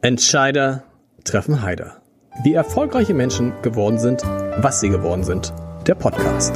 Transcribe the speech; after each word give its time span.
Entscheider 0.00 0.84
treffen 1.24 1.60
Heider. 1.60 2.00
Wie 2.44 2.54
erfolgreiche 2.54 3.14
Menschen 3.14 3.52
geworden 3.62 3.98
sind, 3.98 4.22
was 4.22 4.78
sie 4.78 4.90
geworden 4.90 5.24
sind. 5.24 5.52
Der 5.88 5.96
Podcast. 5.96 6.54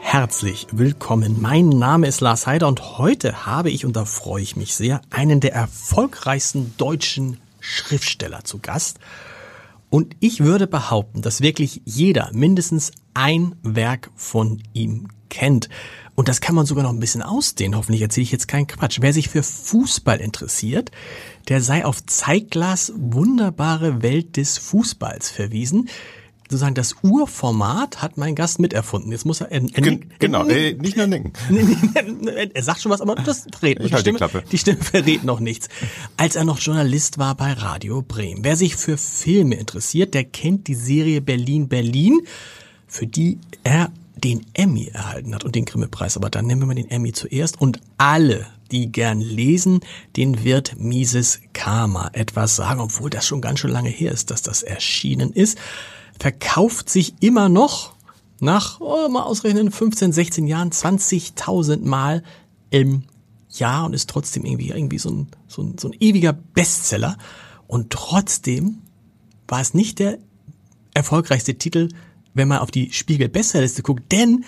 Herzlich 0.00 0.66
willkommen. 0.72 1.40
Mein 1.40 1.68
Name 1.68 2.08
ist 2.08 2.20
Lars 2.20 2.48
Heider 2.48 2.66
und 2.66 2.98
heute 2.98 3.46
habe 3.46 3.70
ich, 3.70 3.86
und 3.86 3.94
da 3.94 4.04
freue 4.04 4.42
ich 4.42 4.56
mich 4.56 4.74
sehr, 4.74 5.00
einen 5.10 5.38
der 5.38 5.52
erfolgreichsten 5.54 6.74
deutschen 6.76 7.38
Schriftsteller 7.60 8.42
zu 8.42 8.58
Gast. 8.58 8.98
Und 9.90 10.16
ich 10.18 10.42
würde 10.42 10.66
behaupten, 10.66 11.22
dass 11.22 11.40
wirklich 11.40 11.82
jeder 11.84 12.30
mindestens 12.32 12.90
ein 13.14 13.54
Werk 13.62 14.10
von 14.16 14.60
ihm 14.72 15.06
kennt. 15.32 15.68
Und 16.14 16.28
das 16.28 16.42
kann 16.42 16.54
man 16.54 16.66
sogar 16.66 16.84
noch 16.84 16.92
ein 16.92 17.00
bisschen 17.00 17.22
ausdehnen. 17.22 17.76
Hoffentlich 17.76 18.02
erzähle 18.02 18.24
ich 18.24 18.32
jetzt 18.32 18.46
keinen 18.46 18.66
Quatsch. 18.66 18.98
Wer 19.00 19.14
sich 19.14 19.30
für 19.30 19.42
Fußball 19.42 20.20
interessiert, 20.20 20.90
der 21.48 21.62
sei 21.62 21.84
auf 21.86 22.04
Zeigglas 22.04 22.92
wunderbare 22.94 24.02
Welt 24.02 24.36
des 24.36 24.58
Fußballs 24.58 25.30
verwiesen 25.30 25.88
sozusagen 26.52 26.74
das 26.74 26.96
Urformat 27.02 28.02
hat 28.02 28.18
mein 28.18 28.34
Gast 28.34 28.58
miterfunden. 28.58 29.10
Jetzt 29.10 29.24
muss 29.24 29.40
er 29.40 29.50
er, 29.50 29.62
er, 29.72 29.98
genau, 30.18 30.46
äh, 30.46 30.74
nicht 30.74 30.96
nur 30.96 31.06
nicken. 31.06 31.32
er 32.54 32.62
sagt 32.62 32.82
schon 32.82 32.92
was, 32.92 33.00
aber 33.00 33.16
das 33.16 33.46
verrät 33.52 33.80
ich 33.80 33.86
die, 33.86 33.92
halt 33.92 34.02
Stimme, 34.02 34.18
die, 34.18 34.24
Klappe. 34.24 34.44
die 34.52 34.58
Stimme 34.58 34.78
verrät 34.82 35.24
noch 35.24 35.40
nichts. 35.40 35.68
Als 36.16 36.36
er 36.36 36.44
noch 36.44 36.60
Journalist 36.60 37.18
war 37.18 37.34
bei 37.34 37.54
Radio 37.54 38.02
Bremen. 38.02 38.44
Wer 38.44 38.56
sich 38.56 38.76
für 38.76 38.98
Filme 38.98 39.56
interessiert, 39.56 40.14
der 40.14 40.24
kennt 40.24 40.68
die 40.68 40.74
Serie 40.74 41.20
Berlin 41.20 41.68
Berlin, 41.68 42.20
für 42.86 43.06
die 43.06 43.38
er 43.64 43.90
den 44.24 44.46
Emmy 44.54 44.86
erhalten 44.86 45.34
hat 45.34 45.44
und 45.44 45.54
den 45.54 45.64
Grimme-Preis. 45.64 46.16
Aber 46.16 46.30
dann 46.30 46.46
nehmen 46.46 46.62
wir 46.62 46.66
mal 46.66 46.74
den 46.74 46.90
Emmy 46.90 47.12
zuerst. 47.12 47.60
Und 47.60 47.80
alle, 47.98 48.46
die 48.70 48.90
gern 48.92 49.20
lesen, 49.20 49.80
den 50.16 50.44
wird 50.44 50.78
Mises 50.78 51.40
Karma 51.52 52.10
etwas 52.12 52.56
sagen, 52.56 52.80
obwohl 52.80 53.10
das 53.10 53.26
schon 53.26 53.40
ganz 53.40 53.60
schön 53.60 53.70
lange 53.70 53.90
her 53.90 54.12
ist, 54.12 54.30
dass 54.30 54.42
das 54.42 54.62
erschienen 54.62 55.32
ist. 55.32 55.58
Verkauft 56.18 56.88
sich 56.88 57.14
immer 57.20 57.48
noch 57.48 57.94
nach, 58.40 58.80
oh, 58.80 59.08
mal 59.08 59.22
ausrechnen, 59.22 59.70
15, 59.70 60.12
16 60.12 60.46
Jahren 60.46 60.70
20.000 60.70 61.84
Mal 61.84 62.22
im 62.70 63.04
Jahr 63.50 63.86
und 63.86 63.92
ist 63.92 64.08
trotzdem 64.08 64.44
irgendwie, 64.44 64.70
irgendwie 64.70 64.98
so 64.98 65.10
ein, 65.10 65.28
so 65.46 65.62
ein, 65.62 65.78
so 65.78 65.88
ein 65.88 65.96
ewiger 66.00 66.32
Bestseller. 66.32 67.16
Und 67.66 67.90
trotzdem 67.90 68.78
war 69.46 69.60
es 69.60 69.74
nicht 69.74 69.98
der 69.98 70.18
erfolgreichste 70.94 71.54
Titel 71.54 71.88
wenn 72.34 72.48
man 72.48 72.58
auf 72.58 72.70
die 72.70 72.92
Spiegel 72.92 73.28
Bestsellerliste 73.28 73.82
guckt, 73.82 74.10
denn 74.12 74.44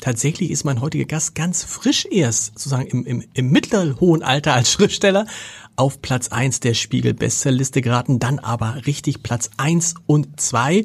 tatsächlich 0.00 0.50
ist 0.50 0.64
mein 0.64 0.80
heutiger 0.80 1.04
Gast 1.04 1.34
ganz 1.34 1.64
frisch 1.64 2.06
erst, 2.10 2.46
sozusagen 2.46 2.86
im, 2.86 3.04
im, 3.04 3.24
im 3.34 3.50
mittleren 3.50 3.98
hohen 4.00 4.22
Alter 4.22 4.54
als 4.54 4.72
Schriftsteller, 4.72 5.26
auf 5.76 6.02
Platz 6.02 6.28
eins 6.28 6.60
der 6.60 6.74
Spiegel 6.74 7.14
Bestsellerliste 7.14 7.82
geraten, 7.82 8.18
dann 8.18 8.38
aber 8.38 8.86
richtig 8.86 9.22
Platz 9.22 9.50
eins 9.56 9.94
und 10.06 10.40
zwei. 10.40 10.84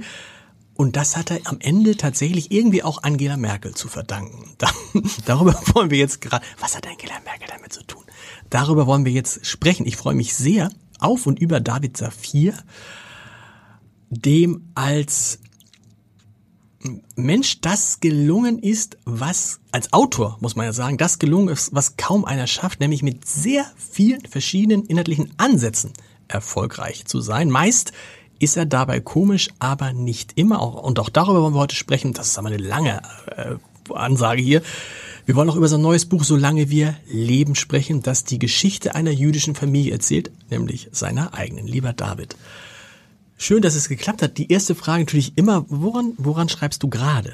Und 0.76 0.96
das 0.96 1.18
hat 1.18 1.32
er 1.32 1.40
am 1.46 1.58
Ende 1.60 1.96
tatsächlich 1.98 2.52
irgendwie 2.52 2.84
auch 2.84 3.04
Angela 3.04 3.38
Merkel 3.38 3.74
zu 3.76 3.88
verdanken. 3.88 4.56
darüber 5.26 5.60
wollen 5.74 5.92
wir 5.92 5.98
jetzt 5.98 6.22
gerade, 6.22 6.44
was 6.60 6.76
hat 6.76 6.88
Angela 6.88 7.20
Merkel 7.24 7.48
damit 7.48 7.74
zu 7.74 7.84
tun? 7.84 8.04
Darüber 8.50 8.88
wollen 8.88 9.06
wir 9.06 9.12
jetzt 9.12 9.46
sprechen. 9.46 9.86
Ich 9.86 9.98
freue 9.98 10.16
mich 10.16 10.36
sehr 10.36 10.70
auf 11.00 11.28
und 11.28 11.40
über 11.40 11.60
David 11.60 11.98
Safir, 11.98 12.54
dem 14.10 14.70
als 14.76 15.40
Mensch 17.16 17.62
das 17.62 18.00
gelungen 18.00 18.60
ist, 18.60 18.98
was 19.06 19.60
als 19.72 19.94
Autor, 19.94 20.38
muss 20.42 20.56
man 20.56 20.66
ja 20.66 20.74
sagen, 20.74 20.98
das 20.98 21.20
gelungen 21.20 21.50
ist, 21.50 21.74
was 21.74 21.98
kaum 21.98 22.26
einer 22.26 22.48
schafft, 22.48 22.80
nämlich 22.80 23.04
mit 23.04 23.26
sehr 23.28 23.66
vielen 23.78 24.22
verschiedenen 24.26 24.86
inhaltlichen 24.86 25.32
Ansätzen 25.38 25.94
erfolgreich 26.28 27.06
zu 27.06 27.22
sein. 27.22 27.50
Meist 27.50 27.94
ist 28.40 28.58
er 28.58 28.66
dabei 28.66 29.00
komisch, 29.00 29.50
aber 29.60 29.94
nicht 29.94 30.34
immer. 30.36 30.84
Und 30.84 31.00
auch 31.00 31.10
darüber 31.10 31.42
wollen 31.42 31.54
wir 31.54 31.60
heute 31.60 31.76
sprechen. 31.76 32.14
Das 32.14 32.28
ist 32.28 32.38
aber 32.38 32.50
eine 32.50 32.58
lange 32.58 33.02
äh, 33.36 33.56
Ansage 33.94 34.42
hier. 34.42 34.62
Wir 35.26 35.36
wollen 35.36 35.50
auch 35.50 35.56
über 35.56 35.70
sein 35.70 35.82
neues 35.82 36.06
Buch 36.06 36.26
Solange 36.26 36.70
wir 36.70 36.98
leben 37.10 37.56
sprechen, 37.56 38.02
das 38.02 38.26
die 38.26 38.40
Geschichte 38.40 38.96
einer 38.96 39.12
jüdischen 39.12 39.56
Familie 39.56 39.94
erzählt, 39.94 40.32
nämlich 40.50 40.90
seiner 40.92 41.34
eigenen. 41.34 41.66
Lieber 41.66 41.94
David, 41.94 42.36
Schön, 43.44 43.62
dass 43.62 43.76
es 43.76 43.90
geklappt 43.90 44.22
hat. 44.22 44.38
Die 44.38 44.50
erste 44.54 44.74
Frage 44.74 45.02
natürlich 45.02 45.38
immer, 45.38 45.66
woran, 45.68 46.14
woran 46.18 46.48
schreibst 46.48 46.82
du 46.82 46.88
gerade? 46.88 47.34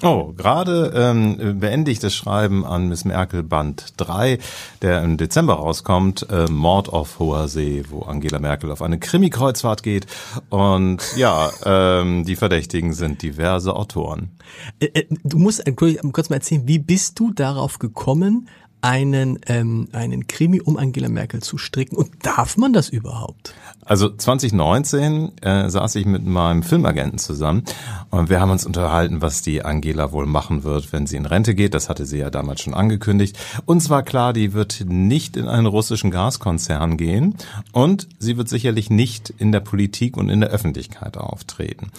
Oh, 0.00 0.32
gerade 0.34 0.90
ähm, 0.96 1.60
beende 1.60 1.90
ich 1.90 1.98
das 1.98 2.14
Schreiben 2.14 2.64
an 2.64 2.88
Miss 2.88 3.04
Merkel 3.04 3.42
Band 3.42 3.92
3, 3.98 4.38
der 4.80 5.02
im 5.02 5.18
Dezember 5.18 5.52
rauskommt, 5.52 6.26
äh, 6.30 6.46
Mord 6.46 6.88
auf 6.88 7.18
hoher 7.18 7.46
See, 7.48 7.84
wo 7.90 8.04
Angela 8.04 8.38
Merkel 8.38 8.72
auf 8.72 8.80
eine 8.80 8.98
Krimi-Kreuzfahrt 8.98 9.82
geht. 9.82 10.06
Und 10.48 11.02
ja, 11.18 11.50
ähm, 11.66 12.24
die 12.24 12.36
Verdächtigen 12.36 12.94
sind 12.94 13.20
diverse 13.20 13.76
Autoren. 13.76 14.30
Äh, 14.78 14.86
äh, 14.94 15.06
du 15.24 15.36
musst 15.36 15.62
kurz 15.76 16.30
mal 16.30 16.36
erzählen, 16.36 16.62
wie 16.64 16.78
bist 16.78 17.20
du 17.20 17.32
darauf 17.32 17.78
gekommen, 17.78 18.48
einen, 18.82 19.38
ähm, 19.46 19.88
einen 19.92 20.26
Krimi 20.26 20.60
um 20.60 20.76
Angela 20.76 21.08
Merkel 21.08 21.42
zu 21.42 21.58
stricken. 21.58 21.96
Und 21.96 22.10
darf 22.22 22.56
man 22.56 22.72
das 22.72 22.88
überhaupt? 22.88 23.54
Also 23.90 24.08
2019 24.08 25.32
äh, 25.42 25.68
saß 25.68 25.96
ich 25.96 26.06
mit 26.06 26.24
meinem 26.24 26.62
Filmagenten 26.62 27.18
zusammen 27.18 27.64
und 28.10 28.30
wir 28.30 28.40
haben 28.40 28.52
uns 28.52 28.64
unterhalten, 28.64 29.20
was 29.20 29.42
die 29.42 29.64
Angela 29.64 30.12
wohl 30.12 30.26
machen 30.26 30.62
wird, 30.62 30.92
wenn 30.92 31.08
sie 31.08 31.16
in 31.16 31.26
Rente 31.26 31.56
geht. 31.56 31.74
Das 31.74 31.88
hatte 31.88 32.06
sie 32.06 32.18
ja 32.18 32.30
damals 32.30 32.60
schon 32.60 32.72
angekündigt. 32.72 33.36
Und 33.64 33.80
zwar 33.80 34.04
klar, 34.04 34.32
die 34.32 34.52
wird 34.52 34.84
nicht 34.86 35.36
in 35.36 35.48
einen 35.48 35.66
russischen 35.66 36.12
Gaskonzern 36.12 36.98
gehen 36.98 37.34
und 37.72 38.06
sie 38.20 38.36
wird 38.36 38.48
sicherlich 38.48 38.90
nicht 38.90 39.30
in 39.38 39.50
der 39.50 39.58
Politik 39.58 40.16
und 40.16 40.28
in 40.28 40.40
der 40.40 40.50
Öffentlichkeit 40.50 41.16
auftreten. 41.16 41.90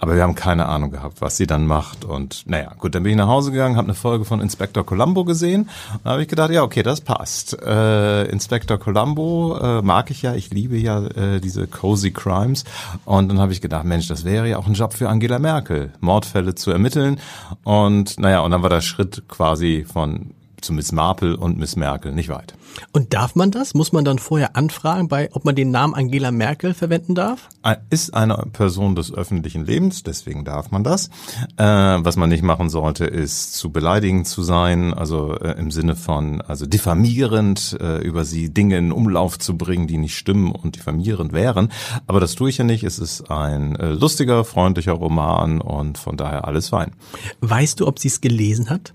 Aber 0.00 0.14
wir 0.14 0.22
haben 0.22 0.36
keine 0.36 0.66
Ahnung 0.66 0.92
gehabt, 0.92 1.20
was 1.20 1.36
sie 1.36 1.46
dann 1.46 1.66
macht. 1.66 2.04
Und 2.04 2.44
naja, 2.46 2.72
gut, 2.78 2.94
dann 2.94 3.02
bin 3.02 3.10
ich 3.10 3.18
nach 3.18 3.26
Hause 3.26 3.50
gegangen, 3.50 3.76
habe 3.76 3.86
eine 3.86 3.94
Folge 3.94 4.24
von 4.24 4.40
Inspector 4.40 4.86
Columbo 4.86 5.24
gesehen. 5.24 5.62
Und 5.92 6.00
da 6.04 6.10
habe 6.10 6.22
ich 6.22 6.28
gedacht, 6.28 6.50
ja, 6.52 6.62
okay, 6.62 6.84
das 6.84 7.00
passt. 7.00 7.60
Äh, 7.60 8.24
Inspector 8.26 8.78
Columbo 8.78 9.58
äh, 9.60 9.82
mag 9.82 10.10
ich 10.12 10.22
ja, 10.22 10.34
ich 10.34 10.50
liebe 10.50 10.76
ja 10.76 11.04
äh, 11.04 11.37
diese 11.40 11.66
cozy 11.66 12.10
Crimes. 12.10 12.64
Und 13.04 13.28
dann 13.28 13.38
habe 13.40 13.52
ich 13.52 13.60
gedacht, 13.60 13.84
Mensch, 13.84 14.08
das 14.08 14.24
wäre 14.24 14.48
ja 14.48 14.58
auch 14.58 14.66
ein 14.66 14.74
Job 14.74 14.92
für 14.92 15.08
Angela 15.08 15.38
Merkel, 15.38 15.92
Mordfälle 16.00 16.54
zu 16.54 16.70
ermitteln. 16.70 17.20
Und 17.64 18.18
naja, 18.18 18.40
und 18.40 18.50
dann 18.50 18.62
war 18.62 18.70
der 18.70 18.80
Schritt 18.80 19.22
quasi 19.28 19.84
von 19.90 20.34
zu 20.60 20.72
Miss 20.72 20.92
Marple 20.92 21.36
und 21.36 21.58
Miss 21.58 21.76
Merkel 21.76 22.12
nicht 22.12 22.28
weit. 22.28 22.54
Und 22.92 23.14
darf 23.14 23.34
man 23.34 23.50
das? 23.50 23.74
Muss 23.74 23.92
man 23.92 24.04
dann 24.04 24.18
vorher 24.18 24.56
anfragen, 24.56 25.08
bei, 25.08 25.30
ob 25.32 25.44
man 25.44 25.54
den 25.54 25.70
Namen 25.70 25.94
Angela 25.94 26.30
Merkel 26.30 26.74
verwenden 26.74 27.14
darf? 27.14 27.48
Ist 27.90 28.14
eine 28.14 28.46
Person 28.52 28.94
des 28.94 29.12
öffentlichen 29.12 29.64
Lebens, 29.64 30.02
deswegen 30.02 30.44
darf 30.44 30.70
man 30.70 30.84
das. 30.84 31.08
Äh, 31.56 31.64
was 31.64 32.16
man 32.16 32.28
nicht 32.28 32.42
machen 32.42 32.70
sollte, 32.70 33.04
ist 33.04 33.54
zu 33.54 33.70
beleidigend 33.70 34.26
zu 34.26 34.42
sein, 34.42 34.94
also 34.94 35.34
äh, 35.38 35.58
im 35.58 35.70
Sinne 35.70 35.96
von, 35.96 36.40
also 36.40 36.66
diffamierend 36.66 37.76
äh, 37.80 37.98
über 37.98 38.24
sie 38.24 38.52
Dinge 38.52 38.78
in 38.78 38.92
Umlauf 38.92 39.38
zu 39.38 39.56
bringen, 39.56 39.86
die 39.86 39.98
nicht 39.98 40.16
stimmen 40.16 40.52
und 40.52 40.76
diffamierend 40.76 41.32
wären. 41.32 41.70
Aber 42.06 42.20
das 42.20 42.34
tue 42.34 42.50
ich 42.50 42.58
ja 42.58 42.64
nicht. 42.64 42.84
Es 42.84 42.98
ist 42.98 43.30
ein 43.30 43.76
äh, 43.76 43.90
lustiger, 43.90 44.44
freundlicher 44.44 44.92
Roman 44.92 45.60
und 45.60 45.98
von 45.98 46.16
daher 46.16 46.46
alles 46.46 46.70
fein. 46.70 46.92
Weißt 47.40 47.80
du, 47.80 47.86
ob 47.86 47.98
sie 47.98 48.08
es 48.08 48.20
gelesen 48.20 48.70
hat? 48.70 48.92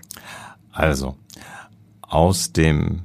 Also, 0.72 1.16
aus 2.14 2.52
dem 2.52 3.00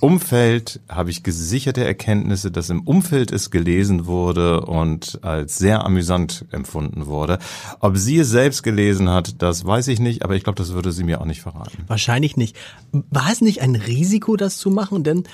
Umfeld 0.00 0.80
habe 0.88 1.10
ich 1.10 1.22
gesicherte 1.22 1.84
Erkenntnisse, 1.84 2.50
dass 2.50 2.70
im 2.70 2.82
Umfeld 2.82 3.32
es 3.32 3.50
gelesen 3.50 4.06
wurde 4.06 4.62
und 4.62 5.18
als 5.22 5.56
sehr 5.58 5.84
amüsant 5.84 6.44
empfunden 6.50 7.06
wurde. 7.06 7.38
Ob 7.80 7.96
sie 7.96 8.18
es 8.18 8.28
selbst 8.28 8.62
gelesen 8.62 9.08
hat, 9.08 9.42
das 9.42 9.64
weiß 9.64 9.88
ich 9.88 9.98
nicht, 9.98 10.24
aber 10.24 10.36
ich 10.36 10.44
glaube, 10.44 10.56
das 10.56 10.72
würde 10.72 10.92
sie 10.92 11.04
mir 11.04 11.20
auch 11.20 11.26
nicht 11.26 11.40
verraten. 11.40 11.84
Wahrscheinlich 11.86 12.36
nicht. 12.36 12.56
War 12.92 13.30
es 13.30 13.40
nicht 13.40 13.62
ein 13.62 13.74
Risiko, 13.74 14.36
das 14.36 14.56
zu 14.58 14.70
machen? 14.70 15.04
Denn 15.04 15.24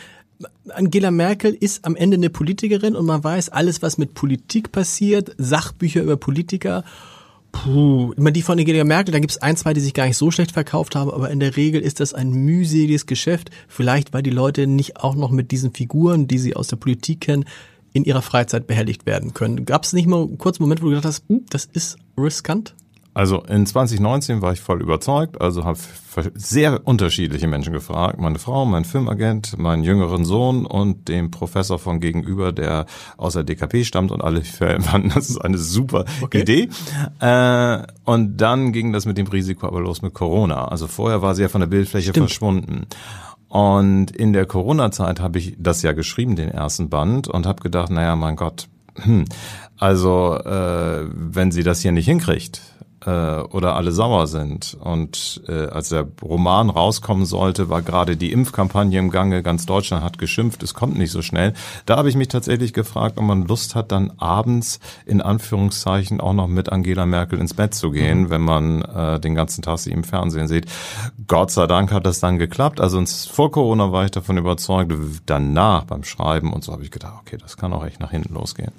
Angela 0.69 1.11
Merkel 1.11 1.53
ist 1.53 1.85
am 1.85 1.97
Ende 1.97 2.17
eine 2.17 2.31
Politikerin 2.31 2.97
und 2.97 3.07
man 3.07 3.23
weiß, 3.23 3.49
alles, 3.51 3.83
was 3.83 3.99
mit 3.99 4.15
Politik 4.15 4.73
passiert, 4.73 5.35
Sachbücher 5.39 6.03
über 6.03 6.17
Politiker 6.17 6.85
Puh, 7.53 8.13
immer 8.17 8.31
die 8.31 8.43
von 8.43 8.59
Angela 8.59 8.85
Merkel, 8.85 9.13
da 9.13 9.19
gibt 9.19 9.31
es 9.31 9.39
ein, 9.39 9.57
zwei, 9.57 9.73
die 9.73 9.81
sich 9.81 9.95
gar 9.95 10.07
nicht 10.07 10.17
so 10.17 10.31
schlecht 10.31 10.53
verkauft 10.53 10.95
haben, 10.95 11.11
aber 11.11 11.31
in 11.31 11.41
der 11.41 11.57
Regel 11.57 11.81
ist 11.81 12.01
das 12.01 12.15
ein 12.15 12.31
mühseliges 12.31 13.07
Geschäft. 13.07 13.51
Vielleicht, 13.69 14.13
weil 14.13 14.23
die 14.23 14.31
Leute 14.31 14.67
nicht 14.67 14.99
auch 14.99 15.15
noch 15.15 15.31
mit 15.31 15.51
diesen 15.51 15.73
Figuren, 15.73 16.29
die 16.29 16.39
sie 16.39 16.55
aus 16.55 16.69
der 16.69 16.77
Politik 16.77 17.23
kennen, 17.23 17.45
in 17.93 18.05
ihrer 18.05 18.23
Freizeit 18.23 18.67
behelligt 18.67 19.07
werden 19.07 19.33
können. 19.33 19.65
Gab 19.65 19.85
es 19.85 19.95
nicht 19.95 20.07
mal 20.07 20.23
einen 20.23 20.39
kurzen 20.39 20.63
Moment, 20.63 20.83
wo 20.83 20.87
du 20.87 20.91
gedacht 20.91 21.07
hast, 21.07 21.25
hm, 21.29 21.47
das 21.49 21.65
ist 21.65 21.97
riskant? 22.19 22.75
Also 23.17 23.41
in 23.45 23.65
2019 23.65 24.43
war 24.43 24.53
ich 24.53 24.61
voll 24.61 24.83
überzeugt, 24.83 25.41
also 25.41 25.65
habe 25.65 25.79
sehr 26.35 26.87
unterschiedliche 26.87 27.47
Menschen 27.47 27.73
gefragt. 27.73 28.21
Meine 28.21 28.39
Frau, 28.39 28.67
mein 28.67 28.85
Filmagent, 28.85 29.57
meinen 29.57 29.85
jüngeren 29.85 30.27
Sohn 30.27 30.67
und 30.67 31.09
den 31.09 31.31
Professor 31.31 31.79
von 31.79 31.99
gegenüber, 32.01 32.53
der 32.53 32.85
aus 33.17 33.33
der 33.33 33.45
DKP 33.45 33.85
stammt 33.85 34.13
und 34.13 34.23
alle 34.23 34.43
fanden, 34.43 35.09
das 35.15 35.31
ist 35.31 35.39
eine 35.39 35.57
super 35.57 36.05
okay. 36.21 36.43
Idee. 36.43 36.69
Äh, 37.21 37.87
und 38.05 38.37
dann 38.37 38.73
ging 38.73 38.93
das 38.93 39.07
mit 39.07 39.17
dem 39.17 39.29
Risiko 39.29 39.67
aber 39.67 39.81
los 39.81 40.03
mit 40.03 40.13
Corona. 40.13 40.69
Also 40.69 40.87
vorher 40.87 41.23
war 41.23 41.35
sie 41.35 41.41
ja 41.41 41.49
von 41.49 41.63
der 41.63 41.69
Bildfläche 41.69 42.11
Stimmt. 42.11 42.29
verschwunden. 42.29 42.87
Und 43.49 44.11
in 44.11 44.35
der 44.35 44.45
Corona-Zeit 44.45 45.21
habe 45.21 45.39
ich 45.39 45.57
das 45.59 45.81
ja 45.81 45.93
geschrieben, 45.93 46.37
den 46.37 46.51
ersten 46.51 46.91
Band, 46.91 47.29
und 47.29 47.47
habe 47.47 47.63
gedacht, 47.63 47.89
naja, 47.89 48.15
mein 48.15 48.37
Gott, 48.37 48.69
hm, 48.97 49.25
also 49.79 50.35
äh, 50.35 51.07
wenn 51.11 51.51
sie 51.51 51.63
das 51.63 51.81
hier 51.81 51.93
nicht 51.93 52.05
hinkriegt, 52.05 52.61
äh, 53.07 53.41
oder 53.41 53.77
alle 53.77 53.93
sauer 53.93 54.27
sind. 54.27 54.77
Und 54.81 55.43
äh, 55.49 55.67
als 55.67 55.91
der 55.91 56.07
Roman 56.23 56.71
rauskommen 56.71 57.25
sollte, 57.25 57.69
war 57.69 57.83
gerade 57.83 58.17
die 58.17 58.33
Impfkampagne 58.33 58.99
im 58.99 59.11
Gange. 59.11 59.43
Ganz 59.43 59.67
Deutschland 59.67 60.05
hat 60.05 60.19
geschimpft, 60.19 60.63
es 60.63 60.75
kommt 60.75 60.99
nicht 60.99 61.13
so 61.13 61.23
schnell. 61.23 61.55
Da 61.87 61.97
habe 61.97 62.09
ich 62.09 62.17
mich 62.17 62.29
tatsächlich 62.29 62.73
gefragt, 62.73 63.19
ob 63.19 63.25
man 63.25 63.47
Lust 63.47 63.75
hat, 63.75 63.93
dann 63.93 64.13
abends 64.19 64.81
in 65.07 65.21
Anführungszeichen 65.21 66.21
auch 66.21 66.33
noch 66.33 66.49
mit 66.49 66.71
Angela 66.71 67.07
Merkel 67.07 67.39
ins 67.39 67.55
Bett 67.55 67.75
zu 67.75 67.91
gehen, 67.91 68.23
mhm. 68.23 68.31
wenn 68.31 68.43
man 68.43 68.83
äh, 68.83 69.21
den 69.21 69.35
ganzen 69.35 69.63
Tag 69.63 69.79
sie 69.79 69.93
im 69.93 70.05
Fernsehen 70.05 70.49
sieht. 70.49 70.67
Gott 71.27 71.51
sei 71.51 71.67
Dank 71.67 71.93
hat 71.93 72.07
das 72.07 72.21
dann 72.21 72.39
geklappt. 72.39 72.81
Also 72.81 73.03
vor 73.31 73.51
Corona 73.51 73.93
war 73.93 74.05
ich 74.05 74.11
davon 74.11 74.37
überzeugt. 74.37 74.93
Danach 75.27 75.85
beim 75.85 76.05
Schreiben 76.05 76.53
und 76.53 76.65
so 76.65 76.73
habe 76.73 76.83
ich 76.83 76.91
gedacht, 76.91 77.15
okay, 77.21 77.37
das 77.41 77.57
kann 77.57 77.73
auch 77.73 77.85
echt 77.85 78.01
nach 78.01 78.11
hinten 78.11 78.35
losgehen. 78.35 78.73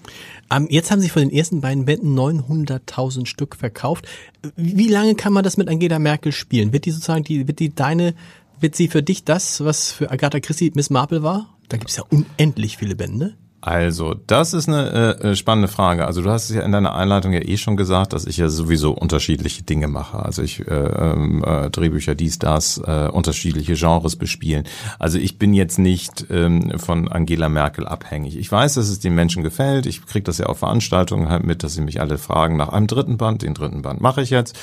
Jetzt 0.70 0.92
haben 0.92 1.02
Sie 1.02 1.10
von 1.10 1.22
den 1.22 1.32
ersten 1.32 1.62
beiden 1.62 1.86
Bänden 1.86 2.18
900.000 2.18 3.26
Stück 3.26 3.56
verkauft. 3.56 4.08
Wie 4.56 4.88
lange 4.88 5.16
kann 5.16 5.34
man 5.34 5.44
das 5.44 5.58
mit 5.58 5.68
Angela 5.68 6.00
Merkel 6.00 6.32
spielen? 6.32 6.72
Wird 6.72 6.86
die 6.86 6.92
sozusagen, 6.92 7.24
die, 7.24 7.48
wird 7.48 7.60
die 7.60 7.76
deine, 7.76 8.16
wird 8.60 8.76
sie 8.76 8.88
für 8.88 9.04
dich 9.04 9.26
das, 9.26 9.64
was 9.64 9.92
für 9.92 10.10
Agatha 10.10 10.40
Christie 10.40 10.72
Miss 10.74 10.90
Marple 10.90 11.22
war? 11.22 11.58
Da 11.68 11.78
gibt 11.78 11.90
es 11.90 11.98
ja 11.98 12.04
unendlich 12.10 12.78
viele 12.78 12.96
Bände. 12.96 13.36
Also, 13.60 14.14
das 14.14 14.54
ist 14.54 14.70
eine 14.70 15.20
äh, 15.20 15.36
spannende 15.36 15.68
Frage. 15.68 16.06
Also, 16.06 16.22
du 16.22 16.30
hast 16.30 16.50
es 16.50 16.56
ja 16.56 16.62
in 16.62 16.72
deiner 16.72 16.94
Einleitung 16.94 17.34
ja 17.34 17.42
eh 17.42 17.58
schon 17.58 17.76
gesagt, 17.76 18.14
dass 18.14 18.26
ich 18.26 18.38
ja 18.38 18.50
sowieso 18.50 18.92
unterschiedliche 18.92 19.64
Dinge 19.64 19.88
mache. 19.88 20.20
Also, 20.20 20.44
ich 20.44 20.60
äh, 20.68 20.74
äh, 20.74 21.70
Drehbücher 21.72 22.14
dies, 22.14 22.38
das, 22.38 22.78
äh, 22.78 23.10
unterschiedliche 23.12 23.74
Genres 23.74 24.16
bespielen. 24.16 24.66
Also, 25.00 25.18
ich 25.18 25.40
bin 25.40 25.56
jetzt 25.56 25.80
nicht 25.80 26.28
ähm, 26.30 26.78
von 26.78 27.08
Angela 27.08 27.50
Merkel 27.50 27.88
abhängig. 27.88 28.38
Ich 28.38 28.52
weiß, 28.52 28.76
dass 28.76 28.90
es 28.90 29.00
den 29.00 29.16
Menschen 29.16 29.42
gefällt. 29.42 29.88
Ich 29.88 30.06
kriege 30.06 30.24
das 30.24 30.38
ja 30.38 30.46
auf 30.46 30.60
Veranstaltungen 30.60 31.30
halt 31.30 31.44
mit, 31.44 31.64
dass 31.64 31.74
sie 31.74 31.82
mich 31.82 32.00
alle 32.00 32.20
fragen 32.20 32.58
nach 32.58 32.70
einem 32.70 32.86
dritten 32.86 33.18
Band. 33.18 33.42
Den 33.42 33.56
dritten 33.56 33.82
Band 33.82 34.02
mache 34.02 34.22
ich 34.22 34.30
jetzt. 34.30 34.56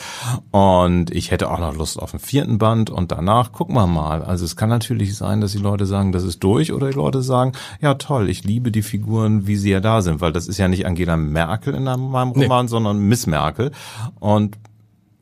Und 0.53 1.11
ich 1.11 1.33
hätte 1.33 1.51
auch 1.51 1.59
noch 1.59 1.75
Lust 1.75 1.99
auf 1.99 2.15
einen 2.15 2.21
vierten 2.21 2.59
Band. 2.59 2.91
Und 2.91 3.11
danach 3.11 3.51
gucken 3.51 3.75
wir 3.75 3.89
mal. 3.89 4.23
Also, 4.23 4.45
es 4.45 4.55
kann 4.55 4.69
natürlich 4.69 5.17
sein, 5.17 5.41
dass 5.41 5.51
die 5.51 5.59
Leute 5.59 5.85
sagen, 5.85 6.13
das 6.13 6.23
ist 6.23 6.45
durch. 6.45 6.73
Oder 6.73 6.91
die 6.91 6.97
Leute 6.97 7.23
sagen, 7.23 7.55
ja 7.81 7.95
toll, 7.95 8.31
ich 8.31 8.45
liebe 8.45 8.71
die 8.71 8.84
Figuren, 8.85 9.47
wie 9.47 9.57
sie 9.57 9.71
ja 9.71 9.81
da 9.81 10.03
sind, 10.03 10.21
weil 10.21 10.33
das 10.33 10.47
ist 10.47 10.59
ja 10.59 10.69
nicht 10.69 10.87
Angela 10.87 11.17
Merkel 11.17 11.75
in 11.75 11.85
meinem 11.85 12.31
Roman, 12.31 12.67
nee. 12.67 12.69
sondern 12.69 12.99
Miss 13.01 13.27
Merkel. 13.27 13.73
Und 14.21 14.59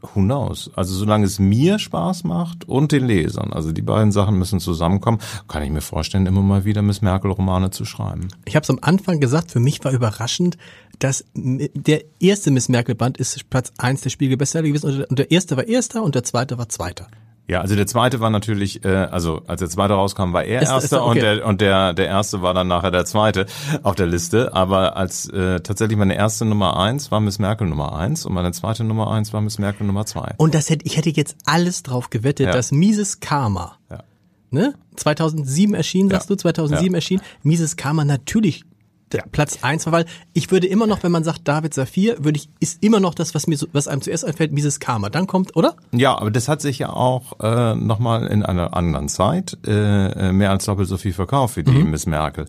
who 0.02 0.20
knows? 0.20 0.70
Also 0.74 0.94
solange 0.94 1.24
es 1.24 1.38
mir 1.38 1.78
Spaß 1.78 2.24
macht 2.24 2.68
und 2.68 2.92
den 2.92 3.06
Lesern, 3.06 3.52
also 3.52 3.72
die 3.72 3.82
beiden 3.82 4.12
Sachen 4.12 4.38
müssen 4.38 4.60
zusammenkommen, 4.60 5.18
kann 5.48 5.62
ich 5.62 5.70
mir 5.70 5.80
vorstellen, 5.80 6.26
immer 6.26 6.42
mal 6.42 6.64
wieder 6.64 6.82
Miss 6.82 7.02
Merkel 7.02 7.30
Romane 7.30 7.70
zu 7.70 7.84
schreiben. 7.84 8.28
Ich 8.44 8.56
habe 8.56 8.64
es 8.64 8.70
am 8.70 8.78
Anfang 8.82 9.20
gesagt, 9.20 9.50
für 9.50 9.60
mich 9.60 9.82
war 9.84 9.92
überraschend, 9.92 10.58
dass 10.98 11.24
der 11.34 12.02
erste 12.20 12.50
Miss 12.50 12.68
Merkel 12.68 12.94
Band 12.94 13.18
ist 13.18 13.48
Platz 13.48 13.72
eins 13.78 14.02
der 14.02 14.10
Spiegel-Bestseller 14.10 14.68
gewesen 14.68 15.04
und 15.04 15.18
der 15.18 15.30
erste 15.30 15.56
war 15.56 15.66
erster 15.66 16.02
und 16.02 16.14
der 16.14 16.24
zweite 16.24 16.58
war 16.58 16.68
zweiter. 16.68 17.06
Ja, 17.48 17.60
also 17.60 17.74
der 17.74 17.86
zweite 17.86 18.20
war 18.20 18.30
natürlich, 18.30 18.84
äh, 18.84 18.88
also 18.88 19.42
als 19.46 19.58
der 19.58 19.68
zweite 19.68 19.94
rauskam, 19.94 20.32
war 20.32 20.44
er 20.44 20.62
ist, 20.62 20.70
erster 20.70 20.96
ist 20.98 21.02
okay. 21.02 21.08
und 21.08 21.20
der 21.20 21.46
und 21.46 21.60
der 21.60 21.92
der 21.92 22.06
erste 22.06 22.40
war 22.40 22.54
dann 22.54 22.68
nachher 22.68 22.90
der 22.90 23.04
zweite 23.04 23.46
auf 23.82 23.96
der 23.96 24.06
Liste. 24.06 24.54
Aber 24.54 24.96
als 24.96 25.28
äh, 25.28 25.60
tatsächlich 25.60 25.98
meine 25.98 26.14
erste 26.14 26.44
Nummer 26.44 26.78
eins 26.78 27.10
war 27.10 27.20
Miss 27.20 27.38
Merkel 27.38 27.66
Nummer 27.66 27.96
eins 27.96 28.24
und 28.26 28.32
meine 28.32 28.52
zweite 28.52 28.84
Nummer 28.84 29.10
eins 29.10 29.32
war 29.32 29.40
Miss 29.40 29.58
Merkel 29.58 29.86
Nummer 29.86 30.06
zwei. 30.06 30.34
Und 30.36 30.54
das 30.54 30.70
hätte 30.70 30.86
ich 30.86 30.96
hätte 30.96 31.10
jetzt 31.10 31.36
alles 31.44 31.82
drauf 31.82 32.10
gewettet, 32.10 32.46
ja. 32.46 32.52
dass 32.52 32.70
Mises 32.70 33.18
Karma, 33.18 33.76
ja. 33.90 34.04
ne, 34.50 34.74
2007 34.96 35.74
erschienen, 35.74 36.10
sagst 36.10 36.30
ja. 36.30 36.36
du, 36.36 36.40
2007 36.40 36.94
erschienen, 36.94 37.22
Mises 37.42 37.76
Karma 37.76 38.04
natürlich 38.04 38.64
ja. 39.12 39.24
Platz 39.30 39.58
eins 39.62 39.86
war, 39.86 39.92
weil 39.92 40.06
ich 40.32 40.50
würde 40.50 40.66
immer 40.66 40.86
noch, 40.86 41.02
wenn 41.02 41.12
man 41.12 41.24
sagt 41.24 41.46
David 41.48 41.74
Saphir, 41.74 42.24
würde 42.24 42.38
ich, 42.38 42.48
ist 42.60 42.82
immer 42.82 43.00
noch 43.00 43.14
das, 43.14 43.34
was 43.34 43.46
mir 43.46 43.56
so, 43.56 43.66
was 43.72 43.88
einem 43.88 44.02
zuerst 44.02 44.24
einfällt, 44.24 44.52
Mises 44.52 44.80
Karma. 44.80 45.10
Dann 45.10 45.26
kommt, 45.26 45.56
oder? 45.56 45.74
Ja, 45.92 46.16
aber 46.18 46.30
das 46.30 46.48
hat 46.48 46.60
sich 46.60 46.78
ja 46.78 46.90
auch 46.90 47.40
äh, 47.40 47.74
nochmal 47.74 48.26
in 48.26 48.42
einer 48.42 48.74
anderen 48.74 49.08
Zeit 49.08 49.58
äh, 49.66 50.32
mehr 50.32 50.50
als 50.50 50.64
doppelt 50.64 50.88
so 50.88 50.96
viel 50.96 51.12
verkauft 51.12 51.56
wie 51.56 51.62
die 51.62 51.72
mhm. 51.72 51.90
Miss 51.90 52.06
Merkel. 52.06 52.46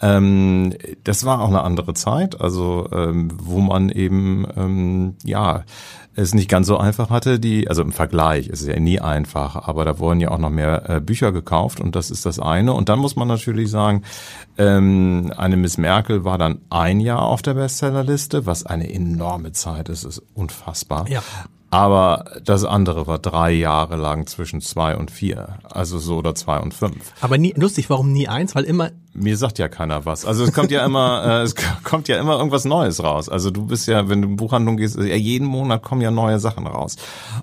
Ähm, 0.00 0.74
das 1.04 1.24
war 1.24 1.40
auch 1.40 1.48
eine 1.48 1.62
andere 1.62 1.94
Zeit, 1.94 2.40
also 2.40 2.88
ähm, 2.92 3.30
wo 3.40 3.60
man 3.60 3.88
eben 3.88 4.46
ähm, 4.56 5.14
ja 5.24 5.64
es 6.14 6.34
nicht 6.34 6.48
ganz 6.48 6.66
so 6.66 6.76
einfach 6.76 7.10
hatte, 7.10 7.40
die, 7.40 7.68
also 7.68 7.82
im 7.82 7.92
Vergleich, 7.92 8.48
es 8.48 8.60
ist 8.60 8.68
ja 8.68 8.78
nie 8.78 9.00
einfach, 9.00 9.56
aber 9.56 9.84
da 9.84 9.98
wurden 9.98 10.20
ja 10.20 10.30
auch 10.30 10.38
noch 10.38 10.50
mehr 10.50 10.88
äh, 10.88 11.00
Bücher 11.00 11.32
gekauft 11.32 11.80
und 11.80 11.96
das 11.96 12.10
ist 12.10 12.26
das 12.26 12.38
eine. 12.38 12.74
Und 12.74 12.88
dann 12.88 12.98
muss 12.98 13.16
man 13.16 13.28
natürlich 13.28 13.70
sagen, 13.70 14.02
ähm, 14.58 15.32
eine 15.36 15.56
Miss 15.56 15.78
Merkel 15.78 16.24
war 16.24 16.38
dann 16.38 16.60
ein 16.68 17.00
Jahr 17.00 17.22
auf 17.22 17.40
der 17.42 17.54
Bestsellerliste, 17.54 18.44
was 18.44 18.66
eine 18.66 18.92
enorme 18.92 19.52
Zeit 19.52 19.88
ist, 19.88 20.04
ist 20.04 20.22
unfassbar. 20.34 21.08
Ja. 21.08 21.22
Aber 21.70 22.26
das 22.44 22.66
andere 22.66 23.06
war 23.06 23.18
drei 23.18 23.50
Jahre 23.52 23.96
lang 23.96 24.26
zwischen 24.26 24.60
zwei 24.60 24.94
und 24.94 25.10
vier. 25.10 25.58
Also 25.64 25.98
so 25.98 26.18
oder 26.18 26.34
zwei 26.34 26.58
und 26.58 26.74
fünf. 26.74 27.14
Aber 27.22 27.38
nie, 27.38 27.54
lustig, 27.56 27.88
warum 27.88 28.12
nie 28.12 28.28
eins? 28.28 28.54
Weil 28.54 28.64
immer 28.64 28.90
mir 29.14 29.36
sagt 29.36 29.58
ja 29.58 29.68
keiner 29.68 30.06
was. 30.06 30.24
Also 30.24 30.44
es 30.44 30.52
kommt 30.52 30.70
ja 30.70 30.84
immer, 30.84 31.24
äh, 31.26 31.42
es 31.42 31.54
kommt 31.84 32.08
ja 32.08 32.18
immer 32.18 32.38
irgendwas 32.38 32.64
Neues 32.64 33.02
raus. 33.02 33.28
Also 33.28 33.50
du 33.50 33.66
bist 33.66 33.86
ja, 33.86 34.08
wenn 34.08 34.22
du 34.22 34.28
in 34.28 34.36
Buchhandlung 34.36 34.76
gehst, 34.76 34.96
ja 34.96 35.16
jeden 35.16 35.46
Monat 35.46 35.82
kommen 35.82 36.00
ja 36.00 36.10
neue 36.10 36.38
Sachen 36.38 36.66
raus. 36.66 36.96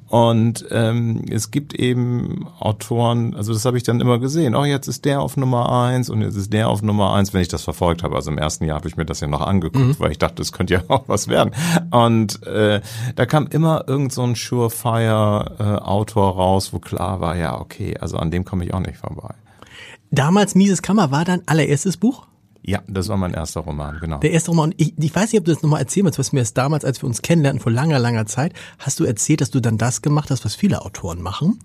Und 0.07 0.65
ähm, 0.71 1.25
es 1.29 1.51
gibt 1.51 1.73
eben 1.73 2.47
Autoren, 2.59 3.35
also 3.35 3.53
das 3.53 3.65
habe 3.65 3.77
ich 3.77 3.83
dann 3.83 4.01
immer 4.01 4.19
gesehen. 4.19 4.55
Oh, 4.55 4.65
jetzt 4.65 4.87
ist 4.87 5.05
der 5.05 5.21
auf 5.21 5.37
Nummer 5.37 5.71
eins 5.71 6.09
und 6.09 6.21
jetzt 6.21 6.35
ist 6.35 6.53
der 6.53 6.69
auf 6.69 6.81
Nummer 6.81 7.13
eins, 7.13 7.33
wenn 7.33 7.41
ich 7.41 7.47
das 7.47 7.63
verfolgt 7.63 8.03
habe. 8.03 8.15
Also 8.15 8.31
im 8.31 8.37
ersten 8.37 8.65
Jahr 8.65 8.77
habe 8.77 8.87
ich 8.87 8.97
mir 8.97 9.05
das 9.05 9.19
ja 9.19 9.27
noch 9.27 9.41
angeguckt, 9.41 9.85
mhm. 9.85 9.99
weil 9.99 10.11
ich 10.11 10.17
dachte, 10.17 10.41
es 10.41 10.51
könnte 10.51 10.73
ja 10.73 10.81
auch 10.87 11.03
was 11.07 11.27
werden. 11.27 11.51
Und 11.91 12.45
äh, 12.47 12.81
da 13.15 13.25
kam 13.25 13.47
immer 13.47 13.83
irgend 13.87 14.11
so 14.11 14.23
ein 14.23 14.35
Surefire-Autor 14.35 16.27
äh, 16.27 16.35
raus, 16.35 16.73
wo 16.73 16.79
klar 16.79 17.21
war, 17.21 17.35
ja 17.35 17.59
okay, 17.59 17.95
also 17.99 18.17
an 18.17 18.31
dem 18.31 18.43
komme 18.43 18.65
ich 18.65 18.73
auch 18.73 18.79
nicht 18.79 18.97
vorbei. 18.97 19.35
Damals 20.11 20.55
Mises 20.55 20.81
Kammer 20.81 21.11
war 21.11 21.25
dein 21.25 21.47
allererstes 21.47 21.97
Buch? 21.97 22.27
Ja, 22.61 22.81
das 22.87 23.07
war 23.07 23.17
mein 23.17 23.33
erster 23.33 23.61
Roman, 23.61 23.99
genau. 23.99 24.19
Der 24.19 24.31
erste 24.31 24.51
Roman. 24.51 24.73
Ich, 24.77 24.93
ich 24.97 25.15
weiß 25.15 25.31
nicht, 25.31 25.39
ob 25.39 25.45
du 25.45 25.53
das 25.53 25.63
nochmal 25.63 25.81
erzählen 25.81 26.05
willst, 26.05 26.19
was 26.19 26.33
mir 26.33 26.41
das 26.41 26.53
damals, 26.53 26.83
als 26.83 27.01
wir 27.01 27.07
uns 27.07 27.21
kennenlernten, 27.21 27.61
vor 27.61 27.71
langer, 27.71 27.99
langer 27.99 28.25
Zeit, 28.25 28.53
hast 28.79 28.99
du 28.99 29.05
erzählt, 29.05 29.41
dass 29.41 29.49
du 29.49 29.59
dann 29.59 29.77
das 29.77 30.01
gemacht 30.01 30.29
hast, 30.29 30.43
was 30.45 30.55
viele 30.55 30.81
Autoren 30.83 31.21
machen. 31.21 31.59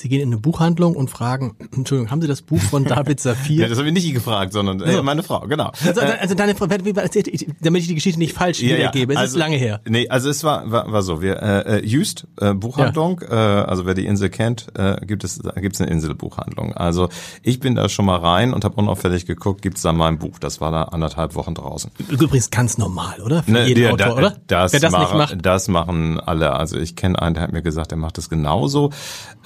Sie 0.00 0.08
gehen 0.08 0.22
in 0.22 0.28
eine 0.28 0.38
Buchhandlung 0.38 0.96
und 0.96 1.10
fragen, 1.10 1.56
Entschuldigung, 1.76 2.10
haben 2.10 2.22
Sie 2.22 2.28
das 2.28 2.42
Buch 2.42 2.60
von 2.60 2.84
David 2.84 3.20
Saphir? 3.20 3.62
ja, 3.62 3.68
das 3.68 3.78
habe 3.78 3.88
ich 3.88 3.94
nicht 3.94 4.12
gefragt, 4.14 4.52
sondern 4.52 4.80
äh, 4.80 5.02
meine 5.02 5.22
Frau, 5.22 5.40
genau. 5.40 5.72
Also, 5.86 6.00
also 6.00 6.34
deine 6.34 6.54
Frau, 6.54 6.66
damit 6.66 6.96
ich 6.96 7.88
die 7.88 7.94
Geschichte 7.94 8.18
nicht 8.18 8.32
falsch 8.32 8.62
ja, 8.62 8.76
wiedergebe, 8.76 9.12
ja, 9.12 9.18
also, 9.18 9.28
es 9.28 9.34
ist 9.34 9.38
lange 9.38 9.56
her. 9.56 9.80
Nee, 9.86 10.08
also 10.08 10.30
es 10.30 10.42
war, 10.42 10.70
war, 10.70 10.90
war 10.90 11.02
so, 11.02 11.20
wir, 11.20 11.42
äh, 11.42 11.78
äh 11.78 11.86
Just, 11.86 12.26
äh, 12.40 12.54
Buchhandlung, 12.54 13.20
ja. 13.22 13.60
äh, 13.60 13.64
also 13.64 13.84
wer 13.86 13.94
die 13.94 14.06
Insel 14.06 14.30
kennt, 14.30 14.68
äh, 14.76 15.04
gibt 15.04 15.24
es 15.24 15.40
gibt's 15.56 15.80
eine 15.80 15.90
Inselbuchhandlung. 15.90 16.72
Also 16.74 17.08
ich 17.42 17.60
bin 17.60 17.74
da 17.74 17.88
schon 17.88 18.06
mal 18.06 18.18
rein 18.18 18.54
und 18.54 18.64
habe 18.64 18.76
unauffällig 18.76 19.26
geguckt, 19.26 19.62
gibt's 19.62 19.82
da 19.82 19.92
mein 19.92 20.18
Buch. 20.18 20.38
Das 20.38 20.60
war 20.60 20.70
da 20.70 20.84
anderthalb 20.84 21.34
Wochen 21.34 21.54
draußen. 21.54 21.90
Übrigens 22.08 22.50
ganz 22.50 22.78
normal, 22.78 23.20
oder? 23.20 23.42
Für 23.42 23.50
ne, 23.50 23.66
jeden 23.66 23.80
der, 23.80 23.92
Autor, 23.92 24.06
da, 24.06 24.12
oder? 24.14 24.36
Das, 24.46 24.72
wer 24.72 24.80
das 24.80 24.92
mach, 24.92 25.00
nicht 25.00 25.14
macht. 25.14 25.36
Das 25.44 25.68
machen 25.68 26.20
alle. 26.20 26.52
Also 26.52 26.78
ich 26.78 26.96
kenne 26.96 27.20
einen, 27.20 27.34
der 27.34 27.42
hat 27.44 27.52
mir 27.52 27.62
gesagt, 27.62 27.90
der 27.90 27.98
macht 27.98 28.18
das 28.18 28.28
genauso. 28.28 28.90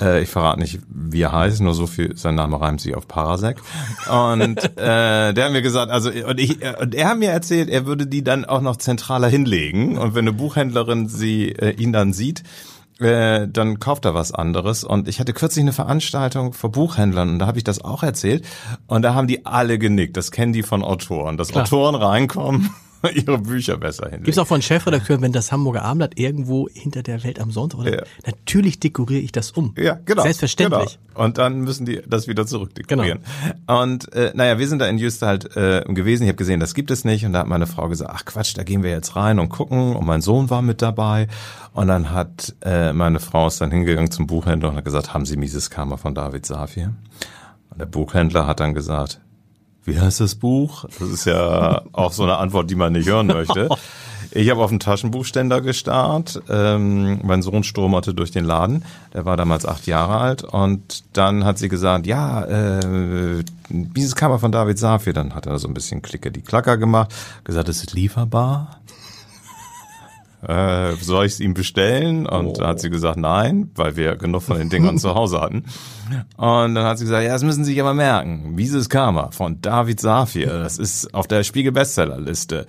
Äh, 0.00 0.22
ich 0.22 0.28
verrate 0.44 0.60
nicht, 0.60 0.80
wie 0.88 1.22
er 1.22 1.32
heißt, 1.32 1.62
nur 1.62 1.74
so 1.74 1.86
viel, 1.86 2.16
sein 2.16 2.34
Name 2.34 2.60
reimt 2.60 2.80
sich 2.80 2.94
auf 2.94 3.08
Parasek. 3.08 3.56
Und 4.10 4.58
äh, 4.78 5.32
der 5.32 5.44
hat 5.44 5.52
mir 5.52 5.62
gesagt, 5.62 5.90
also 5.90 6.10
und, 6.10 6.38
ich, 6.38 6.58
und 6.80 6.94
er 6.94 7.08
hat 7.08 7.18
mir 7.18 7.30
erzählt, 7.30 7.70
er 7.70 7.86
würde 7.86 8.06
die 8.06 8.22
dann 8.22 8.44
auch 8.44 8.60
noch 8.60 8.76
zentraler 8.76 9.28
hinlegen. 9.28 9.96
Und 9.96 10.14
wenn 10.14 10.24
eine 10.24 10.32
Buchhändlerin 10.32 11.08
sie 11.08 11.48
äh, 11.48 11.70
ihn 11.70 11.92
dann 11.92 12.12
sieht, 12.12 12.42
äh, 13.00 13.48
dann 13.48 13.80
kauft 13.80 14.04
er 14.04 14.14
was 14.14 14.32
anderes. 14.32 14.84
Und 14.84 15.08
ich 15.08 15.18
hatte 15.18 15.32
kürzlich 15.32 15.62
eine 15.62 15.72
Veranstaltung 15.72 16.52
vor 16.52 16.70
Buchhändlern 16.70 17.30
und 17.30 17.38
da 17.38 17.46
habe 17.46 17.58
ich 17.58 17.64
das 17.64 17.82
auch 17.82 18.02
erzählt. 18.02 18.44
Und 18.86 19.02
da 19.02 19.14
haben 19.14 19.26
die 19.26 19.46
alle 19.46 19.78
genickt. 19.78 20.16
Das 20.16 20.30
kennen 20.30 20.52
die 20.52 20.62
von 20.62 20.84
Autoren, 20.84 21.38
dass 21.38 21.48
Klar. 21.48 21.64
Autoren 21.64 21.94
reinkommen 21.94 22.70
ihre 23.14 23.38
Bücher 23.38 23.76
besser 23.76 24.04
hinlegen. 24.04 24.24
Gibt's 24.24 24.38
auch 24.38 24.46
von 24.46 24.62
Chefredakteuren, 24.62 25.22
wenn 25.22 25.32
das 25.32 25.52
Hamburger 25.52 25.82
Abendblatt 25.82 26.18
irgendwo 26.18 26.68
hinter 26.72 27.02
der 27.02 27.22
Welt 27.24 27.40
am 27.40 27.50
Sonntag 27.50 27.78
oder 27.80 27.94
Ja. 27.96 28.02
natürlich 28.26 28.80
dekoriere 28.80 29.20
ich 29.20 29.32
das 29.32 29.50
um. 29.52 29.74
Ja, 29.78 29.98
genau. 30.04 30.22
Selbstverständlich. 30.22 30.98
Genau. 31.12 31.24
Und 31.24 31.38
dann 31.38 31.60
müssen 31.60 31.86
die 31.86 32.02
das 32.06 32.26
wieder 32.26 32.46
zurückdekorieren. 32.46 33.20
Und 33.66 34.12
äh, 34.14 34.32
naja, 34.34 34.58
wir 34.58 34.66
sind 34.68 34.80
da 34.80 34.86
in 34.86 34.98
Jüste 34.98 35.26
halt 35.26 35.56
äh, 35.56 35.84
gewesen. 35.88 36.24
Ich 36.24 36.28
habe 36.28 36.36
gesehen, 36.36 36.60
das 36.60 36.74
gibt 36.74 36.90
es 36.90 37.04
nicht. 37.04 37.24
Und 37.24 37.32
da 37.32 37.40
hat 37.40 37.46
meine 37.46 37.66
Frau 37.66 37.88
gesagt, 37.88 38.10
ach 38.12 38.24
Quatsch, 38.24 38.56
da 38.56 38.62
gehen 38.64 38.82
wir 38.82 38.90
jetzt 38.90 39.14
rein 39.16 39.38
und 39.38 39.48
gucken. 39.48 39.94
Und 39.94 40.06
mein 40.06 40.20
Sohn 40.22 40.50
war 40.50 40.62
mit 40.62 40.82
dabei. 40.82 41.28
Und 41.72 41.88
dann 41.88 42.10
hat 42.10 42.54
äh, 42.62 42.92
meine 42.92 43.20
Frau 43.20 43.46
ist 43.46 43.60
dann 43.60 43.70
hingegangen 43.70 44.10
zum 44.10 44.26
Buchhändler 44.26 44.70
und 44.70 44.76
hat 44.76 44.84
gesagt, 44.84 45.14
haben 45.14 45.26
Sie 45.26 45.36
Mises 45.36 45.70
Karma 45.70 45.96
von 45.96 46.14
David 46.14 46.46
Safir? 46.46 46.92
Und 47.70 47.80
der 47.80 47.86
Buchhändler 47.86 48.46
hat 48.46 48.60
dann 48.60 48.74
gesagt, 48.74 49.20
wie 49.84 50.00
heißt 50.00 50.20
das 50.20 50.34
Buch? 50.34 50.86
Das 50.98 51.08
ist 51.08 51.26
ja 51.26 51.82
auch 51.92 52.12
so 52.12 52.22
eine 52.22 52.38
Antwort, 52.38 52.70
die 52.70 52.74
man 52.74 52.92
nicht 52.92 53.08
hören 53.08 53.26
möchte. 53.26 53.68
Ich 54.36 54.50
habe 54.50 54.62
auf 54.62 54.70
den 54.70 54.80
Taschenbuchständer 54.80 55.60
gestarrt. 55.60 56.42
Ähm, 56.48 57.20
mein 57.22 57.42
Sohn 57.42 57.62
stromerte 57.62 58.14
durch 58.14 58.32
den 58.32 58.44
Laden. 58.44 58.84
Der 59.12 59.24
war 59.24 59.36
damals 59.36 59.64
acht 59.64 59.86
Jahre 59.86 60.18
alt. 60.18 60.42
Und 60.42 61.04
dann 61.12 61.44
hat 61.44 61.58
sie 61.58 61.68
gesagt, 61.68 62.06
ja, 62.06 62.42
äh, 62.42 63.44
dieses 63.68 64.16
Cover 64.16 64.40
von 64.40 64.50
David 64.50 64.78
Safir. 64.78 65.12
Dann 65.12 65.34
hat 65.36 65.46
er 65.46 65.58
so 65.58 65.68
ein 65.68 65.74
bisschen 65.74 66.02
Klicke 66.02 66.32
die 66.32 66.42
Klacker 66.42 66.78
gemacht. 66.78 67.14
Gesagt, 67.44 67.68
es 67.68 67.78
ist 67.78 67.92
lieferbar. 67.92 68.80
Äh, 70.46 70.94
soll 70.96 71.26
ich 71.26 71.32
es 71.34 71.40
ihm 71.40 71.54
bestellen? 71.54 72.26
Und 72.26 72.58
da 72.58 72.68
hat 72.68 72.80
sie 72.80 72.90
gesagt, 72.90 73.16
nein, 73.16 73.70
weil 73.74 73.96
wir 73.96 74.16
genug 74.16 74.42
von 74.42 74.58
den 74.58 74.70
Dingern 74.70 74.98
zu 74.98 75.14
Hause 75.14 75.40
hatten. 75.40 75.64
Und 76.36 76.74
dann 76.74 76.84
hat 76.84 76.98
sie 76.98 77.04
gesagt, 77.04 77.24
ja, 77.24 77.32
das 77.32 77.42
müssen 77.42 77.64
Sie 77.64 77.72
sich 77.72 77.80
aber 77.80 77.94
merken. 77.94 78.54
Mises 78.54 78.88
Karma 78.88 79.30
von 79.30 79.60
David 79.60 80.00
Safir. 80.00 80.58
Das 80.58 80.78
ist 80.78 81.14
auf 81.14 81.26
der 81.26 81.44
Spiegel-Bestsellerliste. 81.44 82.66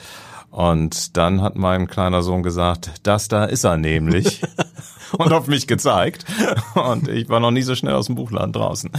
Und 0.51 1.17
dann 1.17 1.41
hat 1.41 1.57
mein 1.57 1.87
kleiner 1.87 2.21
Sohn 2.21 2.41
gesagt, 2.41 2.91
das 3.03 3.27
da 3.27 3.43
ist 3.43 3.65
er 3.65 3.75
nämlich. 3.75 4.41
und 5.17 5.33
auf 5.33 5.47
mich 5.47 5.67
gezeigt. 5.67 6.25
Und 6.75 7.09
ich 7.09 7.27
war 7.27 7.41
noch 7.41 7.51
nie 7.51 7.61
so 7.61 7.75
schnell 7.75 7.93
aus 7.93 8.05
dem 8.05 8.15
Buchladen 8.15 8.53
draußen. 8.53 8.89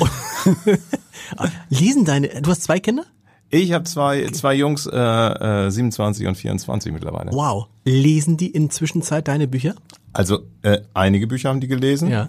Lesen 1.70 2.04
deine, 2.04 2.28
du 2.42 2.50
hast 2.50 2.64
zwei 2.64 2.78
Kinder? 2.78 3.04
Ich 3.50 3.72
habe 3.72 3.84
zwei, 3.84 4.26
zwei 4.28 4.54
Jungs, 4.54 4.86
äh, 4.86 5.66
äh, 5.66 5.70
27 5.70 6.26
und 6.26 6.34
24 6.36 6.92
mittlerweile. 6.92 7.32
Wow. 7.32 7.66
Lesen 7.84 8.36
die 8.36 8.50
inzwischen 8.50 9.02
Zeit 9.02 9.28
deine 9.28 9.46
Bücher? 9.46 9.74
Also 10.12 10.40
äh, 10.62 10.78
einige 10.94 11.26
Bücher 11.26 11.50
haben 11.50 11.60
die 11.60 11.68
gelesen. 11.68 12.10
Ja. 12.10 12.28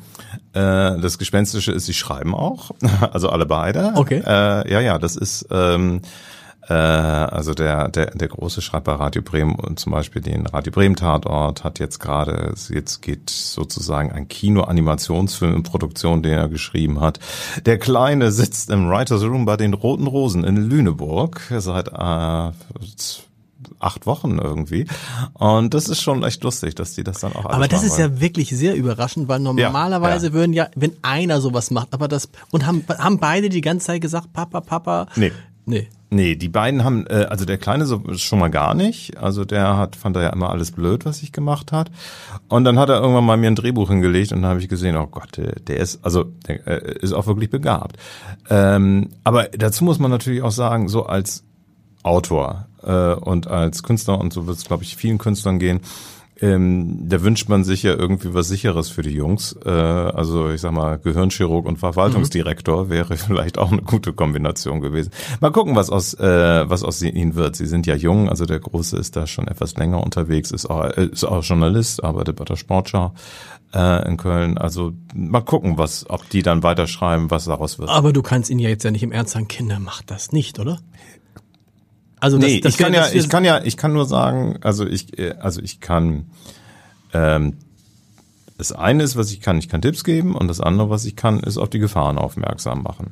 Äh, 0.53 0.99
das 0.99 1.17
Gespenstische 1.17 1.71
ist, 1.71 1.85
sie 1.85 1.93
schreiben 1.93 2.35
auch. 2.35 2.71
Also 3.11 3.29
alle 3.29 3.45
beide. 3.45 3.93
Okay. 3.95 4.21
Äh, 4.25 4.71
ja, 4.71 4.81
ja, 4.81 4.99
das 4.99 5.15
ist 5.15 5.47
ähm, 5.49 5.97
äh, 5.97 6.07
also 6.73 7.53
der, 7.53 7.87
der, 7.89 8.07
der 8.07 8.27
große 8.27 8.61
schreibt 8.61 8.85
bei 8.85 8.93
Radio 8.93 9.21
Bremen 9.21 9.55
und 9.55 9.79
zum 9.79 9.93
Beispiel 9.93 10.21
den 10.21 10.45
Radio 10.47 10.71
Bremen 10.71 10.95
Tatort 10.95 11.63
hat 11.63 11.79
jetzt 11.79 11.99
gerade, 11.99 12.53
jetzt 12.69 13.01
geht 13.01 13.29
sozusagen 13.29 14.11
ein 14.11 14.27
Kino-Animationsfilm 14.27 15.55
in 15.55 15.63
Produktion, 15.63 16.23
den 16.23 16.33
er 16.33 16.49
geschrieben 16.49 16.99
hat. 16.99 17.19
Der 17.65 17.77
Kleine 17.77 18.31
sitzt 18.31 18.69
im 18.69 18.89
Writers 18.89 19.23
Room 19.23 19.45
bei 19.45 19.55
den 19.55 19.73
Roten 19.73 20.07
Rosen 20.07 20.43
in 20.43 20.57
Lüneburg 20.57 21.41
seit 21.57 21.87
äh, 21.87 22.51
acht 23.79 24.05
Wochen 24.05 24.37
irgendwie. 24.37 24.85
Und 25.33 25.73
das 25.73 25.87
ist 25.87 26.01
schon 26.01 26.23
echt 26.23 26.43
lustig, 26.43 26.75
dass 26.75 26.93
die 26.93 27.03
das 27.03 27.19
dann 27.19 27.33
auch 27.33 27.45
Aber 27.45 27.67
das 27.67 27.83
ist 27.83 27.97
wollen. 27.97 28.15
ja 28.15 28.21
wirklich 28.21 28.49
sehr 28.49 28.75
überraschend, 28.75 29.27
weil 29.27 29.39
normalerweise 29.39 30.27
ja. 30.27 30.33
würden 30.33 30.53
ja, 30.53 30.67
wenn 30.75 30.93
einer 31.01 31.41
sowas 31.41 31.71
macht, 31.71 31.93
aber 31.93 32.07
das, 32.07 32.29
und 32.51 32.65
haben, 32.65 32.83
haben 32.89 33.19
beide 33.19 33.49
die 33.49 33.61
ganze 33.61 33.87
Zeit 33.87 34.01
gesagt, 34.01 34.33
Papa, 34.33 34.61
Papa? 34.61 35.07
Nee. 35.15 35.31
Nee. 35.65 35.87
Nee, 36.09 36.35
die 36.35 36.47
beiden 36.47 36.85
haben, 36.85 37.05
äh, 37.07 37.25
also 37.29 37.43
der 37.43 37.57
Kleine 37.57 37.85
so 37.85 38.01
schon 38.15 38.39
mal 38.39 38.49
gar 38.49 38.73
nicht. 38.73 39.17
Also 39.17 39.43
der 39.43 39.77
hat, 39.77 39.97
fand 39.97 40.15
er 40.15 40.23
ja 40.23 40.29
immer 40.29 40.49
alles 40.49 40.71
blöd, 40.71 41.05
was 41.05 41.21
ich 41.21 41.33
gemacht 41.33 41.73
hat. 41.73 41.91
Und 42.47 42.63
dann 42.63 42.79
hat 42.79 42.89
er 42.89 43.01
irgendwann 43.01 43.25
mal 43.25 43.35
mir 43.35 43.47
ein 43.47 43.55
Drehbuch 43.55 43.89
hingelegt 43.89 44.31
und 44.31 44.41
dann 44.41 44.51
habe 44.51 44.61
ich 44.61 44.69
gesehen, 44.69 44.95
oh 44.95 45.07
Gott, 45.07 45.35
der, 45.35 45.55
der 45.59 45.77
ist, 45.77 46.03
also 46.05 46.23
der 46.47 46.65
äh, 46.65 46.99
ist 46.99 47.11
auch 47.11 47.27
wirklich 47.27 47.49
begabt. 47.49 47.97
Ähm, 48.49 49.09
aber 49.25 49.49
dazu 49.49 49.83
muss 49.83 49.99
man 49.99 50.09
natürlich 50.09 50.43
auch 50.43 50.51
sagen, 50.51 50.87
so 50.87 51.05
als 51.05 51.43
Autor 52.03 52.67
äh, 52.83 53.13
und 53.13 53.47
als 53.47 53.83
Künstler, 53.83 54.19
und 54.19 54.31
so 54.31 54.47
wird 54.47 54.57
es, 54.57 54.65
glaube 54.65 54.83
ich, 54.83 54.95
vielen 54.95 55.17
Künstlern 55.17 55.59
gehen, 55.59 55.81
ähm, 56.39 57.09
da 57.09 57.23
wünscht 57.23 57.49
man 57.49 57.63
sich 57.63 57.83
ja 57.83 57.93
irgendwie 57.93 58.33
was 58.33 58.47
Sicheres 58.47 58.89
für 58.89 59.01
die 59.01 59.11
Jungs. 59.11 59.57
Äh, 59.65 59.69
also 59.69 60.49
ich 60.49 60.61
sag 60.61 60.71
mal, 60.71 60.99
Gehirnchirurg 60.99 61.65
und 61.65 61.77
Verwaltungsdirektor 61.77 62.89
wäre 62.89 63.17
vielleicht 63.17 63.57
auch 63.57 63.71
eine 63.71 63.81
gute 63.81 64.13
Kombination 64.13 64.81
gewesen. 64.81 65.11
Mal 65.39 65.51
gucken, 65.51 65.75
was 65.75 65.89
aus 65.89 66.13
äh, 66.15 66.69
was 66.69 66.83
aus 66.83 67.01
ihnen 67.01 67.35
wird. 67.35 67.55
Sie 67.55 67.65
sind 67.65 67.87
ja 67.87 67.95
jung, 67.95 68.29
also 68.29 68.45
der 68.45 68.59
Große 68.59 68.97
ist 68.97 69.15
da 69.15 69.25
schon 69.25 69.47
etwas 69.47 69.75
länger 69.77 70.03
unterwegs, 70.03 70.51
ist 70.51 70.67
auch, 70.67 70.85
äh, 70.85 71.07
ist 71.07 71.23
auch 71.23 71.43
Journalist, 71.43 72.03
arbeitet 72.03 72.35
bei 72.35 72.45
der 72.45 72.55
Sportschau 72.55 73.13
äh, 73.73 74.07
in 74.07 74.17
Köln. 74.17 74.57
Also 74.57 74.93
mal 75.13 75.41
gucken, 75.41 75.77
was, 75.77 76.09
ob 76.09 76.29
die 76.29 76.43
dann 76.43 76.63
weiterschreiben, 76.63 77.31
was 77.31 77.45
daraus 77.45 77.79
wird. 77.79 77.89
Aber 77.89 78.13
du 78.13 78.21
kannst 78.21 78.49
ihn 78.49 78.59
ja 78.59 78.69
jetzt 78.69 78.83
ja 78.83 78.91
nicht 78.91 79.03
im 79.03 79.11
Ernst 79.11 79.33
sagen, 79.33 79.47
Kinder, 79.47 79.79
macht 79.79 80.11
das 80.11 80.31
nicht, 80.31 80.59
oder? 80.59 80.79
Also 82.19 82.37
das, 82.37 82.49
nee, 82.49 82.61
das 82.61 82.73
ich 82.73 82.77
kann 82.79 82.93
ja, 82.93 83.07
ich 83.11 83.29
kann 83.29 83.45
ja, 83.45 83.61
ich 83.63 83.77
kann 83.77 83.93
nur 83.93 84.05
sagen, 84.05 84.57
also 84.61 84.85
ich, 84.85 85.17
äh, 85.19 85.35
also 85.39 85.61
ich 85.61 85.79
kann, 85.79 86.25
ähm, 87.13 87.57
das 88.57 88.71
eine 88.71 89.03
ist, 89.03 89.15
was 89.15 89.31
ich 89.31 89.39
kann, 89.39 89.59
ich 89.59 89.69
kann 89.69 89.81
Tipps 89.81 90.03
geben 90.03 90.35
und 90.35 90.47
das 90.47 90.59
andere, 90.59 90.89
was 90.89 91.05
ich 91.05 91.15
kann, 91.15 91.39
ist 91.41 91.57
auf 91.57 91.69
die 91.69 91.79
Gefahren 91.79 92.17
aufmerksam 92.17 92.81
machen. 92.81 93.11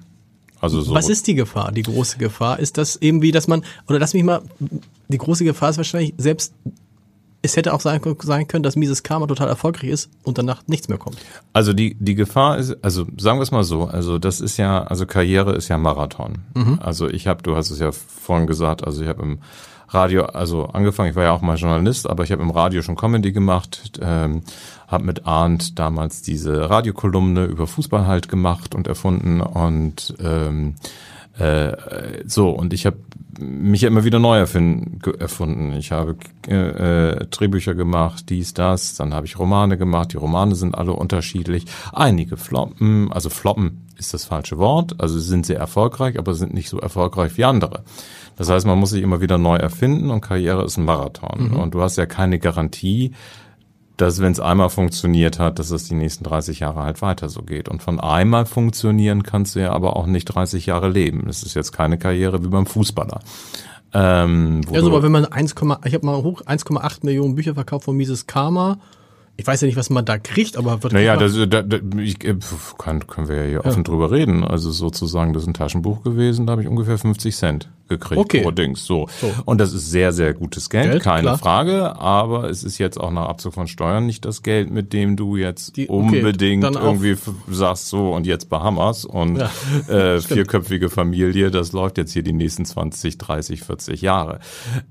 Also 0.60 0.82
so. 0.82 0.96
Was 0.96 1.10
ist 1.10 1.28
die 1.28 1.36
Gefahr? 1.36 1.72
Die 1.72 1.84
große 1.84 2.18
Gefahr 2.18 2.60
ist 2.60 2.80
das 2.80 2.96
eben 2.96 3.22
wie, 3.22 3.32
dass 3.32 3.48
man, 3.48 3.64
oder 3.88 4.00
lass 4.00 4.16
mich 4.16 4.24
mal, 4.24 4.42
die 5.08 5.18
große 5.18 5.44
Gefahr 5.44 5.70
ist 5.70 5.78
wahrscheinlich 5.78 6.16
selbst, 6.18 6.54
es 7.46 7.56
hätte 7.56 7.74
auch 7.74 7.80
sein, 7.80 8.02
sein 8.22 8.48
können, 8.48 8.64
dass 8.64 8.76
Mises 8.76 9.04
Karma 9.04 9.28
total 9.28 9.48
erfolgreich 9.48 9.90
ist 9.90 10.10
und 10.24 10.38
danach 10.38 10.64
nichts 10.68 10.90
mehr 10.90 10.98
kommt. 10.98 11.18
Also 11.54 11.74
die, 11.74 11.96
die 12.00 12.16
Gefahr 12.16 12.58
ist, 12.58 12.84
also 12.84 13.06
sagen 13.18 13.40
wir 13.40 13.44
es 13.44 13.52
mal 13.52 13.64
so, 13.64 13.86
also 13.86 14.18
das 14.18 14.42
ist 14.42 14.58
ja, 14.58 14.84
also 14.84 15.06
Karriere 15.06 15.54
ist 15.54 15.68
ja 15.70 15.78
Marathon. 15.78 16.40
Also 16.82 17.08
ich 17.08 17.28
habe, 17.28 17.44
du 17.44 17.56
hast 17.56 17.70
es 17.70 17.80
ja 17.80 17.92
vorhin 17.92 18.48
gesagt, 18.48 18.86
also 18.86 19.02
ich 19.02 19.08
habe 19.08 19.22
im 19.22 19.40
Radio, 19.88 20.26
also 20.26 20.66
angefangen, 20.66 21.12
ich 21.12 21.16
war 21.16 21.24
ja 21.24 21.32
auch 21.32 21.42
mal 21.42 21.58
Journalist, 21.58 22.10
aber 22.10 22.24
ich 22.24 22.32
habe 22.32 22.42
im 22.42 22.50
Radio 22.50 22.82
schon 22.82 22.96
Comedy 22.96 23.32
gemacht, 23.32 24.00
ähm, 24.02 24.42
habe 24.88 25.04
mit 25.04 25.26
Arndt 25.26 25.78
damals 25.80 26.22
diese 26.22 26.70
Radiokolumne 26.70 27.46
über 27.46 27.68
Fußball 27.68 28.08
halt 28.08 28.28
gemacht 28.28 28.74
und 28.76 28.88
erfunden 28.88 29.42
und 29.42 30.16
ähm, 30.20 30.76
äh, 31.38 32.24
so, 32.26 32.50
und 32.50 32.74
ich 32.74 32.86
habe 32.86 32.98
mich 33.40 33.82
ja 33.82 33.90
immer 33.90 34.06
wieder 34.06 34.20
neu 34.20 34.38
erfunden. 34.38 35.74
Ich 35.78 35.92
habe 35.92 36.16
äh, 36.48 37.10
äh, 37.10 37.26
Drehbücher 37.28 37.76
gemacht, 37.76 38.30
dies, 38.30 38.54
das, 38.54 38.96
dann 38.96 39.14
habe 39.14 39.26
ich 39.26 39.38
Romane 39.38 39.78
gemacht. 39.78 40.14
Die 40.14 40.18
Romane 40.18 40.56
sind 40.56 40.76
alle 40.76 40.94
unterschiedlich. 40.94 41.66
Einige 41.92 42.38
floppen, 42.38 43.12
also 43.12 43.30
floppen 43.30 43.86
ist 43.98 44.14
das 44.14 44.26
falsche 44.26 44.58
Wort, 44.58 44.96
also 45.00 45.18
sie 45.18 45.28
sind 45.28 45.46
sehr 45.46 45.60
erfolgreich, 45.60 46.18
aber 46.20 46.34
sind 46.34 46.54
nicht 46.54 46.70
so 46.70 46.80
erfolgreich 46.80 47.38
wie 47.38 47.46
andere. 47.46 47.84
Das 48.36 48.50
heißt, 48.50 48.66
man 48.66 48.78
muss 48.78 48.90
sich 48.90 49.02
immer 49.02 49.22
wieder 49.22 49.38
neu 49.38 49.56
erfinden 49.56 50.12
und 50.12 50.22
Karriere 50.22 50.66
ist 50.66 50.78
ein 50.78 50.86
Marathon. 50.86 51.54
Und 51.54 51.74
du 51.74 51.82
hast 51.82 51.96
ja 51.98 52.06
keine 52.06 52.38
Garantie, 52.38 53.14
dass 53.98 54.22
wenn 54.22 54.32
es 54.32 54.40
einmal 54.40 54.70
funktioniert 54.70 55.40
hat, 55.40 55.60
dass 55.60 55.72
es 55.72 55.88
die 55.88 55.96
nächsten 55.96 56.24
30 56.24 56.60
Jahre 56.60 56.84
halt 56.84 57.02
weiter 57.02 57.30
so 57.30 57.42
geht. 57.42 57.70
Und 57.70 57.82
von 57.82 58.00
einmal 58.00 58.46
funktionieren 58.46 59.24
kannst 59.24 59.56
du 59.56 59.60
ja 59.60 59.72
aber 59.72 59.96
auch 59.96 60.06
nicht 60.06 60.26
30 60.26 60.66
Jahre 60.66 60.90
leben. 60.90 61.28
Es 61.30 61.44
ist 61.44 61.54
jetzt 61.54 61.72
keine 61.72 61.98
Karriere 61.98 62.44
wie 62.44 62.50
beim 62.50 62.66
Fußballer. 62.66 63.20
Ähm, 63.94 64.62
Also, 64.72 64.88
aber 64.88 65.04
wenn 65.04 65.12
man 65.12 65.26
1, 65.26 65.56
ich 65.86 65.94
habe 65.94 66.06
mal 66.06 66.22
hoch 66.24 66.42
1,8 66.42 67.06
Millionen 67.06 67.36
Bücher 67.36 67.54
verkauft 67.54 67.86
von 67.86 67.96
Mises 67.96 68.28
Karma. 68.28 68.80
Ich 69.38 69.46
weiß 69.46 69.60
ja 69.62 69.66
nicht, 69.68 69.76
was 69.76 69.90
man 69.90 70.06
da 70.06 70.18
kriegt, 70.18 70.56
aber 70.56 70.82
was 70.82 70.94
naja, 70.94 71.18
das, 71.18 71.34
da, 71.50 71.62
da, 71.62 71.78
ich, 72.00 72.24
äh, 72.24 72.36
kann, 72.78 73.06
können 73.06 73.28
wir 73.28 73.36
ja 73.36 73.44
hier 73.50 73.66
offen 73.66 73.84
drüber 73.84 74.10
reden. 74.10 74.46
Also 74.46 74.72
sozusagen, 74.72 75.34
das 75.34 75.44
ist 75.44 75.50
ein 75.50 75.54
Taschenbuch 75.54 76.04
gewesen, 76.04 76.46
da 76.48 76.52
habe 76.52 76.62
ich 76.62 76.70
ungefähr 76.70 76.98
50 76.98 77.36
Cent 77.36 77.70
gekriegt 77.90 78.18
Okay. 78.18 78.42
pro 78.44 78.52
Dings. 78.52 78.86
So. 78.86 79.08
So. 79.20 79.30
Und 79.44 79.60
das 79.60 79.74
ist 79.74 79.92
sehr, 79.92 80.14
sehr 80.14 80.34
gutes 80.34 80.70
Geld, 80.70 80.90
Geld, 80.90 81.04
keine 81.04 81.22
klar. 81.24 81.38
Frage. 81.38 81.98
Aber 81.98 82.50
es 82.50 82.64
ist 82.64 82.78
jetzt 82.78 82.98
auch 82.98 83.12
nach 83.12 83.28
Abzug 83.28 83.54
von 83.54 83.68
Steuern 83.68 84.06
nicht 84.06 84.24
das 84.24 84.42
Geld, 84.42 84.72
mit 84.72 84.94
dem 84.94 85.18
du 85.18 85.36
jetzt 85.36 85.76
Die- 85.76 85.90
okay, 85.90 86.18
unbedingt 86.20 86.64
irgendwie 86.64 87.18
sagst 87.52 87.90
so 87.90 88.14
und 88.14 88.26
jetzt 88.26 88.50
Bahamas 88.50 89.04
und 89.04 89.36
Ja, 89.38 89.52
äh, 90.16 90.22
vierköpfige 90.22 90.90
Familie, 90.90 91.52
das 91.52 91.74
läuft 91.74 91.98
jetzt 91.98 92.14
hier 92.14 92.24
die 92.24 92.32
nächsten 92.34 92.64
20, 92.64 93.18
30, 93.18 93.62
40 93.64 94.02
Jahre. 94.02 94.40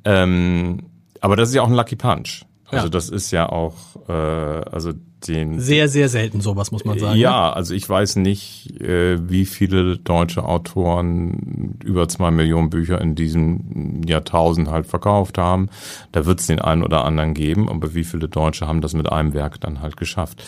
Ähm, 0.04 0.80
aber 1.20 1.36
das 1.36 1.48
ist 1.48 1.54
ja 1.54 1.62
auch 1.62 1.68
ein 1.68 1.74
Lucky 1.74 1.96
Punch. 1.96 2.44
Also 2.74 2.86
Ja. 2.86 2.90
das 2.90 3.08
ist 3.08 3.30
ja 3.30 3.48
auch, 3.48 3.74
äh, 4.08 4.12
also 4.12 4.92
den 5.26 5.58
sehr, 5.58 5.88
sehr 5.88 6.08
selten 6.08 6.40
sowas, 6.40 6.70
muss 6.70 6.84
man 6.84 6.98
sagen. 6.98 7.14
ne? 7.14 7.20
ja, 7.20 7.50
also 7.52 7.72
ich 7.74 7.88
weiß 7.88 8.16
nicht, 8.16 8.80
äh, 8.80 9.18
wie 9.28 9.46
viele 9.46 9.96
deutsche 9.98 10.44
Autoren 10.44 11.78
über 11.82 12.08
zwei 12.08 12.30
Millionen 12.30 12.70
Bücher 12.70 13.00
in 13.00 13.14
diesem 13.14 14.02
Jahrtausend 14.06 14.68
halt 14.70 14.86
verkauft 14.86 15.38
haben. 15.38 15.70
Da 16.12 16.26
wird 16.26 16.40
es 16.40 16.46
den 16.46 16.60
einen 16.60 16.82
oder 16.82 17.04
anderen 17.04 17.32
geben, 17.34 17.68
aber 17.68 17.94
wie 17.94 18.04
viele 18.04 18.28
Deutsche 18.28 18.66
haben 18.66 18.80
das 18.80 18.92
mit 18.94 19.10
einem 19.10 19.32
Werk 19.34 19.60
dann 19.60 19.80
halt 19.80 19.96
geschafft? 19.96 20.44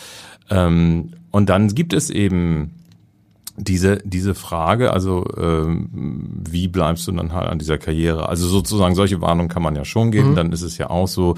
Ähm, 0.50 1.12
und 1.30 1.48
dann 1.48 1.68
gibt 1.68 1.92
es 1.92 2.10
eben 2.10 2.72
diese, 3.56 3.98
diese 4.04 4.34
Frage, 4.34 4.92
also 4.92 5.24
ähm, 5.36 5.88
wie 5.92 6.68
bleibst 6.68 7.06
du 7.06 7.12
dann 7.12 7.32
halt 7.32 7.48
an 7.48 7.58
dieser 7.58 7.78
Karriere? 7.78 8.28
Also 8.28 8.46
sozusagen 8.48 8.94
solche 8.94 9.20
Warnungen 9.20 9.48
kann 9.48 9.62
man 9.62 9.74
ja 9.74 9.84
schon 9.84 10.10
geben. 10.10 10.30
Mhm. 10.30 10.36
Dann 10.36 10.52
ist 10.52 10.62
es 10.62 10.78
ja 10.78 10.90
auch 10.90 11.08
so, 11.08 11.36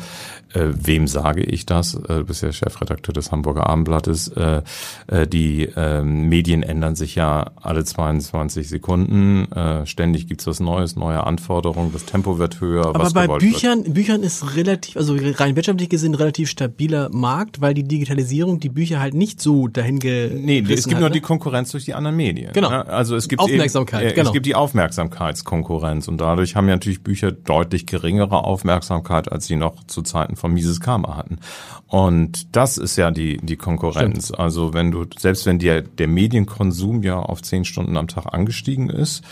äh, 0.53 0.67
wem 0.75 1.07
sage 1.07 1.43
ich 1.43 1.67
das? 1.67 1.95
Äh, 1.95 2.19
du 2.19 2.25
bist 2.25 2.43
ja 2.43 2.53
Chefredakteur 2.53 3.13
des 3.13 3.31
Hamburger 3.31 3.69
Abendblattes. 3.69 4.29
Äh, 4.29 4.63
äh, 5.07 5.27
die 5.27 5.65
äh, 5.65 6.03
Medien 6.03 6.63
ändern 6.63 6.97
sich 6.97 7.15
ja 7.15 7.53
alle 7.57 7.85
22 7.85 8.69
Sekunden. 8.69 9.51
Äh, 9.53 9.87
ständig 9.87 10.27
gibt's 10.27 10.47
was 10.47 10.61
Neues, 10.61 10.97
neue 10.97 11.25
Anforderungen. 11.25 11.93
Das 11.93 12.05
Tempo 12.05 12.39
wird 12.39 12.61
höher. 12.61 12.87
Aber 12.87 13.11
bei 13.11 13.29
Büchern, 13.29 13.85
wird. 13.85 13.95
Büchern 13.95 14.23
ist 14.23 14.57
relativ, 14.57 14.97
also 14.97 15.17
rein 15.17 15.57
wirtschaftlich 15.57 15.89
gesehen 15.89 16.15
relativ 16.15 16.49
stabiler 16.49 17.11
Markt, 17.11 17.61
weil 17.61 17.75
die 17.75 17.85
Digitalisierung 17.85 18.61
die 18.61 18.71
Bücher 18.71 19.01
halt 19.01 19.15
nicht 19.15 19.41
so 19.41 19.69
dahin 19.69 19.99
ge 19.99 20.31
Nee, 20.35 20.61
es 20.61 20.85
gibt 20.85 20.95
hat, 20.95 21.01
nur 21.01 21.09
ne? 21.09 21.15
die 21.15 21.21
Konkurrenz 21.21 21.71
durch 21.73 21.85
die 21.85 21.95
anderen 21.95 22.08
anderen 22.09 22.17
Medien. 22.17 22.53
Genau. 22.53 22.71
Ne? 22.71 22.87
Also 22.87 23.17
es 23.17 23.29
gibt 23.29 23.41
Aufmerksamkeit. 23.41 24.03
Eben, 24.03 24.11
äh, 24.11 24.15
genau. 24.15 24.29
Es 24.29 24.33
gibt 24.33 24.47
die 24.47 24.55
Aufmerksamkeitskonkurrenz 24.55 26.09
und 26.09 26.21
dadurch 26.21 26.57
haben 26.57 26.69
ja 26.69 26.75
natürlich 26.75 27.03
Bücher 27.03 27.33
deutlich 27.33 27.87
geringere 27.87 28.45
Aufmerksamkeit, 28.45 29.31
als 29.31 29.47
sie 29.47 29.57
noch 29.57 29.85
zu 29.87 30.03
Zeiten 30.03 30.37
von 30.37 30.53
Mises 30.53 30.81
Karma 30.81 31.17
hatten. 31.17 31.39
Und 31.87 32.55
das 32.57 32.79
ist 32.79 32.97
ja 32.97 33.11
die 33.11 33.39
die 33.39 33.57
Konkurrenz. 33.57 34.27
Stimmt. 34.27 34.41
Also 34.41 34.75
wenn 34.75 34.91
du 34.91 35.05
selbst 35.19 35.47
wenn 35.47 35.59
dir 35.59 35.83
der 35.83 36.09
Medienkonsum 36.09 37.03
ja 37.03 37.19
auf 37.19 37.43
zehn 37.43 37.65
Stunden 37.65 37.97
am 37.97 38.09
Tag 38.09 38.33
angestiegen 38.33 38.91
ist 38.91 39.25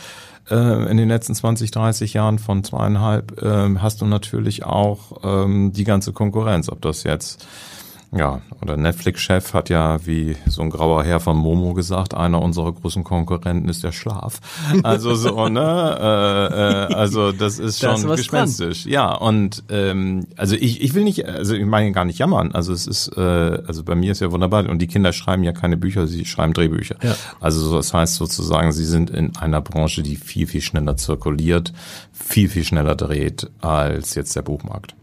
äh, 0.50 0.90
in 0.90 0.96
den 0.96 1.08
letzten 1.08 1.34
20, 1.34 1.70
30 1.70 2.14
Jahren 2.14 2.38
von 2.38 2.64
zweieinhalb, 2.64 3.42
äh, 3.42 3.76
hast 3.78 4.00
du 4.00 4.06
natürlich 4.06 4.64
auch 4.64 5.20
ähm, 5.24 5.72
die 5.72 5.84
ganze 5.84 6.12
Konkurrenz. 6.12 6.68
Ob 6.68 6.82
das 6.82 7.02
jetzt 7.02 7.46
ja, 8.12 8.40
oder 8.62 8.76
Netflix-Chef 8.76 9.52
hat 9.52 9.68
ja, 9.68 10.04
wie 10.06 10.36
so 10.46 10.62
ein 10.62 10.70
grauer 10.70 11.04
Herr 11.04 11.20
von 11.20 11.36
Momo 11.36 11.74
gesagt, 11.74 12.14
einer 12.14 12.40
unserer 12.40 12.72
großen 12.72 13.04
Konkurrenten 13.04 13.68
ist 13.68 13.84
der 13.84 13.92
Schlaf. 13.92 14.40
Also 14.82 15.14
so, 15.14 15.48
ne? 15.48 15.60
Äh, 16.00 16.92
äh, 16.92 16.94
also 16.94 17.32
das 17.32 17.58
ist 17.58 17.80
schon 17.80 18.06
das 18.06 18.18
gespenstisch. 18.18 18.84
Dran. 18.84 18.92
Ja, 18.92 19.14
und 19.14 19.64
ähm, 19.68 20.26
also 20.36 20.54
ich, 20.54 20.80
ich 20.82 20.94
will 20.94 21.02
nicht, 21.04 21.26
also 21.26 21.54
ich 21.54 21.64
meine 21.64 21.92
gar 21.92 22.04
nicht 22.04 22.18
jammern. 22.18 22.52
Also 22.52 22.72
es 22.72 22.86
ist, 22.86 23.08
äh, 23.16 23.20
also 23.20 23.82
bei 23.82 23.94
mir 23.94 24.12
ist 24.12 24.20
ja 24.20 24.30
wunderbar. 24.30 24.68
Und 24.68 24.80
die 24.80 24.86
Kinder 24.86 25.12
schreiben 25.12 25.42
ja 25.42 25.52
keine 25.52 25.76
Bücher, 25.76 26.06
sie 26.06 26.24
schreiben 26.24 26.52
Drehbücher. 26.52 26.96
Ja. 27.02 27.16
Also 27.40 27.74
das 27.74 27.92
heißt 27.92 28.14
sozusagen, 28.14 28.72
sie 28.72 28.84
sind 28.84 29.10
in 29.10 29.36
einer 29.36 29.60
Branche, 29.60 30.02
die 30.02 30.16
viel, 30.16 30.46
viel 30.46 30.60
schneller 30.60 30.96
zirkuliert, 30.96 31.72
viel, 32.12 32.48
viel 32.48 32.64
schneller 32.64 32.94
dreht 32.94 33.50
als 33.60 34.14
jetzt 34.14 34.36
der 34.36 34.42
Buchmarkt. 34.42 34.94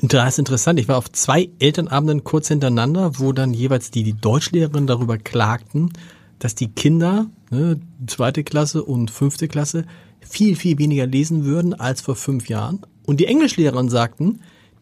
Das 0.00 0.34
ist 0.34 0.38
interessant. 0.38 0.78
Ich 0.78 0.88
war 0.88 0.98
auf 0.98 1.10
zwei 1.12 1.48
Elternabenden 1.58 2.24
kurz 2.24 2.48
hintereinander, 2.48 3.18
wo 3.18 3.32
dann 3.32 3.54
jeweils 3.54 3.90
die, 3.90 4.02
die 4.02 4.12
Deutschlehrerinnen 4.12 4.86
darüber 4.86 5.16
klagten, 5.16 5.92
dass 6.38 6.54
die 6.54 6.68
Kinder, 6.68 7.26
ne, 7.50 7.80
zweite 8.06 8.44
Klasse 8.44 8.84
und 8.84 9.10
fünfte 9.10 9.48
Klasse, 9.48 9.84
viel, 10.20 10.56
viel 10.56 10.78
weniger 10.78 11.06
lesen 11.06 11.44
würden 11.44 11.74
als 11.74 12.00
vor 12.00 12.16
fünf 12.16 12.48
Jahren. 12.48 12.80
Und 13.06 13.20
die 13.20 13.26
Englischlehrerinnen 13.26 13.88
sagten, 13.88 14.40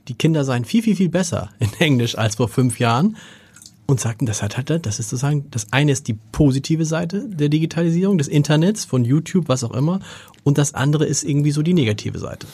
die 0.08 0.14
Kinder 0.14 0.44
seien 0.44 0.64
viel, 0.64 0.82
viel, 0.82 0.96
viel 0.96 1.08
besser 1.08 1.50
in 1.58 1.72
Englisch 1.78 2.18
als 2.18 2.36
vor 2.36 2.48
fünf 2.48 2.78
Jahren. 2.78 3.16
Und 3.88 4.00
sagten, 4.00 4.26
das 4.26 4.42
hat 4.42 4.56
halt, 4.56 4.84
das 4.84 4.98
ist 4.98 5.10
sozusagen, 5.10 5.48
das 5.52 5.72
eine 5.72 5.92
ist 5.92 6.08
die 6.08 6.18
positive 6.32 6.84
Seite 6.84 7.28
der 7.28 7.48
Digitalisierung, 7.48 8.18
des 8.18 8.26
Internets, 8.26 8.84
von 8.84 9.04
YouTube, 9.04 9.48
was 9.48 9.62
auch 9.62 9.72
immer. 9.72 10.00
Und 10.42 10.58
das 10.58 10.74
andere 10.74 11.06
ist 11.06 11.22
irgendwie 11.22 11.52
so 11.52 11.62
die 11.62 11.74
negative 11.74 12.18
Seite. 12.18 12.48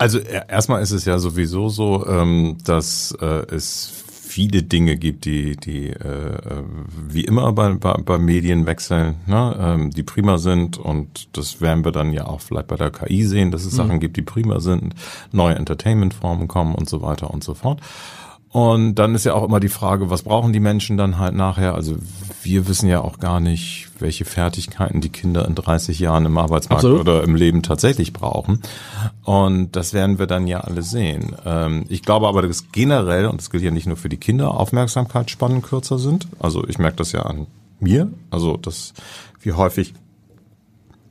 Also 0.00 0.18
erstmal 0.18 0.80
ist 0.80 0.92
es 0.92 1.04
ja 1.04 1.18
sowieso 1.18 1.68
so, 1.68 2.06
ähm, 2.06 2.56
dass 2.64 3.14
äh, 3.20 3.54
es 3.54 3.92
viele 4.30 4.62
Dinge 4.62 4.96
gibt, 4.96 5.26
die, 5.26 5.56
die 5.56 5.90
äh, 5.90 6.62
wie 7.06 7.24
immer 7.24 7.52
bei, 7.52 7.74
bei, 7.74 7.92
bei 8.02 8.16
Medien 8.16 8.64
wechseln, 8.64 9.16
ne? 9.26 9.54
ähm, 9.60 9.90
die 9.90 10.02
prima 10.02 10.38
sind 10.38 10.78
und 10.78 11.36
das 11.36 11.60
werden 11.60 11.84
wir 11.84 11.92
dann 11.92 12.14
ja 12.14 12.26
auch 12.26 12.40
vielleicht 12.40 12.68
bei 12.68 12.76
der 12.76 12.90
KI 12.90 13.24
sehen, 13.24 13.50
dass 13.50 13.66
es 13.66 13.74
mhm. 13.74 13.76
Sachen 13.76 14.00
gibt, 14.00 14.16
die 14.16 14.22
prima 14.22 14.60
sind, 14.60 14.94
neue 15.32 15.56
Entertainmentformen 15.56 16.48
kommen 16.48 16.74
und 16.74 16.88
so 16.88 17.02
weiter 17.02 17.30
und 17.30 17.44
so 17.44 17.52
fort. 17.52 17.82
Und 18.52 18.96
dann 18.96 19.14
ist 19.14 19.24
ja 19.24 19.34
auch 19.34 19.44
immer 19.44 19.60
die 19.60 19.68
Frage, 19.68 20.10
was 20.10 20.22
brauchen 20.22 20.52
die 20.52 20.58
Menschen 20.58 20.96
dann 20.96 21.18
halt 21.18 21.34
nachher? 21.34 21.74
Also 21.74 21.96
wir 22.42 22.66
wissen 22.66 22.88
ja 22.88 23.00
auch 23.00 23.20
gar 23.20 23.38
nicht, 23.38 23.88
welche 24.00 24.24
Fertigkeiten 24.24 25.00
die 25.00 25.08
Kinder 25.08 25.46
in 25.46 25.54
30 25.54 26.00
Jahren 26.00 26.26
im 26.26 26.36
Arbeitsmarkt 26.36 26.84
Absolut. 26.84 27.00
oder 27.00 27.22
im 27.22 27.36
Leben 27.36 27.62
tatsächlich 27.62 28.12
brauchen. 28.12 28.60
Und 29.22 29.76
das 29.76 29.92
werden 29.92 30.18
wir 30.18 30.26
dann 30.26 30.48
ja 30.48 30.62
alle 30.62 30.82
sehen. 30.82 31.36
Ähm, 31.44 31.84
ich 31.88 32.02
glaube 32.02 32.26
aber, 32.26 32.42
dass 32.42 32.72
generell, 32.72 33.26
und 33.26 33.40
das 33.40 33.50
gilt 33.50 33.62
ja 33.62 33.70
nicht 33.70 33.86
nur 33.86 33.96
für 33.96 34.08
die 34.08 34.16
Kinder, 34.16 34.52
Aufmerksamkeitsspannen 34.52 35.62
kürzer 35.62 35.98
sind. 36.00 36.26
Also 36.40 36.66
ich 36.66 36.78
merke 36.78 36.96
das 36.96 37.12
ja 37.12 37.22
an 37.22 37.46
mir. 37.78 38.10
Also 38.30 38.56
das, 38.56 38.94
wie 39.42 39.52
häufig 39.52 39.94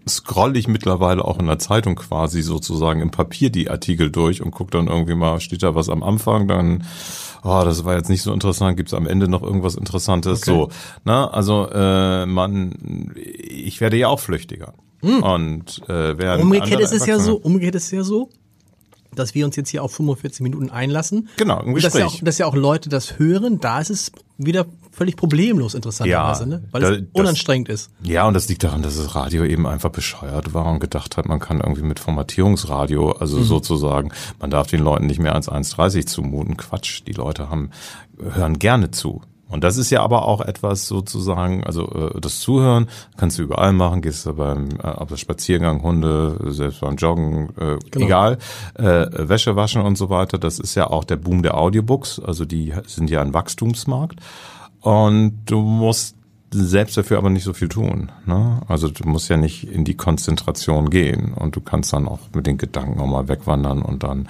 scroll 0.10 0.58
ich 0.58 0.68
mittlerweile 0.68 1.24
auch 1.24 1.40
in 1.40 1.48
der 1.48 1.60
Zeitung 1.60 1.96
quasi 1.96 2.42
sozusagen 2.42 3.02
im 3.02 3.12
Papier 3.12 3.50
die 3.50 3.70
Artikel 3.70 4.12
durch 4.12 4.42
und 4.42 4.52
gucke 4.52 4.72
dann 4.72 4.88
irgendwie 4.88 5.16
mal, 5.16 5.40
steht 5.40 5.64
da 5.64 5.76
was 5.76 5.90
am 5.90 6.04
Anfang, 6.04 6.48
dann 6.48 6.84
oh, 7.44 7.62
das 7.64 7.86
war 7.86 7.96
jetzt 7.96 8.10
nicht 8.10 8.22
so 8.22 8.34
interessant, 8.34 8.78
gibt 8.78 8.90
es 8.90 8.94
am 8.94 9.08
Ende 9.08 9.28
noch 9.28 9.44
irgendwas 9.44 9.76
Interessantes? 9.76 10.42
Okay. 10.42 10.52
So, 10.52 10.70
ne? 11.06 11.32
Also 11.34 11.70
äh, 11.72 12.26
man, 12.26 13.14
ich 13.16 13.82
werde 13.82 13.98
ja 13.98 14.08
auch 14.08 14.20
flüchtiger. 14.20 14.74
Hm. 15.02 15.24
Und 15.24 15.82
äh, 15.88 16.18
werden 16.18 16.42
umgekehrt 16.42 16.82
ist 16.82 16.92
es 16.92 17.06
ja 17.06 17.20
so, 17.20 17.38
umgekehrt 17.38 17.76
ist 17.76 17.86
es 17.86 17.92
ja 17.92 18.04
so, 18.04 18.30
dass 19.20 19.36
wir 19.36 19.46
uns 19.46 19.56
jetzt 19.56 19.70
hier 19.70 19.84
auf 19.84 19.94
45 19.94 20.42
Minuten 20.42 20.70
einlassen. 20.70 21.30
Genau, 21.38 21.60
ein 21.60 21.74
Gespräch. 21.74 21.94
Dass 21.94 22.00
ja, 22.00 22.08
auch, 22.08 22.24
dass 22.24 22.38
ja 22.38 22.46
auch 22.48 22.56
Leute 22.56 22.90
das 22.90 23.20
hören, 23.20 23.60
da 23.60 23.80
ist 23.80 23.90
es 23.90 24.12
wieder 24.38 24.66
völlig 24.92 25.16
problemlos 25.16 25.76
interessanterweise, 25.76 26.44
ja, 26.44 26.50
ne? 26.50 26.64
weil 26.72 26.82
da, 26.82 26.92
es 26.92 27.04
unanstrengend 27.14 27.70
das, 27.70 27.82
ist. 27.82 27.92
Ja, 28.04 28.28
und 28.28 28.34
das 28.34 28.50
liegt 28.50 28.64
daran, 28.64 28.82
dass 28.82 28.98
das 28.98 29.16
Radio 29.16 29.46
eben 29.46 29.66
einfach 29.68 29.92
bescheuert 29.92 30.54
war 30.54 30.66
und 30.66 30.80
gedacht 30.80 31.16
hat, 31.16 31.28
man 31.28 31.40
kann 31.40 31.60
irgendwie 31.62 31.84
mit 31.84 32.00
Formatierungsradio, 32.00 33.12
also 33.12 33.38
mhm. 33.38 33.44
sozusagen, 33.44 34.12
man 34.40 34.50
darf 34.50 34.68
den 34.68 34.82
Leuten 34.82 35.06
nicht 35.06 35.20
mehr 35.20 35.36
als 35.36 35.50
1,30 35.50 36.06
zumuten. 36.06 36.58
Quatsch, 36.58 37.04
die 37.08 37.14
Leute 37.14 37.50
haben 37.50 37.72
hören 38.22 38.60
gerne 38.60 38.92
zu. 38.92 39.22
Und 39.50 39.64
das 39.64 39.78
ist 39.78 39.90
ja 39.90 40.04
aber 40.04 40.26
auch 40.26 40.42
etwas 40.42 40.88
sozusagen, 40.88 41.64
also 41.64 42.12
äh, 42.16 42.22
das 42.22 42.40
Zuhören 42.40 42.88
kannst 43.18 43.40
du 43.40 43.44
überall 43.44 43.74
machen, 43.74 44.02
gehst 44.02 44.26
du 44.26 44.34
beim 44.34 44.70
äh, 44.82 44.88
ob 44.88 45.10
das 45.10 45.20
Spaziergang, 45.20 45.82
Hunde, 45.82 46.40
selbst 46.52 46.82
beim 46.82 46.96
Joggen, 46.96 47.50
äh, 47.58 47.78
genau. 47.90 48.06
egal, 48.06 48.38
äh, 48.76 49.08
Wäsche 49.12 49.56
waschen 49.56 49.82
und 49.82 49.98
so 49.98 50.10
weiter. 50.10 50.38
Das 50.38 50.60
ist 50.60 50.76
ja 50.76 50.88
auch 50.88 51.04
der 51.04 51.18
Boom 51.18 51.42
der 51.42 51.58
Audiobooks, 51.58 52.20
also 52.20 52.46
die 52.46 52.74
sind 52.86 53.10
ja 53.10 53.22
ein 53.22 53.34
Wachstumsmarkt. 53.34 54.20
Und 54.82 55.42
du 55.46 55.60
musst 55.62 56.16
selbst 56.52 56.98
dafür 56.98 57.18
aber 57.18 57.30
nicht 57.30 57.44
so 57.44 57.54
viel 57.54 57.70
tun. 57.70 58.12
Ne? 58.26 58.62
Also 58.68 58.90
du 58.90 59.08
musst 59.08 59.30
ja 59.30 59.38
nicht 59.38 59.66
in 59.66 59.86
die 59.86 59.96
Konzentration 59.96 60.90
gehen 60.90 61.34
und 61.34 61.56
du 61.56 61.62
kannst 61.62 61.94
dann 61.94 62.08
auch 62.08 62.20
mit 62.34 62.48
den 62.48 62.58
Gedanken 62.58 63.00
auch 63.00 63.08
mal 63.08 63.28
wegwandern 63.28 63.82
und 63.82 64.04
dann 64.04 64.28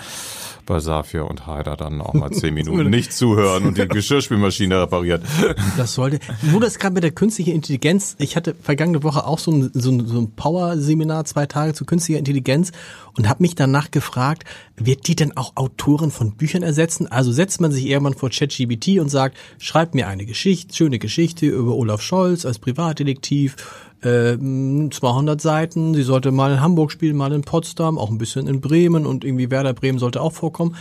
bei 0.69 0.79
Safir 0.79 1.25
und 1.25 1.47
Haider 1.47 1.75
dann 1.75 1.99
auch 1.99 2.13
mal 2.13 2.31
zehn 2.31 2.53
Minuten 2.53 2.89
nicht 2.91 3.11
zuhören 3.11 3.65
und 3.65 3.77
die 3.77 3.87
Geschirrspülmaschine 3.87 4.81
repariert. 4.81 5.23
Das 5.77 5.93
sollte, 5.93 6.19
wo 6.41 6.59
das 6.59 6.77
gerade 6.77 6.93
mit 6.93 7.03
der 7.03 7.11
künstlichen 7.11 7.53
Intelligenz, 7.53 8.15
ich 8.19 8.35
hatte 8.35 8.55
vergangene 8.61 9.03
Woche 9.03 9.25
auch 9.25 9.39
so 9.39 9.51
ein, 9.51 9.71
so 9.73 9.91
ein, 9.91 10.05
so 10.05 10.19
ein 10.19 10.31
Power-Seminar, 10.31 11.25
zwei 11.25 11.45
Tage 11.45 11.73
zu 11.73 11.85
künstlicher 11.85 12.19
Intelligenz 12.19 12.71
und 13.19 13.27
habe 13.27 13.43
mich 13.43 13.53
danach 13.53 13.91
gefragt, 13.91 14.45
wird 14.77 15.09
die 15.09 15.15
denn 15.15 15.35
auch 15.35 15.57
Autoren 15.57 16.09
von 16.09 16.37
Büchern 16.37 16.63
ersetzen? 16.63 17.05
Also 17.05 17.33
setzt 17.33 17.59
man 17.59 17.69
sich 17.69 17.85
irgendwann 17.85 18.13
vor 18.13 18.29
ChatGBT 18.29 18.99
und 19.01 19.09
sagt, 19.09 19.35
schreib 19.57 19.93
mir 19.93 20.07
eine 20.07 20.25
Geschichte, 20.25 20.73
schöne 20.73 20.99
Geschichte 20.99 21.45
über 21.45 21.75
Olaf 21.75 22.01
Scholz 22.01 22.45
als 22.45 22.59
Privatdetektiv, 22.59 23.57
äh, 24.03 24.37
200 24.37 25.41
Seiten. 25.41 25.93
Sie 25.95 26.03
sollte 26.03 26.31
mal 26.31 26.53
in 26.53 26.61
Hamburg 26.61 26.93
spielen, 26.93 27.17
mal 27.17 27.33
in 27.33 27.41
Potsdam, 27.41 27.97
auch 27.97 28.09
ein 28.09 28.19
bisschen 28.19 28.47
in 28.47 28.61
Bremen 28.61 29.05
und 29.05 29.25
irgendwie 29.25 29.51
Werder 29.51 29.73
Bremen 29.73 29.99
sollte 29.99 30.21
auch 30.21 30.31
vorkommen. 30.31 30.77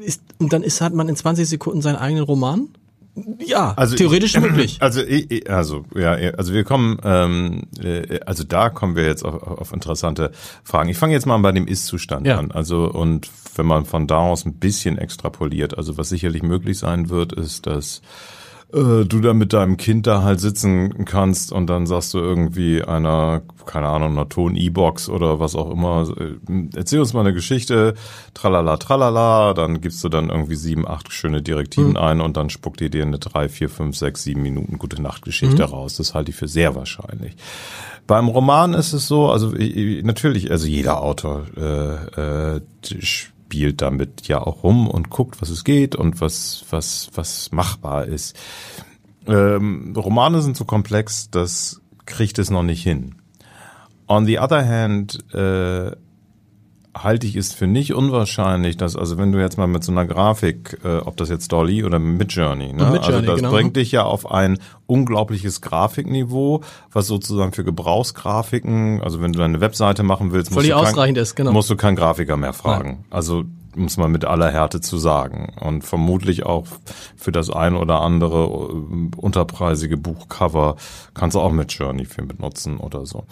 Ist, 0.00 0.22
und 0.38 0.54
dann 0.54 0.62
ist, 0.62 0.80
hat 0.80 0.94
man 0.94 1.10
in 1.10 1.16
20 1.16 1.46
Sekunden 1.46 1.82
seinen 1.82 1.96
eigenen 1.96 2.24
Roman. 2.24 2.70
Ja, 3.38 3.74
also 3.76 3.96
theoretisch 3.96 4.34
ich, 4.34 4.40
möglich. 4.40 4.78
Also, 4.80 5.02
also 5.48 5.84
ja, 5.94 6.12
also 6.36 6.52
wir 6.52 6.64
kommen, 6.64 6.98
ähm, 7.04 7.62
äh, 7.82 8.20
also 8.26 8.44
da 8.44 8.70
kommen 8.70 8.96
wir 8.96 9.06
jetzt 9.06 9.24
auf, 9.24 9.42
auf 9.42 9.72
interessante 9.72 10.32
Fragen. 10.64 10.88
Ich 10.88 10.96
fange 10.96 11.12
jetzt 11.12 11.26
mal 11.26 11.38
bei 11.38 11.52
dem 11.52 11.66
Ist-Zustand 11.66 12.26
ja. 12.26 12.38
an. 12.38 12.50
Also 12.50 12.90
und 12.90 13.28
wenn 13.56 13.66
man 13.66 13.84
von 13.84 14.06
da 14.06 14.18
aus 14.18 14.44
ein 14.44 14.54
bisschen 14.54 14.98
extrapoliert, 14.98 15.76
also 15.76 15.98
was 15.98 16.08
sicherlich 16.08 16.42
möglich 16.42 16.78
sein 16.78 17.08
wird, 17.10 17.32
ist, 17.32 17.66
dass 17.66 18.02
äh, 18.72 19.04
du 19.04 19.20
da 19.20 19.32
mit 19.32 19.52
deinem 19.52 19.78
Kind 19.78 20.06
da 20.06 20.22
halt 20.22 20.40
sitzen 20.40 21.04
kannst 21.06 21.52
und 21.52 21.68
dann 21.68 21.86
sagst 21.86 22.12
du 22.12 22.18
irgendwie 22.18 22.82
einer, 22.82 23.42
keine 23.64 23.88
Ahnung, 23.88 24.12
einer 24.12 24.28
Ton-E-Box 24.28 25.08
oder 25.08 25.40
was 25.40 25.54
auch 25.54 25.70
immer, 25.70 26.06
äh, 26.18 26.68
erzähl 26.76 27.00
uns 27.00 27.14
mal 27.14 27.20
eine 27.20 27.32
Geschichte, 27.32 27.94
tralala, 28.34 28.76
tralala, 28.76 29.54
dann 29.54 29.80
gibst 29.80 30.04
du 30.04 30.10
dann 30.10 30.28
irgendwie 30.28 30.56
sieben, 30.56 30.86
acht 30.86 31.12
schöne 31.12 31.40
Direktiven 31.40 31.92
mhm. 31.92 31.96
ein 31.96 32.20
und 32.20 32.36
dann 32.36 32.50
spuckt 32.50 32.80
ihr 32.82 32.90
dir 32.90 33.04
eine 33.04 33.18
drei, 33.18 33.48
vier, 33.48 33.70
fünf, 33.70 33.96
sechs, 33.96 34.22
sieben 34.22 34.42
Minuten 34.42 34.78
gute 34.78 35.00
Nachtgeschichte 35.00 35.66
mhm. 35.66 35.72
raus. 35.72 35.96
Das 35.96 36.14
halte 36.14 36.30
ich 36.30 36.36
für 36.36 36.48
sehr 36.48 36.74
wahrscheinlich. 36.74 37.36
Beim 38.06 38.28
Roman 38.28 38.74
ist 38.74 38.92
es 38.92 39.06
so, 39.06 39.30
also 39.30 39.52
natürlich, 40.02 40.50
also 40.50 40.66
jeder 40.66 41.02
Autor 41.02 41.46
äh, 41.56 42.56
äh, 42.56 42.60
spielt 43.48 43.80
damit 43.80 44.28
ja 44.28 44.42
auch 44.42 44.62
rum 44.62 44.86
und 44.86 45.08
guckt, 45.08 45.40
was 45.40 45.48
es 45.48 45.64
geht 45.64 45.96
und 45.96 46.20
was, 46.20 46.66
was, 46.68 47.08
was 47.14 47.50
machbar 47.50 48.04
ist. 48.04 48.36
Ähm, 49.26 49.94
Romane 49.96 50.42
sind 50.42 50.54
so 50.54 50.66
komplex, 50.66 51.30
dass 51.30 51.80
kriegt 52.04 52.38
es 52.38 52.50
noch 52.50 52.62
nicht 52.62 52.82
hin. 52.82 53.14
On 54.06 54.26
the 54.26 54.38
other 54.38 54.68
hand, 54.68 55.18
äh, 55.32 55.92
halte 57.02 57.26
ich 57.26 57.36
es 57.36 57.52
für 57.52 57.66
nicht 57.66 57.94
unwahrscheinlich, 57.94 58.76
dass, 58.76 58.96
also 58.96 59.18
wenn 59.18 59.32
du 59.32 59.38
jetzt 59.38 59.58
mal 59.58 59.66
mit 59.66 59.84
so 59.84 59.92
einer 59.92 60.06
Grafik, 60.06 60.78
äh, 60.84 60.98
ob 60.98 61.16
das 61.16 61.28
jetzt 61.28 61.52
Dolly 61.52 61.84
oder 61.84 61.98
Midjourney, 61.98 62.72
ne? 62.72 62.90
Midjourney, 62.90 63.04
also 63.04 63.20
das 63.22 63.36
genau. 63.36 63.50
bringt 63.50 63.76
dich 63.76 63.92
ja 63.92 64.04
auf 64.04 64.30
ein 64.30 64.58
unglaubliches 64.86 65.60
Grafikniveau, 65.60 66.62
was 66.92 67.06
sozusagen 67.06 67.52
für 67.52 67.64
Gebrauchsgrafiken, 67.64 69.02
also 69.02 69.20
wenn 69.20 69.32
du 69.32 69.38
deine 69.38 69.60
Webseite 69.60 70.02
machen 70.02 70.32
willst, 70.32 70.50
musst, 70.50 70.68
du, 70.68 70.92
kein, 70.94 71.16
ist, 71.16 71.34
genau. 71.34 71.52
musst 71.52 71.70
du 71.70 71.76
keinen 71.76 71.96
Grafiker 71.96 72.36
mehr 72.36 72.52
fragen. 72.52 73.04
Also 73.10 73.44
muss 73.74 73.96
man 73.96 74.10
mit 74.10 74.24
aller 74.24 74.50
Härte 74.50 74.80
zu 74.80 74.98
sagen. 74.98 75.54
Und 75.60 75.82
vermutlich 75.82 76.44
auch 76.44 76.66
für 77.16 77.32
das 77.32 77.50
ein 77.50 77.74
oder 77.74 78.00
andere 78.00 78.44
äh, 78.44 79.16
unterpreisige 79.16 79.96
Buchcover 79.96 80.76
kannst 81.14 81.36
du 81.36 81.40
auch 81.40 81.52
Midjourney 81.52 82.04
für 82.04 82.22
benutzen 82.22 82.78
oder 82.78 83.06
so. 83.06 83.24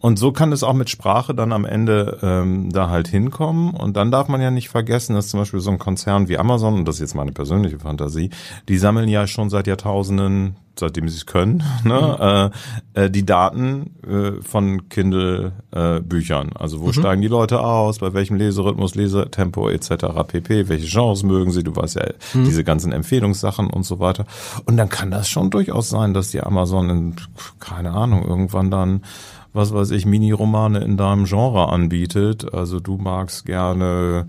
Und 0.00 0.18
so 0.18 0.32
kann 0.32 0.52
es 0.52 0.62
auch 0.62 0.74
mit 0.74 0.90
Sprache 0.90 1.34
dann 1.34 1.52
am 1.52 1.64
Ende 1.64 2.18
ähm, 2.22 2.70
da 2.70 2.88
halt 2.88 3.08
hinkommen. 3.08 3.70
Und 3.70 3.96
dann 3.96 4.10
darf 4.10 4.28
man 4.28 4.40
ja 4.40 4.50
nicht 4.50 4.68
vergessen, 4.68 5.14
dass 5.14 5.28
zum 5.28 5.40
Beispiel 5.40 5.60
so 5.60 5.70
ein 5.70 5.78
Konzern 5.78 6.28
wie 6.28 6.38
Amazon, 6.38 6.74
und 6.74 6.84
das 6.86 6.96
ist 6.96 7.00
jetzt 7.00 7.14
meine 7.14 7.32
persönliche 7.32 7.78
Fantasie, 7.80 8.30
die 8.68 8.78
sammeln 8.78 9.08
ja 9.08 9.26
schon 9.26 9.50
seit 9.50 9.66
Jahrtausenden, 9.66 10.56
seitdem 10.78 11.08
sie 11.08 11.16
es 11.16 11.26
können, 11.26 11.64
ne, 11.84 12.52
äh, 12.94 13.04
äh, 13.04 13.10
die 13.10 13.26
Daten 13.26 13.90
äh, 14.06 14.40
von 14.42 14.88
Kindle-Büchern. 14.88 16.50
also 16.54 16.80
wo 16.80 16.92
steigen 16.92 17.20
die 17.20 17.28
Leute 17.28 17.60
aus, 17.60 17.98
bei 17.98 18.14
welchem 18.14 18.36
Leserhythmus, 18.36 18.94
Lesetempo 18.94 19.68
etc. 19.68 20.06
pp, 20.26 20.68
welche 20.68 20.86
Genres 20.86 21.24
mögen 21.24 21.50
sie, 21.50 21.64
du 21.64 21.74
weißt 21.74 21.96
ja 21.96 22.06
diese 22.34 22.62
ganzen 22.62 22.92
Empfehlungssachen 22.92 23.68
und 23.68 23.84
so 23.84 23.98
weiter. 23.98 24.26
Und 24.64 24.76
dann 24.76 24.88
kann 24.88 25.10
das 25.10 25.28
schon 25.28 25.50
durchaus 25.50 25.88
sein, 25.88 26.14
dass 26.14 26.30
die 26.30 26.40
Amazon 26.40 26.90
in, 26.90 27.16
keine 27.58 27.90
Ahnung, 27.90 28.24
irgendwann 28.24 28.70
dann 28.70 29.02
was 29.52 29.72
weiß 29.72 29.90
ich, 29.92 30.06
Mini-Romane 30.06 30.80
in 30.80 30.96
deinem 30.96 31.24
Genre 31.24 31.68
anbietet. 31.68 32.52
Also 32.52 32.80
du 32.80 32.96
magst 32.96 33.46
gerne 33.46 34.28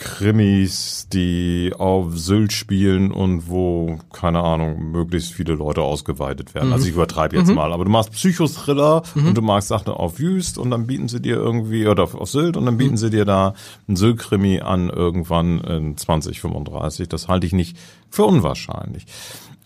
Krimis, 0.00 1.08
die 1.12 1.74
auf 1.78 2.16
Sylt 2.16 2.52
spielen 2.52 3.12
und 3.12 3.50
wo, 3.50 3.98
keine 4.12 4.40
Ahnung, 4.42 4.90
möglichst 4.90 5.32
viele 5.32 5.54
Leute 5.54 5.82
ausgeweitet 5.82 6.54
werden. 6.54 6.72
Also 6.72 6.86
ich 6.86 6.94
übertreibe 6.94 7.36
jetzt 7.36 7.52
mal, 7.52 7.72
aber 7.72 7.84
du 7.84 7.90
machst 7.90 8.12
Psychothriller 8.12 9.02
und 9.14 9.36
du 9.36 9.42
magst 9.42 9.68
Sachen 9.68 9.92
auf 9.92 10.18
Wüst 10.18 10.56
und 10.56 10.70
dann 10.70 10.86
bieten 10.86 11.08
sie 11.08 11.20
dir 11.20 11.36
irgendwie, 11.36 11.86
oder 11.86 12.04
auf, 12.04 12.30
Sylt 12.30 12.56
und 12.56 12.64
dann 12.64 12.78
bieten 12.78 12.96
sie 12.96 13.10
dir 13.10 13.26
da 13.26 13.54
einen 13.88 13.96
Sylt-Krimi 13.96 14.60
an 14.60 14.88
irgendwann 14.88 15.60
in 15.60 15.96
2035. 15.98 17.08
Das 17.08 17.28
halte 17.28 17.46
ich 17.46 17.52
nicht 17.52 17.76
für 18.08 18.24
unwahrscheinlich. 18.24 19.04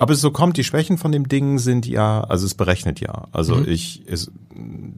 Aber 0.05 0.13
es 0.13 0.21
so 0.21 0.31
kommt, 0.31 0.59
die 0.59 0.65
Schwächen 0.65 0.99
von 0.99 1.13
dem 1.13 1.29
Ding 1.29 1.59
sind 1.59 1.87
ja, 1.87 2.21
also 2.21 2.45
es 2.45 2.55
berechnet 2.55 3.01
ja. 3.01 3.27
Also 3.33 3.65
ich, 3.65 4.03
es, 4.07 4.31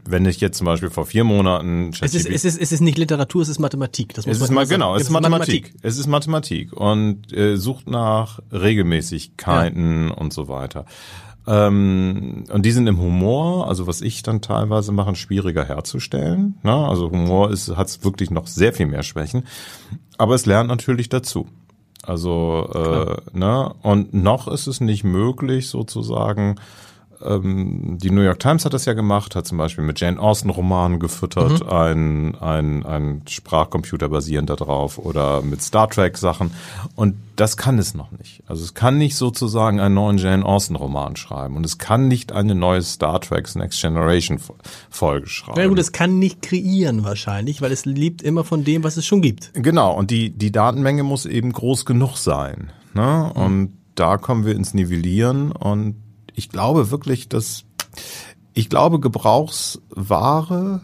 wenn 0.04 0.26
ich 0.26 0.40
jetzt 0.40 0.58
zum 0.58 0.64
Beispiel 0.64 0.90
vor 0.90 1.06
vier 1.06 1.22
Monaten 1.22 1.92
Es 2.00 2.12
ist, 2.12 2.28
es, 2.28 2.44
ist, 2.44 2.60
es 2.60 2.72
ist 2.72 2.80
nicht 2.80 2.98
Literatur, 2.98 3.40
es 3.42 3.48
ist 3.48 3.60
Mathematik. 3.60 4.14
Das 4.14 4.26
muss 4.26 4.34
es 4.34 4.40
man 4.40 4.48
ist 4.48 4.54
mal 4.56 4.66
genau, 4.66 4.96
es 4.96 5.02
ist 5.02 5.10
Mathematik. 5.10 5.74
Es 5.82 5.96
ist 5.96 6.08
Mathematik 6.08 6.72
und 6.72 7.32
äh, 7.32 7.56
sucht 7.56 7.88
nach 7.88 8.40
Regelmäßigkeiten 8.50 10.10
und 10.10 10.32
so 10.32 10.48
weiter. 10.48 10.86
Ähm, 11.46 12.42
und 12.52 12.66
die 12.66 12.72
sind 12.72 12.88
im 12.88 12.98
Humor, 12.98 13.68
also 13.68 13.86
was 13.86 14.00
ich 14.00 14.24
dann 14.24 14.42
teilweise 14.42 14.90
mache, 14.90 15.14
schwieriger 15.14 15.64
herzustellen. 15.64 16.56
Ne? 16.64 16.74
Also 16.74 17.12
Humor 17.12 17.52
ist 17.52 17.76
hat 17.76 18.02
wirklich 18.02 18.32
noch 18.32 18.48
sehr 18.48 18.72
viel 18.72 18.86
mehr 18.86 19.04
Schwächen, 19.04 19.44
aber 20.18 20.34
es 20.34 20.46
lernt 20.46 20.68
natürlich 20.68 21.08
dazu. 21.08 21.46
Also 22.06 22.70
äh, 22.74 23.36
ne? 23.36 23.74
Und 23.82 24.14
noch 24.14 24.48
ist 24.48 24.66
es 24.66 24.80
nicht 24.80 25.04
möglich 25.04 25.68
sozusagen 25.68 26.56
ähm, 27.24 27.98
die 28.00 28.11
New 28.11 28.20
York 28.22 28.40
Times 28.40 28.64
hat 28.64 28.74
das 28.74 28.85
ja 28.85 28.92
gemacht, 28.92 29.35
hat 29.37 29.46
zum 29.46 29.59
Beispiel 29.59 29.85
mit 29.85 30.00
Jane 30.00 30.18
Austen 30.20 30.50
Romanen 30.50 30.98
gefüttert, 31.00 31.64
Mhm. 31.64 31.68
ein, 31.68 32.35
ein, 32.37 32.87
ein 32.87 33.22
Sprachcomputer 33.29 34.09
basierend 34.09 34.50
darauf 34.50 34.98
oder 34.98 35.42
mit 35.42 35.62
Star 35.62 35.88
Trek 35.88 36.16
Sachen. 36.18 36.50
Und 36.94 37.16
das 37.37 37.57
kann 37.57 37.79
es 37.79 37.94
noch 37.94 38.11
nicht. 38.12 38.42
Also 38.46 38.64
es 38.64 38.74
kann 38.74 38.96
nicht 38.98 39.16
sozusagen 39.16 39.79
einen 39.81 39.94
neuen 39.94 40.18
Jane 40.18 40.44
Austen 40.44 40.74
Roman 40.76 41.16
schreiben 41.16 41.57
und 41.57 41.66
es 41.66 41.79
kann 41.79 42.09
nicht 42.09 42.33
eine 42.33 42.55
neue 42.55 42.83
Star 42.83 43.20
Trek 43.20 43.55
Next 43.57 43.81
Generation 43.81 44.38
Folge 44.90 45.26
schreiben. 45.29 45.61
Ja 45.61 45.66
gut, 45.66 45.79
es 45.79 45.92
kann 45.92 46.18
nicht 46.18 46.42
kreieren 46.42 47.05
wahrscheinlich, 47.05 47.61
weil 47.61 47.72
es 47.72 47.85
lebt 47.85 48.22
immer 48.22 48.44
von 48.44 48.64
dem, 48.64 48.85
was 48.85 48.96
es 48.96 49.05
schon 49.07 49.20
gibt. 49.22 49.50
Genau, 49.55 49.94
und 49.94 50.11
die, 50.11 50.31
die 50.31 50.50
Datenmenge 50.52 51.02
muss 51.02 51.26
eben 51.26 51.52
groß 51.52 51.85
genug 51.85 52.16
sein. 52.16 52.72
Ne? 52.94 53.31
Und 53.35 53.72
da 53.94 54.16
kommen 54.16 54.44
wir 54.46 54.55
ins 54.55 54.72
Nivellieren 54.74 55.52
und 55.52 55.96
ich 56.37 56.49
glaube 56.51 56.90
wirklich, 56.92 57.29
dass 57.29 57.64
ich 58.55 58.70
glaube, 58.70 59.01
Gebrauchsware, 59.01 60.81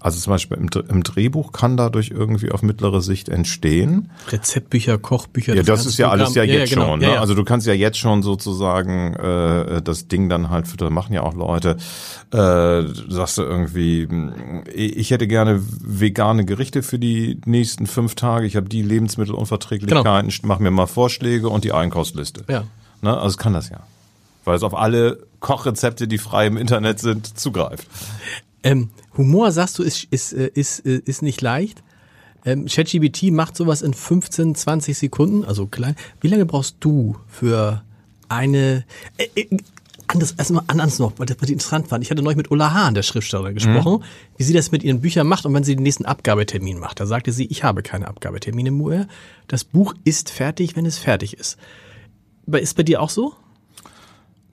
also 0.00 0.20
zum 0.20 0.30
Beispiel 0.32 0.56
im, 0.56 0.68
im 0.88 1.02
Drehbuch 1.02 1.52
kann 1.52 1.76
dadurch 1.76 2.10
irgendwie 2.10 2.50
auf 2.50 2.62
mittlere 2.62 3.02
Sicht 3.02 3.28
entstehen. 3.28 4.10
Rezeptbücher, 4.28 4.96
Kochbücher. 4.98 5.54
Ja, 5.54 5.62
das 5.62 5.66
ganze 5.66 5.88
ist 5.90 5.98
ja 5.98 6.10
alles 6.10 6.34
ja 6.34 6.44
jetzt 6.44 6.70
genau. 6.70 6.88
schon. 6.88 7.00
Ja, 7.02 7.08
Ne? 7.08 7.14
ja. 7.14 7.20
Also 7.20 7.34
du 7.34 7.44
kannst 7.44 7.66
ja 7.66 7.74
jetzt 7.74 7.98
schon 7.98 8.22
sozusagen 8.22 9.14
äh, 9.14 9.82
das 9.82 10.08
Ding 10.08 10.28
dann 10.30 10.48
halt 10.50 10.66
für, 10.68 10.76
das 10.78 10.90
machen 10.90 11.12
ja 11.12 11.22
auch 11.22 11.34
Leute, 11.34 11.76
äh, 12.32 12.82
sagst 13.08 13.36
du 13.38 13.42
irgendwie, 13.42 14.06
mh, 14.06 14.64
ich 14.74 15.10
hätte 15.10 15.26
gerne 15.26 15.62
vegane 15.62 16.44
Gerichte 16.46 16.82
für 16.82 16.98
die 16.98 17.38
nächsten 17.44 17.86
fünf 17.86 18.14
Tage. 18.14 18.46
Ich 18.46 18.56
habe 18.56 18.68
die 18.68 18.82
Lebensmittelunverträglichkeiten, 18.82 20.32
mach 20.42 20.58
mir 20.58 20.70
mal 20.70 20.86
Vorschläge 20.86 21.48
und 21.50 21.64
die 21.64 21.72
Einkaufsliste. 21.72 22.44
Ja. 22.48 22.64
Ne? 23.02 23.14
Also 23.16 23.36
kann 23.36 23.52
das 23.52 23.68
ja. 23.68 23.80
Weil 24.44 24.56
es 24.56 24.62
auf 24.62 24.74
alle 24.74 25.26
Kochrezepte, 25.40 26.06
die 26.06 26.18
frei 26.18 26.46
im 26.46 26.56
Internet 26.56 27.00
sind, 27.00 27.38
zugreift. 27.38 27.86
Ähm, 28.62 28.90
Humor, 29.16 29.52
sagst 29.52 29.78
du, 29.78 29.82
ist, 29.82 30.04
ist, 30.10 30.32
äh, 30.32 30.50
ist, 30.54 30.80
äh, 30.86 31.00
ist 31.04 31.22
nicht 31.22 31.40
leicht. 31.40 31.82
Ähm, 32.44 32.66
ChatGPT 32.66 33.30
macht 33.30 33.56
sowas 33.56 33.82
in 33.82 33.94
15, 33.94 34.54
20 34.54 34.96
Sekunden, 34.96 35.44
also 35.44 35.66
klein. 35.66 35.96
Wie 36.20 36.28
lange 36.28 36.46
brauchst 36.46 36.76
du 36.80 37.16
für 37.28 37.82
eine... 38.28 38.84
Äh, 39.16 39.28
äh, 39.34 39.56
anders, 40.06 40.32
erstmal 40.32 40.64
anders 40.66 40.98
noch, 40.98 41.18
weil 41.18 41.26
das 41.26 41.38
was 41.40 41.48
ich 41.48 41.54
interessant 41.54 41.88
fand. 41.88 42.04
Ich 42.04 42.10
hatte 42.10 42.22
neulich 42.22 42.36
mit 42.36 42.50
Ulla 42.50 42.72
Hahn, 42.72 42.94
der 42.94 43.02
Schriftstellerin, 43.02 43.54
gesprochen, 43.54 44.04
wie 44.36 44.44
sie 44.44 44.52
das 44.52 44.70
mit 44.70 44.82
ihren 44.82 45.00
Büchern 45.00 45.26
macht 45.26 45.46
und 45.46 45.54
wenn 45.54 45.64
sie 45.64 45.74
den 45.74 45.82
nächsten 45.82 46.04
Abgabetermin 46.04 46.78
macht. 46.78 47.00
Da 47.00 47.06
sagte 47.06 47.32
sie, 47.32 47.46
ich 47.46 47.64
habe 47.64 47.82
keine 47.82 48.08
Abgabetermine 48.08 48.70
mehr. 48.70 49.08
Das 49.48 49.64
Buch 49.64 49.94
ist 50.04 50.30
fertig, 50.30 50.76
wenn 50.76 50.86
es 50.86 50.98
fertig 50.98 51.38
ist. 51.38 51.58
Ist 52.46 52.76
bei 52.76 52.82
dir 52.82 53.00
auch 53.00 53.10
so? 53.10 53.34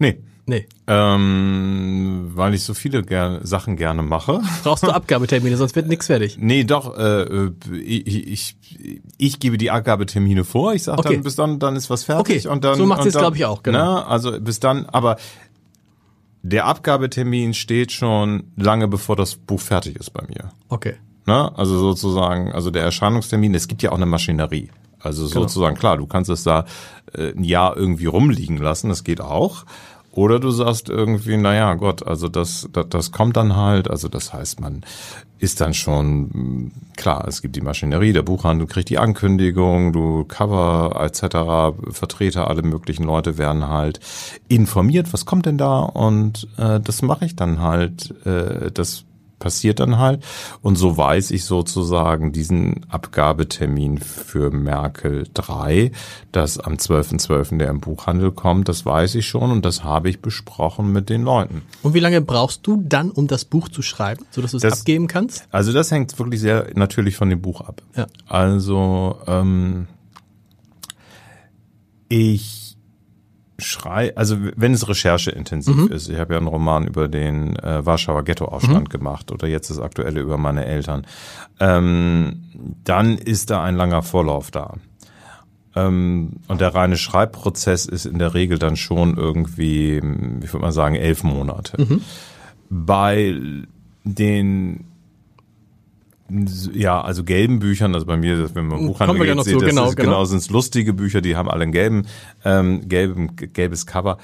Nee. 0.02 0.18
Nee. 0.48 0.68
Ähm, 0.88 2.32
weil 2.34 2.54
ich 2.56 2.64
so 2.64 2.74
viele 2.74 3.04
ger 3.04 3.40
Sachen 3.44 3.78
gerne 3.78 4.02
mache. 4.02 4.42
Brauchst 4.64 4.84
du 4.84 4.88
Abgabetermine, 4.92 5.56
sonst 5.56 5.76
wird 5.76 5.88
nichts 5.88 6.08
fertig. 6.08 6.38
Nee, 6.40 6.64
doch, 6.64 6.98
äh, 6.98 7.22
äh, 7.22 7.52
ich, 7.80 8.28
ich, 8.28 8.56
ich 9.18 9.40
gebe 9.40 9.58
die 9.58 9.70
Abgabetermine 9.72 10.44
vor. 10.44 10.74
Ich 10.74 10.84
sage 10.84 11.00
Okay. 11.00 11.14
dann, 11.14 11.24
bis 11.24 11.36
dann, 11.36 11.60
dann 11.60 11.76
ist 11.76 11.90
was 11.90 12.04
fertig. 12.04 12.40
Okay, 12.46 12.48
und 12.54 12.64
dann, 12.64 12.76
so 12.76 12.86
macht 12.88 13.00
und 13.00 13.04
sie's, 13.06 13.14
dann- 13.14 13.22
glaub 13.22 13.36
ich, 13.36 13.46
auch, 13.46 13.62
genau. 13.64 13.96
Ne, 14.00 14.06
also 14.08 14.42
bis 14.42 14.60
dann, 14.60 14.88
aber 14.88 15.18
der 16.42 16.66
Abgabetermin 16.66 17.54
steht 17.54 17.92
schon 17.92 18.46
lange 18.58 18.88
bevor 18.88 19.16
das 19.16 19.36
Buch 19.36 19.60
fertig 19.62 19.96
ist 19.98 20.10
bei 20.12 20.24
mir. 20.28 20.50
Okay. 20.70 20.96
Ne? 21.28 21.56
Also 21.56 21.78
sozusagen, 21.78 22.52
also 22.52 22.72
der 22.72 22.82
Erscheinungstermin, 22.84 23.54
es 23.54 23.68
gibt 23.68 23.84
ja 23.84 23.92
auch 23.92 23.98
eine 23.98 24.08
Maschinerie. 24.08 24.72
Also 25.00 25.28
Genau. 25.28 25.42
sozusagen, 25.42 25.76
klar, 25.78 25.98
du 25.98 26.08
kannst 26.08 26.30
es 26.32 26.44
da 26.44 26.66
äh, 27.14 27.32
ein 27.32 27.44
Jahr 27.44 27.78
irgendwie 27.78 28.06
rumliegen 28.08 28.58
lassen, 28.58 28.90
das 28.90 29.04
geht 29.04 29.22
auch. 29.22 29.66
Oder 30.12 30.40
du 30.40 30.52
sagst 30.52 30.90
irgendwie, 30.90 31.38
naja, 31.38 31.74
Gott, 31.76 32.06
also 32.06 32.28
das, 32.28 32.68
das, 32.74 32.86
das 32.90 33.12
kommt 33.12 33.38
dann 33.38 33.56
halt, 33.56 33.90
also 33.90 34.10
das 34.10 34.34
heißt, 34.34 34.60
man 34.60 34.82
ist 35.40 35.62
dann 35.62 35.74
schon, 35.74 36.30
mh, 36.34 36.72
klar, 36.98 37.26
es 37.28 37.42
gibt 37.42 37.56
die 37.56 37.62
Maschinerie, 37.62 38.12
der 38.12 38.22
Buchhandel 38.22 38.68
kriegt 38.68 38.90
die 38.90 39.00
Ankündigung, 39.00 39.94
du 39.94 40.26
Cover 40.26 41.00
etc., 41.02 41.94
Vertreter, 41.96 42.50
alle 42.50 42.62
möglichen 42.62 43.04
Leute 43.04 43.38
werden 43.38 43.70
halt 43.70 44.02
informiert, 44.50 45.14
was 45.14 45.26
kommt 45.26 45.46
denn 45.46 45.58
da 45.58 45.80
und 45.80 46.48
äh, 46.58 46.82
das 46.82 47.02
mache 47.02 47.26
ich 47.26 47.38
dann 47.38 47.62
halt, 47.62 48.14
äh, 48.26 48.70
das 48.70 49.06
passiert 49.42 49.82
dann 49.82 49.98
halt. 49.98 50.24
Und 50.62 50.78
so 50.78 50.96
weiß 50.96 51.32
ich 51.32 51.44
sozusagen 51.44 52.32
diesen 52.32 52.86
Abgabetermin 52.90 53.98
für 53.98 54.52
Merkel 54.52 55.26
3, 55.34 55.92
das 56.32 56.58
am 56.60 56.76
12.12., 56.76 57.58
der 57.58 57.70
im 57.70 57.82
Buchhandel 57.82 58.32
kommt, 58.32 58.70
das 58.70 58.86
weiß 58.86 59.16
ich 59.16 59.28
schon 59.28 59.52
und 59.52 59.66
das 59.66 59.84
habe 59.84 60.10
ich 60.10 60.22
besprochen 60.22 60.94
mit 60.94 61.10
den 61.10 61.24
Leuten. 61.24 61.64
Und 61.84 61.94
wie 61.94 62.00
lange 62.00 62.22
brauchst 62.22 62.66
du 62.66 62.82
dann, 62.86 63.12
um 63.12 63.28
das 63.28 63.44
Buch 63.44 63.68
zu 63.68 63.82
schreiben, 63.82 64.24
sodass 64.32 64.52
du 64.52 64.58
es 64.58 64.64
Das- 64.64 64.80
abgeben 64.80 65.08
kannst? 65.08 65.44
Also 65.52 65.74
das 65.74 65.92
hängt 65.92 66.18
wirklich 66.18 66.40
sehr 66.40 66.68
natürlich 66.76 67.18
von 67.18 67.30
dem 67.30 67.42
Buch 67.42 67.60
ab. 67.62 67.82
Ja. 67.98 68.06
Also 68.30 69.18
ähm, 69.28 69.88
ich 72.10 72.61
schrei, 73.62 74.16
also 74.16 74.38
wenn 74.56 74.74
es 74.74 74.88
rechercheintensiv 74.88 75.76
Mhm. 75.76 75.88
ist, 75.92 76.10
ich 76.10 76.18
habe 76.20 76.34
ja 76.34 76.38
einen 76.40 76.48
Roman 76.48 76.86
über 76.88 77.08
den 77.08 77.56
äh, 77.58 77.86
Warschauer 77.86 78.24
Ghettoaufstand 78.24 78.88
Mhm. 78.88 78.90
gemacht 78.90 79.32
oder 79.32 79.48
jetzt 79.48 79.70
das 79.70 79.80
aktuelle 79.80 80.20
über 80.22 80.38
meine 80.38 80.66
Eltern, 80.66 81.06
ähm, 81.60 82.44
dann 82.84 83.18
ist 83.18 83.50
da 83.50 83.64
ein 83.64 83.76
langer 83.76 84.02
Vorlauf 84.04 84.52
da. 84.52 84.76
Ähm, 85.76 86.34
und 86.48 86.60
der 86.60 86.76
reine 86.76 86.98
Schreibprozess 86.98 87.86
ist 87.86 88.06
in 88.06 88.20
der 88.20 88.34
Regel 88.34 88.60
dann 88.60 88.76
schon 88.76 89.16
irgendwie, 89.18 89.98
ich 90.44 90.52
würde 90.54 90.60
mal 90.66 90.72
sagen, 90.74 90.96
elf 90.96 91.24
Monate. 91.24 91.82
Mhm. 91.82 92.02
Bei 92.70 93.34
den 94.04 94.86
ja, 96.74 97.02
also 97.02 97.24
gelben 97.24 97.60
Büchern, 97.60 97.94
also 97.94 98.06
bei 98.06 98.18
mir, 98.18 98.54
wenn 98.56 98.68
man 98.68 98.88
Buchhandel 98.88 99.20
wir 99.20 99.26
ja 99.26 99.32
geht, 99.32 99.38
noch 99.38 99.44
sieht, 99.44 99.54
zu, 99.54 99.60
das 99.60 99.70
genau, 99.70 99.90
ist, 99.90 99.96
genau. 99.96 100.10
genau, 100.12 100.26
sind 100.26 100.40
es 100.40 100.50
lustige 100.50 100.94
Bücher, 100.94 101.22
die 101.22 101.36
haben 101.36 101.50
alle 101.50 101.64
ein 101.64 101.72
gelben, 101.72 102.08
ähm, 102.46 102.88
gelben, 102.88 103.36
gelbes 103.36 103.86
Cover. 103.86 104.18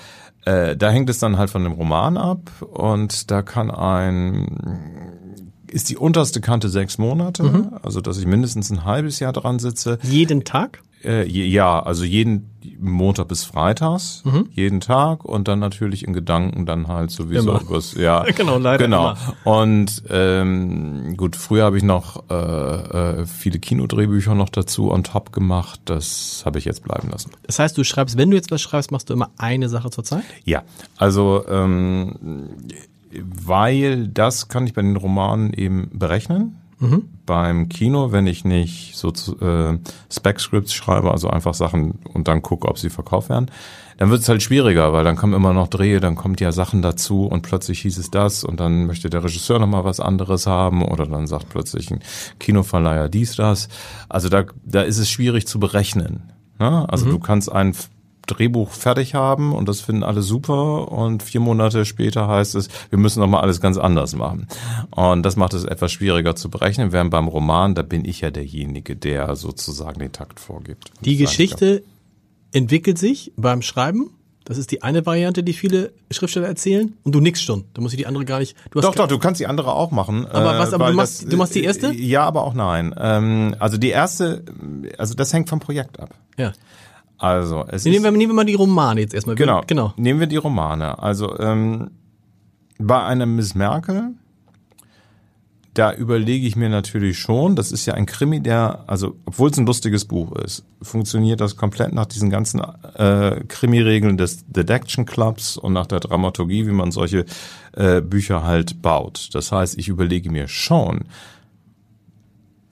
Äh, 0.46 0.78
da 0.78 0.90
hängt 0.90 1.10
es 1.10 1.20
dann 1.20 1.38
halt 1.38 1.50
von 1.50 1.64
dem 1.64 1.74
Roman 1.74 2.18
ab 2.18 2.40
und 2.62 3.30
da 3.32 3.42
kann 3.42 3.70
ein 3.72 5.18
ist 5.70 5.90
die 5.90 5.98
unterste 5.98 6.40
Kante 6.40 6.70
sechs 6.70 6.98
Monate, 6.98 7.44
Mhm. 7.44 7.72
also 7.84 8.00
dass 8.02 8.18
ich 8.18 8.26
mindestens 8.26 8.70
ein 8.72 8.86
halbes 8.86 9.20
Jahr 9.20 9.34
dran 9.34 9.60
sitze. 9.60 10.00
Jeden 10.02 10.46
Tag? 10.46 10.82
Äh, 11.04 11.28
ja, 11.30 11.80
also 11.82 12.04
jeden 12.04 12.50
Montag 12.80 13.28
bis 13.28 13.44
Freitags, 13.46 14.24
Mhm. 14.26 14.50
jeden 14.52 14.80
Tag 14.82 15.24
und 15.24 15.48
dann 15.48 15.60
natürlich 15.60 16.06
in 16.06 16.14
Gedanken 16.14 16.66
dann 16.66 16.88
halt 16.88 17.12
sowieso 17.12 17.52
Immer. 17.52 17.62
übers, 17.62 17.94
ja, 17.94 18.24
Genau, 18.36 18.58
leider 18.58 18.84
genau. 18.86 19.12
immer. 19.12 19.18
Und 19.46 20.04
ähm, 20.10 21.16
gut, 21.16 21.36
früher 21.36 21.66
habe 21.66 21.78
ich 21.78 21.84
noch 21.84 22.24
äh, 22.30 22.34
äh, 23.22 23.26
viele 23.26 23.60
Kinodrehbücher 23.60 24.36
noch 24.36 24.50
dazu 24.50 24.92
on 24.92 25.04
top 25.04 25.32
gemacht. 25.32 25.80
Das 25.86 26.42
habe 26.46 26.58
ich 26.60 26.66
jetzt 26.66 26.84
bleiben 26.84 27.10
lassen. 27.10 27.32
Das 27.44 27.60
heißt, 27.60 27.78
du 27.78 27.84
schreibst, 27.84 28.18
wenn 28.18 28.30
du 28.32 28.36
jetzt 28.36 28.52
was 28.52 28.62
schreibst, 28.62 28.92
machst 28.92 29.10
du 29.10 29.14
immer 29.14 29.30
eine 29.38 29.70
Sache 29.70 29.90
zur 29.92 30.04
Zeit? 30.04 30.24
Ja, 30.46 30.64
also 30.98 31.46
ähm, 31.48 32.16
weil 33.12 34.08
das 34.08 34.48
kann 34.50 34.68
ich 34.68 34.74
bei 34.74 34.82
den 34.82 34.96
Romanen 34.96 35.54
eben 35.54 35.90
berechnen. 35.94 36.58
Beim 37.26 37.70
Kino, 37.70 38.12
wenn 38.12 38.28
ich 38.28 38.46
nicht 38.46 38.96
so 38.96 39.10
äh, 39.10 39.78
Spec-Scripts 40.12 40.74
schreibe, 40.74 41.12
also 41.12 41.30
einfach 41.30 41.54
Sachen 41.54 42.00
und 42.14 42.28
dann 42.28 42.42
gucke, 42.42 42.68
ob 42.68 42.78
sie 42.78 42.90
verkauft 42.90 43.30
werden, 43.30 43.50
dann 43.98 44.12
wird 44.12 44.22
es 44.22 44.30
halt 44.30 44.44
schwieriger, 44.44 44.94
weil 44.94 45.04
dann 45.04 45.16
kommen 45.16 45.34
immer 45.34 45.54
noch 45.54 45.68
Drehe, 45.68 46.00
dann 46.00 46.16
kommt 46.16 46.40
ja 46.40 46.52
Sachen 46.52 46.84
dazu 46.84 47.26
und 47.26 47.42
plötzlich 47.42 47.82
hieß 47.82 47.98
es 47.98 48.12
das 48.12 48.44
und 48.44 48.60
dann 48.60 48.86
möchte 48.86 49.10
der 49.10 49.24
Regisseur 49.24 49.58
nochmal 49.58 49.86
was 49.86 50.00
anderes 50.00 50.46
haben 50.46 50.84
oder 50.84 51.08
dann 51.08 51.26
sagt 51.26 51.50
plötzlich 51.50 51.90
ein 51.90 52.00
Kinoverleiher 52.40 53.10
dies, 53.10 53.36
das. 53.36 53.70
Also 54.08 54.30
da, 54.30 54.46
da 54.64 54.84
ist 54.84 55.00
es 55.00 55.10
schwierig 55.10 55.48
zu 55.48 55.60
berechnen. 55.60 56.32
Ne? 56.60 56.88
Also 56.90 57.10
du 57.10 57.20
kannst 57.20 57.52
ein 57.52 57.74
Drehbuch 58.28 58.70
fertig 58.72 59.16
haben 59.16 59.54
und 59.54 59.68
das 59.68 59.82
finden 59.82 60.04
alle 60.04 60.22
super 60.22 60.92
und 60.92 61.24
vier 61.24 61.40
Monate 61.40 61.86
später 61.86 62.28
heißt 62.28 62.56
es, 62.56 62.68
wir 62.90 63.00
müssen 63.00 63.20
noch 63.22 63.28
mal 63.28 63.40
alles 63.42 63.60
ganz 63.62 63.78
anders 63.78 64.16
machen. 64.16 64.48
Und 64.92 65.24
das 65.24 65.36
macht 65.36 65.54
es 65.54 65.64
etwas 65.64 65.92
schwieriger 65.92 66.36
zu 66.36 66.50
berechnen, 66.50 66.92
während 66.92 67.10
beim 67.12 67.28
Roman, 67.28 67.74
da 67.74 67.82
bin 67.82 68.06
ich 68.06 68.22
ja 68.22 68.30
derjenige, 68.30 68.96
der 68.96 69.36
sozusagen 69.36 70.00
den 70.00 70.12
Takt 70.12 70.40
vorgibt. 70.40 70.92
Die 71.04 71.18
Das 71.18 71.30
Geschichte 71.32 71.84
entwickelt 72.52 72.98
sich 72.98 73.34
beim 73.36 73.62
Schreiben. 73.62 74.12
Das 74.46 74.58
ist 74.58 74.72
die 74.72 74.82
eine 74.82 75.06
Variante, 75.06 75.44
die 75.44 75.52
viele 75.52 75.92
Schriftsteller 76.10 76.48
erzählen. 76.48 76.94
Und 77.04 77.14
du 77.14 77.20
nix 77.20 77.42
schon. 77.42 77.66
Da 77.74 77.82
muss 77.82 77.92
ich 77.92 77.98
die 77.98 78.08
andere 78.08 78.24
gar 78.24 78.40
nicht. 78.40 78.56
Du 78.72 78.80
hast 78.80 78.86
Doch, 78.86 78.96
doch, 78.96 79.08
du 79.10 79.20
kannst 79.20 79.42
die 79.42 79.46
andere 79.48 79.74
auch 79.74 79.92
machen. 79.92 80.26
Aber 80.26 80.56
äh, 80.56 80.60
was, 80.60 80.72
aber 80.74 80.86
weil 80.86 80.92
du 80.92 80.98
machst- 80.98 81.32
du 81.32 81.36
machst 81.36 81.54
die 81.54 81.64
erste? 81.66 81.88
äh, 81.88 81.92
Ja, 82.02 82.24
aber 82.24 82.44
auch 82.44 82.54
nein. 82.54 82.96
Ähm, 82.98 83.56
also 83.60 83.76
die 83.78 83.90
erste, 83.90 84.46
also 84.98 85.16
das 85.16 85.34
hängt 85.34 85.50
vom 85.50 85.60
Projekt 85.60 86.00
ab. 86.00 86.14
Ja. 86.38 86.54
Also 87.18 87.66
es 87.68 87.84
Nehmen 87.84 87.98
ist, 87.98 88.04
wir, 88.04 88.12
nehmen 88.12 88.32
wir 88.32 88.36
mal 88.36 88.46
die 88.46 88.56
Romane 88.56 89.02
jetzt 89.02 89.14
erstmal. 89.14 89.36
Genau. 89.36 89.64
Genau. 89.66 89.94
Nehmen 89.98 90.20
wir 90.20 90.28
die 90.28 90.38
Romane. 90.38 91.00
Also 91.00 91.38
ähm, 91.40 91.92
bei 92.80 93.04
einer 93.04 93.26
Miss 93.26 93.56
Merkel, 93.56 94.14
da 95.74 95.94
überlege 95.94 96.48
ich 96.48 96.56
mir 96.56 96.70
natürlich 96.70 97.20
schon, 97.20 97.56
das 97.56 97.72
ist 97.72 97.86
ja 97.86 97.94
ein 97.94 98.08
Krimi, 98.08 98.42
der, 98.42 98.84
also 98.88 99.16
obwohl 99.26 99.52
es 99.52 99.58
ein 99.58 99.66
lustiges 99.68 100.06
Buch 100.06 100.36
ist, 100.38 100.64
funktioniert 100.82 101.40
das 101.40 101.56
komplett 101.56 101.94
nach 101.94 102.08
diesen 102.08 102.32
ganzen 102.32 102.62
äh, 102.96 103.44
Krimi-Regeln 103.48 104.18
des 104.18 104.46
Detection 104.48 105.06
Clubs 105.06 105.56
und 105.56 105.74
nach 105.74 105.86
der 105.86 106.00
Dramaturgie, 106.00 106.66
wie 106.66 106.72
man 106.72 106.92
solche 106.92 107.26
äh, 107.74 108.02
Bücher 108.02 108.44
halt 108.44 108.82
baut. 108.82 109.30
Das 109.34 109.52
heißt, 109.52 109.78
ich 109.78 109.88
überlege 109.88 110.32
mir 110.32 110.48
schon, 110.48 111.06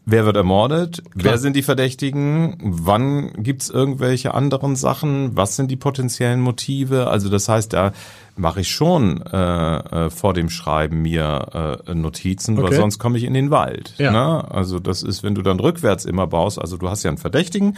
Wer 0.08 0.26
wird 0.26 0.38
ermordet? 0.38 1.02
Wer 1.16 1.40
sind 1.40 1.56
die 1.56 1.64
Verdächtigen? 1.64 2.58
Wann 2.62 3.32
gibt's 3.42 3.70
irgendwelche 3.72 4.36
anderen 4.36 4.76
Sachen? 4.76 5.36
Was 5.36 5.56
sind 5.56 5.72
die 5.72 5.78
potenziellen 5.78 6.42
Motive? 6.42 7.08
Also 7.08 7.30
das 7.30 7.50
heißt, 7.50 7.74
da 7.74 7.92
mache 8.38 8.62
ich 8.62 8.70
schon 8.70 9.22
äh, 9.24 9.78
äh, 10.06 10.10
vor 10.12 10.34
dem 10.36 10.50
Schreiben 10.52 11.02
mir 11.02 11.80
äh, 11.88 11.96
Notizen, 11.96 12.56
weil 12.58 12.66
Okay. 12.66 12.76
sonst 12.76 13.00
komme 13.00 13.18
ich 13.18 13.24
in 13.24 13.34
den 13.34 13.50
Wald. 13.50 13.96
Ja. 13.98 14.12
Ne? 14.12 14.52
Also 14.52 14.80
das 14.80 15.02
ist, 15.02 15.24
wenn 15.24 15.34
du 15.34 15.42
dann 15.42 15.60
rückwärts 15.60 16.06
immer 16.06 16.28
baust, 16.28 16.60
also 16.60 16.78
du 16.78 16.88
hast 16.88 17.02
ja 17.04 17.10
einen 17.10 17.18
Verdächtigen 17.18 17.78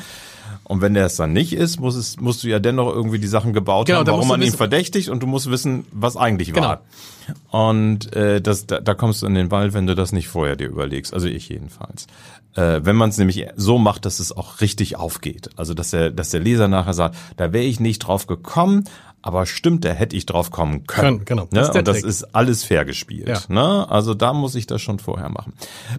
und 0.66 0.82
wenn 0.82 0.96
der 0.96 1.06
es 1.06 1.16
dann 1.16 1.32
nicht 1.32 1.54
ist, 1.54 1.80
muss 1.80 1.96
es, 1.96 2.20
musst 2.20 2.44
du 2.44 2.50
ja 2.50 2.60
dennoch 2.60 2.94
irgendwie 2.94 3.20
die 3.20 3.28
Sachen 3.28 3.54
gebaut 3.54 3.86
Genau, 3.88 4.00
haben, 4.00 4.08
warum 4.08 4.28
man 4.28 4.42
ihn 4.42 4.52
verdächtigt 4.52 5.08
und 5.10 5.24
du 5.24 5.28
musst 5.28 5.50
wissen, 5.50 5.86
was 5.94 6.18
eigentlich 6.18 6.52
Genau. 6.54 6.68
war. 6.68 6.82
Und 7.50 8.16
äh, 8.16 8.42
das, 8.42 8.68
da, 8.68 8.80
da 8.80 8.94
kommst 8.94 9.22
du 9.22 9.26
in 9.26 9.36
den 9.36 9.52
Wald, 9.52 9.74
wenn 9.74 9.88
du 9.88 9.96
das 9.96 10.12
nicht 10.12 10.28
vorher 10.28 10.56
dir 10.56 10.68
überlegst. 10.68 11.14
Also 11.14 11.28
ich 11.28 11.50
jedenfalls. 11.50 12.08
Äh, 12.56 12.82
wenn 12.84 12.96
man 12.96 13.10
es 13.10 13.18
nämlich 13.18 13.48
so 13.56 13.78
macht, 13.78 14.06
dass 14.06 14.20
es 14.20 14.36
auch 14.36 14.62
richtig 14.62 14.96
aufgeht. 14.96 15.50
Also 15.56 15.74
dass 15.74 15.92
der, 15.92 16.12
dass 16.12 16.32
der 16.32 16.40
Leser 16.40 16.68
nachher 16.68 16.94
sagt, 16.94 17.16
da 17.38 17.54
wäre 17.54 17.66
ich 17.66 17.80
nicht 17.80 18.00
drauf 18.00 18.28
gekommen, 18.28 18.86
aber 19.28 19.46
stimmt, 19.46 19.84
da 19.86 19.90
hätte 19.90 20.16
ich 20.16 20.26
drauf 20.26 20.52
kommen 20.52 20.88
können. 20.88 21.20
Können, 21.20 21.26
genau. 21.26 21.48
Das 21.52 21.54
Ne? 21.54 21.62
ist 21.62 21.72
der 21.74 21.80
Und 21.82 21.88
das 21.90 21.98
Trick. 21.98 22.10
ist 22.10 22.36
alles 22.36 22.64
fair 22.64 22.86
gespielt. 22.86 23.28
Ja. 23.28 23.40
Ne? 23.50 23.86
Also 23.90 24.14
da 24.14 24.32
muss 24.34 24.56
ich 24.56 24.68
das 24.68 24.82
schon 24.82 25.00
vorher 25.00 25.30
machen. 25.30 25.54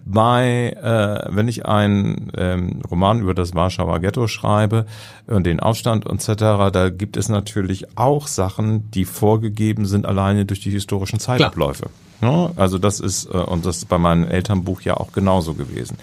Bei, 0.05 0.71
äh, 0.81 1.33
wenn 1.35 1.47
ich 1.47 1.65
einen 1.65 2.31
ähm, 2.35 2.81
Roman 2.89 3.19
über 3.21 3.33
das 3.33 3.53
Warschauer 3.53 3.99
Ghetto 3.99 4.27
schreibe 4.27 4.85
und 5.27 5.45
den 5.45 5.59
Aufstand 5.59 6.05
etc., 6.07 6.35
da 6.71 6.89
gibt 6.89 7.15
es 7.17 7.29
natürlich 7.29 7.97
auch 7.97 8.27
Sachen, 8.27 8.89
die 8.91 9.05
vorgegeben 9.05 9.85
sind 9.85 10.05
alleine 10.05 10.45
durch 10.45 10.59
die 10.61 10.71
historischen 10.71 11.19
Zeitabläufe. 11.19 11.89
Ne? 12.21 12.51
Also 12.55 12.79
das 12.79 12.99
ist, 12.99 13.25
äh, 13.25 13.37
und 13.37 13.65
das 13.65 13.77
ist 13.77 13.89
bei 13.89 13.97
meinem 13.97 14.27
Elternbuch 14.27 14.81
ja 14.81 14.95
auch 14.97 15.11
genauso 15.11 15.53
gewesen. 15.53 15.97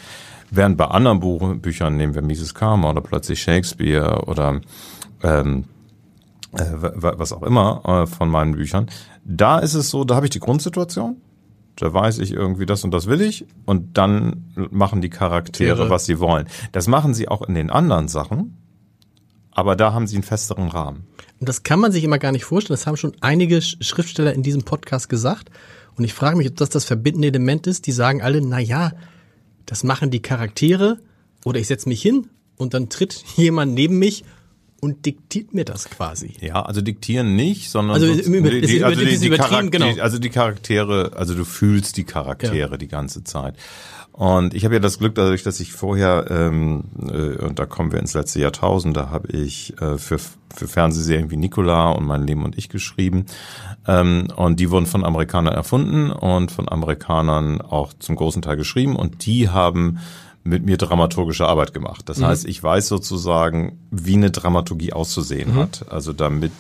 Während 0.52 0.76
bei 0.76 0.84
anderen 0.86 1.18
Buch, 1.18 1.56
Büchern 1.56 1.96
nehmen 1.96 2.14
wir 2.14 2.22
Mises 2.22 2.54
Karma 2.54 2.90
oder 2.90 3.00
plötzlich 3.00 3.42
Shakespeare 3.42 4.22
oder 4.26 4.60
ähm, 5.24 5.64
äh, 6.52 6.64
wa- 6.72 7.14
was 7.16 7.32
auch 7.32 7.42
immer 7.42 7.82
äh, 7.84 8.06
von 8.06 8.28
meinen 8.28 8.52
Büchern. 8.56 8.86
Da 9.24 9.58
ist 9.58 9.74
es 9.74 9.90
so, 9.90 10.04
da 10.04 10.14
habe 10.16 10.26
ich 10.26 10.30
die 10.30 10.40
Grundsituation. 10.40 11.16
Da 11.78 11.92
weiß 11.92 12.18
ich 12.20 12.32
irgendwie 12.32 12.64
das 12.64 12.84
und 12.84 12.90
das 12.92 13.06
will 13.06 13.20
ich 13.20 13.44
und 13.66 13.98
dann 13.98 14.44
machen 14.70 15.02
die 15.02 15.10
Charaktere, 15.10 15.76
Tiere. 15.76 15.90
was 15.90 16.06
sie 16.06 16.18
wollen. 16.20 16.48
Das 16.72 16.86
machen 16.86 17.12
sie 17.12 17.28
auch 17.28 17.42
in 17.42 17.54
den 17.54 17.68
anderen 17.68 18.08
Sachen, 18.08 18.56
aber 19.50 19.76
da 19.76 19.92
haben 19.92 20.06
sie 20.06 20.16
einen 20.16 20.22
festeren 20.22 20.68
Rahmen. 20.68 21.06
Und 21.38 21.48
das 21.50 21.64
kann 21.64 21.78
man 21.80 21.92
sich 21.92 22.02
immer 22.02 22.18
gar 22.18 22.32
nicht 22.32 22.44
vorstellen. 22.46 22.76
Das 22.78 22.86
haben 22.86 22.96
schon 22.96 23.12
einige 23.20 23.58
Sch- 23.58 23.82
Schriftsteller 23.84 24.32
in 24.32 24.42
diesem 24.42 24.62
Podcast 24.62 25.10
gesagt. 25.10 25.50
Und 25.96 26.04
ich 26.04 26.14
frage 26.14 26.36
mich, 26.38 26.48
ob 26.48 26.56
das 26.56 26.70
das 26.70 26.84
verbindende 26.86 27.28
Element 27.28 27.66
ist. 27.66 27.86
Die 27.86 27.92
sagen 27.92 28.22
alle, 28.22 28.40
na 28.40 28.58
ja, 28.58 28.92
das 29.66 29.84
machen 29.84 30.10
die 30.10 30.20
Charaktere. 30.22 30.98
Oder 31.44 31.60
ich 31.60 31.66
setze 31.66 31.90
mich 31.90 32.00
hin 32.00 32.28
und 32.56 32.72
dann 32.72 32.88
tritt 32.88 33.22
jemand 33.36 33.74
neben 33.74 33.98
mich 33.98 34.24
und 34.80 35.06
diktiert 35.06 35.54
mir 35.54 35.64
das 35.64 35.88
quasi. 35.90 36.34
Ja, 36.40 36.62
also 36.62 36.80
diktieren 36.80 37.34
nicht, 37.36 37.70
sondern 37.70 37.94
Also 37.94 38.12
so- 38.12 38.20
im 38.20 38.34
Über- 38.34 38.50
die- 38.50 38.60
die- 38.60 38.84
also 38.84 39.00
die- 39.00 39.18
die 39.18 39.26
übertrieben, 39.26 39.70
Charak- 39.70 39.70
genau. 39.70 40.02
Also 40.02 40.18
die 40.18 40.30
Charaktere, 40.30 41.12
also 41.16 41.34
du 41.34 41.44
fühlst 41.44 41.96
die 41.96 42.04
Charaktere 42.04 42.78
die 42.78 42.88
ganze 42.88 43.24
Zeit. 43.24 43.54
Und 44.12 44.54
ich 44.54 44.64
habe 44.64 44.74
ja 44.74 44.80
das 44.80 44.98
Glück, 44.98 45.14
dadurch, 45.14 45.42
dass 45.42 45.60
ich 45.60 45.72
vorher, 45.74 46.26
ähm, 46.30 46.84
äh, 47.06 47.36
und 47.44 47.58
da 47.58 47.66
kommen 47.66 47.92
wir 47.92 47.98
ins 47.98 48.14
letzte 48.14 48.40
Jahrtausend, 48.40 48.96
da 48.96 49.10
habe 49.10 49.28
ich 49.36 49.74
äh, 49.80 49.98
für, 49.98 50.18
für 50.18 50.66
Fernsehserien 50.68 51.30
wie 51.30 51.36
Nicola 51.36 51.90
und 51.90 52.06
Mein 52.06 52.26
Leben 52.26 52.42
und 52.42 52.56
ich 52.56 52.70
geschrieben. 52.70 53.26
Ähm, 53.86 54.28
und 54.36 54.58
die 54.58 54.70
wurden 54.70 54.86
von 54.86 55.04
Amerikanern 55.04 55.52
erfunden 55.54 56.10
und 56.10 56.50
von 56.50 56.66
Amerikanern 56.66 57.60
auch 57.60 57.92
zum 57.98 58.16
großen 58.16 58.40
Teil 58.40 58.56
geschrieben. 58.56 58.96
Und 58.96 59.26
die 59.26 59.50
haben 59.50 59.98
mit 60.46 60.64
mir 60.64 60.76
dramaturgische 60.76 61.46
Arbeit 61.46 61.74
gemacht. 61.74 62.08
Das 62.08 62.22
heißt, 62.22 62.46
ich 62.46 62.62
weiß 62.62 62.88
sozusagen, 62.88 63.78
wie 63.90 64.14
eine 64.14 64.30
Dramaturgie 64.30 64.92
auszusehen 64.92 65.54
hat. 65.54 65.86
Also 65.90 66.12
damit, 66.12 66.52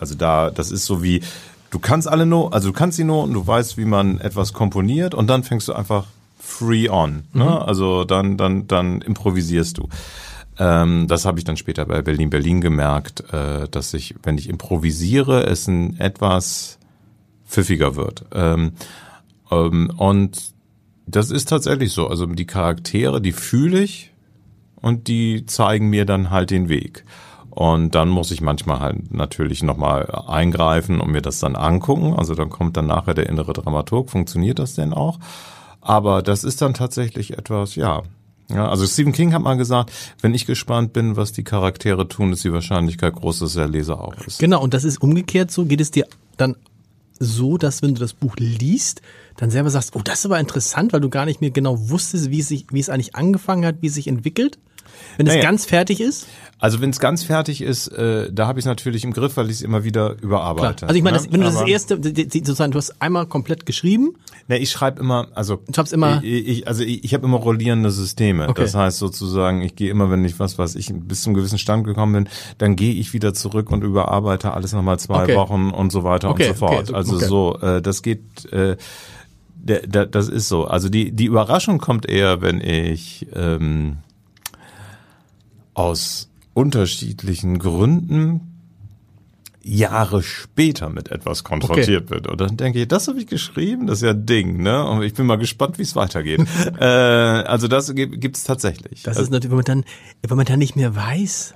also 0.00 0.14
da, 0.14 0.50
das 0.50 0.70
ist 0.70 0.86
so 0.86 1.02
wie, 1.02 1.22
du 1.70 1.78
kannst 1.78 2.08
alle 2.08 2.26
Noten, 2.26 2.54
also 2.54 2.68
du 2.68 2.74
kannst 2.74 2.98
die 2.98 3.04
Noten, 3.04 3.34
du 3.34 3.46
weißt, 3.46 3.76
wie 3.76 3.84
man 3.84 4.18
etwas 4.18 4.52
komponiert 4.52 5.14
und 5.14 5.28
dann 5.28 5.44
fängst 5.44 5.68
du 5.68 5.74
einfach 5.74 6.06
free 6.38 6.88
on. 6.88 7.24
Ne? 7.32 7.62
Also 7.62 8.04
dann, 8.04 8.36
dann, 8.36 8.66
dann 8.66 9.00
improvisierst 9.00 9.78
du. 9.78 9.88
Ähm, 10.58 11.06
das 11.08 11.24
habe 11.24 11.38
ich 11.38 11.44
dann 11.44 11.56
später 11.56 11.84
bei 11.84 12.02
Berlin 12.02 12.30
Berlin 12.30 12.60
gemerkt, 12.60 13.24
äh, 13.32 13.68
dass 13.68 13.92
ich, 13.94 14.14
wenn 14.22 14.38
ich 14.38 14.48
improvisiere, 14.48 15.44
es 15.46 15.66
ein 15.66 15.98
etwas 15.98 16.78
pfiffiger 17.46 17.96
wird. 17.96 18.24
Ähm, 18.32 18.72
ähm, 19.50 19.92
und 19.96 20.53
das 21.06 21.30
ist 21.30 21.48
tatsächlich 21.48 21.92
so. 21.92 22.08
Also 22.08 22.26
die 22.26 22.46
Charaktere, 22.46 23.20
die 23.20 23.32
fühle 23.32 23.80
ich 23.80 24.12
und 24.80 25.08
die 25.08 25.46
zeigen 25.46 25.88
mir 25.90 26.04
dann 26.04 26.30
halt 26.30 26.50
den 26.50 26.68
Weg. 26.68 27.04
Und 27.50 27.94
dann 27.94 28.08
muss 28.08 28.32
ich 28.32 28.40
manchmal 28.40 28.80
halt 28.80 29.14
natürlich 29.14 29.62
nochmal 29.62 30.10
eingreifen 30.26 31.00
und 31.00 31.12
mir 31.12 31.22
das 31.22 31.38
dann 31.38 31.54
angucken. 31.54 32.14
Also 32.14 32.34
dann 32.34 32.50
kommt 32.50 32.76
dann 32.76 32.88
nachher 32.88 33.14
der 33.14 33.28
innere 33.28 33.52
Dramaturg. 33.52 34.10
Funktioniert 34.10 34.58
das 34.58 34.74
denn 34.74 34.92
auch? 34.92 35.20
Aber 35.80 36.22
das 36.22 36.42
ist 36.42 36.62
dann 36.62 36.74
tatsächlich 36.74 37.38
etwas, 37.38 37.76
ja, 37.76 38.02
Ja, 38.50 38.68
also 38.68 38.86
Stephen 38.86 39.12
King 39.12 39.32
hat 39.32 39.42
mal 39.42 39.56
gesagt, 39.56 39.90
wenn 40.20 40.34
ich 40.34 40.46
gespannt 40.46 40.92
bin, 40.92 41.16
was 41.16 41.32
die 41.32 41.44
Charaktere 41.44 42.08
tun, 42.08 42.32
ist 42.32 42.44
die 42.44 42.52
Wahrscheinlichkeit 42.52 43.14
groß, 43.14 43.38
dass 43.38 43.54
der 43.54 43.68
Leser 43.68 44.00
auch 44.00 44.14
ist. 44.26 44.38
Genau, 44.38 44.62
und 44.62 44.74
das 44.74 44.84
ist 44.84 45.00
umgekehrt 45.00 45.50
so. 45.50 45.64
Geht 45.64 45.80
es 45.80 45.90
dir 45.90 46.06
dann 46.36 46.56
so, 47.18 47.58
dass 47.58 47.82
wenn 47.82 47.94
du 47.94 48.00
das 48.00 48.12
Buch 48.12 48.36
liest, 48.38 49.02
dann 49.36 49.50
selber 49.50 49.70
sagst, 49.70 49.94
oh, 49.94 50.02
das 50.02 50.20
ist 50.20 50.26
aber 50.26 50.40
interessant, 50.40 50.92
weil 50.92 51.00
du 51.00 51.10
gar 51.10 51.26
nicht 51.26 51.40
mehr 51.40 51.50
genau 51.50 51.90
wusstest, 51.90 52.30
wie 52.30 52.40
es 52.40 52.48
sich, 52.48 52.66
wie 52.70 52.80
es 52.80 52.88
eigentlich 52.88 53.14
angefangen 53.14 53.64
hat, 53.64 53.76
wie 53.80 53.86
es 53.88 53.94
sich 53.94 54.08
entwickelt? 54.08 54.58
Wenn 55.16 55.26
es 55.26 55.34
Naja. 55.34 55.42
ganz 55.44 55.64
fertig 55.64 56.00
ist? 56.00 56.26
Also 56.58 56.80
wenn 56.80 56.90
es 56.90 56.98
ganz 57.00 57.24
fertig 57.24 57.60
ist, 57.60 57.88
äh, 57.88 58.32
da 58.32 58.46
habe 58.46 58.58
ich 58.58 58.64
es 58.64 58.66
natürlich 58.66 59.04
im 59.04 59.12
Griff, 59.12 59.36
weil 59.36 59.46
ich 59.46 59.56
es 59.56 59.62
immer 59.62 59.84
wieder 59.84 60.10
Klar. 60.14 60.22
überarbeite. 60.22 60.86
Also 60.86 60.96
ich 60.96 61.02
meine, 61.02 61.18
ne? 61.18 61.26
wenn 61.30 61.40
du 61.40 61.46
das 61.46 61.60
erste, 61.62 62.00
sozusagen, 62.02 62.72
du 62.72 62.78
hast 62.78 63.02
einmal 63.02 63.26
komplett 63.26 63.66
geschrieben, 63.66 64.14
Ne, 64.46 64.58
ich 64.58 64.70
schreibe 64.70 65.00
immer, 65.00 65.28
also 65.34 65.56
Du 65.66 65.72
schreibst 65.74 65.92
immer- 65.94 66.22
ich, 66.22 66.48
ich, 66.48 66.68
also 66.68 66.82
ich, 66.82 67.02
ich 67.02 67.14
habe 67.14 67.24
immer 67.24 67.38
rollierende 67.38 67.90
Systeme. 67.90 68.48
Okay. 68.48 68.60
Das 68.62 68.74
heißt 68.74 68.98
sozusagen, 68.98 69.62
ich 69.62 69.74
gehe 69.74 69.90
immer, 69.90 70.10
wenn 70.10 70.22
ich 70.24 70.38
was, 70.38 70.58
was 70.58 70.74
ich 70.74 70.92
bis 70.94 71.22
zum 71.22 71.32
gewissen 71.32 71.56
Stand 71.58 71.84
gekommen 71.84 72.12
bin, 72.24 72.28
dann 72.58 72.76
gehe 72.76 72.92
ich 72.92 73.14
wieder 73.14 73.32
zurück 73.32 73.70
und 73.70 73.82
überarbeite 73.82 74.52
alles 74.52 74.72
nochmal 74.74 74.98
zwei 74.98 75.22
Okay. 75.22 75.36
Wochen 75.36 75.70
und 75.70 75.92
so 75.92 76.04
weiter 76.04 76.28
Okay, 76.28 76.48
und 76.50 76.58
so 76.58 76.66
fort. 76.66 76.92
Also 76.92 77.18
so, 77.18 77.58
äh, 77.60 77.80
das 77.80 78.02
geht, 78.02 78.20
äh, 78.52 78.76
das 79.64 80.28
ist 80.28 80.48
so. 80.48 80.66
Also 80.66 80.90
die 80.90 81.10
die 81.12 81.24
Überraschung 81.24 81.78
kommt 81.78 82.06
eher, 82.06 82.42
wenn 82.42 82.60
ich 82.60 83.26
ähm, 83.34 83.96
aus 85.74 86.28
unterschiedlichen 86.54 87.58
Gründen 87.58 88.54
Jahre 89.64 90.22
später 90.22 90.90
mit 90.90 91.10
etwas 91.10 91.42
konfrontiert 91.42 92.10
wird. 92.10 92.26
Und 92.26 92.40
dann 92.40 92.56
denke 92.56 92.80
ich, 92.80 92.88
das 92.88 93.08
habe 93.08 93.18
ich 93.18 93.26
geschrieben, 93.26 93.86
das 93.86 93.98
ist 93.98 94.02
ja 94.02 94.10
ein 94.10 94.26
Ding, 94.26 94.62
ne? 94.62 94.86
Und 94.86 95.02
ich 95.02 95.14
bin 95.14 95.24
mal 95.24 95.36
gespannt, 95.36 95.78
wie 95.78 95.82
es 95.82 95.96
weitergeht. 95.96 96.40
äh, 96.78 96.84
also 96.84 97.66
das 97.66 97.94
gibt 97.94 98.36
es 98.36 98.44
tatsächlich. 98.44 99.02
das 99.02 99.16
also, 99.16 99.22
ist 99.22 99.30
natürlich, 99.30 99.50
wenn 99.50 99.56
man 99.56 99.64
dann, 99.64 99.84
wenn 100.22 100.36
man 100.36 100.46
dann 100.46 100.58
nicht 100.58 100.76
mehr 100.76 100.94
weiß, 100.94 101.54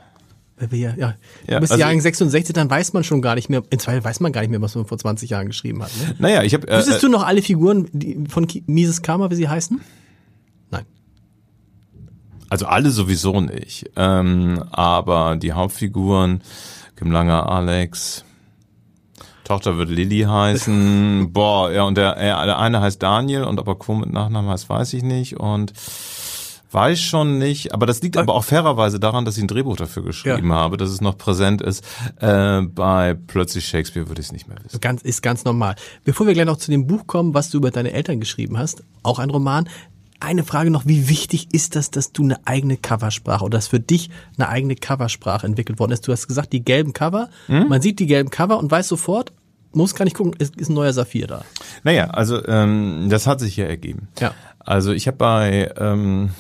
weil 0.59 0.73
wir 0.73 0.79
ja, 0.79 0.95
ja, 0.97 1.15
Ja, 1.47 1.57
du 1.57 1.61
bist 1.61 1.73
also 1.73 1.85
ich- 1.85 2.03
66, 2.03 2.55
dann 2.55 2.71
weiß 2.71 2.95
man 2.95 3.05
schon 3.05 3.21
gar 3.21 3.35
nicht 3.35 3.51
mehr, 3.51 3.63
in 3.69 3.79
zwei 3.79 4.03
weiß 4.03 4.21
man 4.21 4.33
gar 4.33 4.41
nicht 4.41 4.51
mehr, 4.51 4.63
was 4.63 4.75
man 4.75 4.87
vor 4.87 4.97
20 4.97 5.29
Jahren 5.29 5.49
geschrieben 5.49 5.83
hat. 5.83 5.91
Ne? 5.99 6.15
naja, 6.19 6.43
ich 6.43 6.55
habe 6.55 6.67
äh, 6.67 6.79
Wüsstest 6.79 7.03
du 7.03 7.09
noch 7.09 7.27
alle 7.27 7.43
Figuren 7.43 7.89
die, 7.93 8.25
von 8.29 8.47
Mises 8.67 9.03
Karma, 9.03 9.31
wie 9.31 9.37
sie 9.37 9.49
heißen? 9.49 9.83
Also 12.51 12.67
alle 12.67 12.91
sowieso 12.91 13.41
nicht. 13.41 13.91
Ähm, 13.97 14.63
aber 14.71 15.37
die 15.37 15.53
Hauptfiguren, 15.53 16.43
Kim 16.97 17.11
Langer, 17.11 17.49
Alex, 17.49 18.25
Tochter 19.45 19.77
wird 19.79 19.91
Lilly 19.91 20.21
heißen. 20.23 21.29
Boah, 21.33 21.71
ja, 21.73 21.83
und 21.85 21.97
der, 21.97 22.17
er, 22.17 22.45
der 22.47 22.59
eine 22.59 22.81
heißt 22.81 23.03
Daniel 23.03 23.45
und 23.45 23.59
ob 23.59 23.67
er 23.69 23.75
Co 23.77 23.95
mit 23.95 24.13
Nachnamen 24.13 24.51
heißt, 24.51 24.69
weiß 24.69 24.93
ich 24.95 25.03
nicht. 25.03 25.39
Und 25.39 25.73
weiß 26.71 27.01
schon 27.01 27.39
nicht, 27.39 27.73
aber 27.73 27.87
das 27.87 28.03
liegt 28.03 28.19
aber 28.19 28.35
auch 28.35 28.45
fairerweise 28.45 29.01
daran, 29.01 29.25
dass 29.25 29.39
ich 29.39 29.43
ein 29.45 29.49
Drehbuch 29.49 29.77
dafür 29.77 30.03
geschrieben 30.03 30.51
Ja. 30.51 30.57
habe, 30.57 30.77
dass 30.77 30.91
es 30.91 31.01
noch 31.01 31.17
präsent 31.17 31.63
ist. 31.63 31.83
Äh, 32.21 32.61
bei 32.63 33.17
Plötzlich 33.27 33.67
Shakespeare 33.67 34.07
würde 34.09 34.21
ich 34.21 34.27
es 34.27 34.33
nicht 34.33 34.49
mehr 34.49 34.59
wissen. 34.63 34.79
Ganz, 34.81 35.01
ist 35.01 35.23
ganz 35.23 35.45
normal. 35.45 35.77
Bevor 36.05 36.27
wir 36.27 36.35
gleich 36.35 36.45
noch 36.45 36.59
zu 36.59 36.71
dem 36.71 36.87
Buch 36.87 37.07
kommen, 37.07 37.33
was 37.33 37.49
du 37.49 37.57
über 37.57 37.71
deine 37.71 37.93
Eltern 37.93 38.21
geschrieben 38.21 38.59
hast, 38.59 38.83
auch 39.03 39.19
ein 39.19 39.31
Roman. 39.31 39.67
Eine 40.21 40.43
Frage 40.43 40.71
noch, 40.71 40.85
wie 40.87 41.09
wichtig 41.09 41.49
ist 41.53 41.77
das, 41.77 41.91
dass 41.93 42.13
du 42.13 42.25
eine 42.25 42.45
eigene 42.47 42.77
Coversprache 42.77 43.45
oder 43.45 43.59
dass 43.59 43.69
für 43.69 43.79
dich 43.79 44.11
eine 44.37 44.49
eigene 44.49 44.75
Coversprache 44.75 45.47
entwickelt 45.47 45.79
worden 45.79 45.93
ist? 45.93 46.07
Du 46.09 46.13
hast 46.13 46.27
gesagt, 46.27 46.53
die 46.53 46.65
gelben 46.65 46.93
Cover, 46.93 47.29
Hm? 47.47 47.69
man 47.69 47.81
sieht 47.81 48.01
die 48.01 48.07
gelben 48.07 48.31
Cover 48.31 48.59
und 48.59 48.71
weiß 48.71 48.89
sofort, 48.89 49.33
muss 49.73 49.95
gar 49.95 50.05
nicht 50.05 50.17
gucken, 50.17 50.35
es 50.39 50.51
ist 50.57 50.71
ein 50.71 50.75
neuer 50.75 50.93
Saphir 50.93 51.27
da. 51.29 51.45
Naja, 51.85 52.07
also 52.11 52.45
ähm, 52.47 53.07
das 53.11 53.27
hat 53.27 53.39
sich 53.39 53.57
ja 53.57 53.67
ergeben. 53.67 54.09
Ja. 54.19 54.33
Also 54.59 54.93
ich 54.93 55.07
habe 55.07 55.17
bei, 55.19 55.73
ähm, 55.77 56.31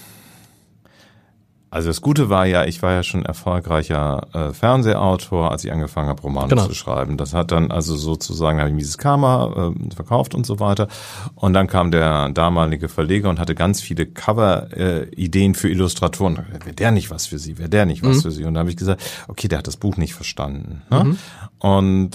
also 1.70 1.88
das 1.88 2.00
Gute 2.00 2.31
war 2.31 2.46
ja, 2.46 2.64
ich 2.64 2.81
war 2.83 2.92
ja 2.92 3.02
schon 3.02 3.24
erfolgreicher 3.26 4.26
äh, 4.33 4.52
Fernsehautor, 4.54 5.50
als 5.50 5.64
ich 5.64 5.72
angefangen 5.72 6.09
habe, 6.09 6.22
Romane 6.22 6.48
Genau. 6.48 6.66
zu 6.66 6.74
schreiben. 6.74 7.16
Das 7.16 7.35
hat 7.35 7.50
dann 7.52 7.70
also 7.70 7.94
sozusagen, 7.96 8.59
habe 8.59 8.70
ich 8.70 8.74
Mises 8.74 8.96
Karma 8.98 9.72
äh, 9.74 9.94
verkauft 9.94 10.35
und 10.35 10.46
so 10.46 10.61
weiter. 10.61 10.88
Und 11.35 11.52
dann 11.52 11.66
kam 11.66 11.90
der 11.90 12.31
damalige 12.31 12.88
Verleger 12.88 13.28
und 13.28 13.38
hatte 13.38 13.54
ganz 13.54 13.81
viele 13.81 14.07
Cover-Ideen 14.07 15.54
für 15.54 15.68
Illustratoren. 15.68 16.38
Wäre 16.64 16.72
der 16.74 16.90
nicht 16.90 17.11
was 17.11 17.26
für 17.26 17.38
sie? 17.38 17.59
Wäre 17.59 17.68
der 17.68 17.87
nicht 17.87 18.02
was 18.02 18.22
für 18.22 18.31
sie? 18.31 18.44
Und 18.44 18.54
da 18.54 18.61
habe 18.61 18.70
ich 18.70 18.76
gesagt, 18.76 19.02
okay, 19.28 19.48
der 19.48 19.59
hat 19.59 19.66
das 19.66 19.76
Buch 19.76 19.96
nicht 19.96 20.14
verstanden. 20.14 20.83
Ne? 20.90 21.16
Und 21.59 22.11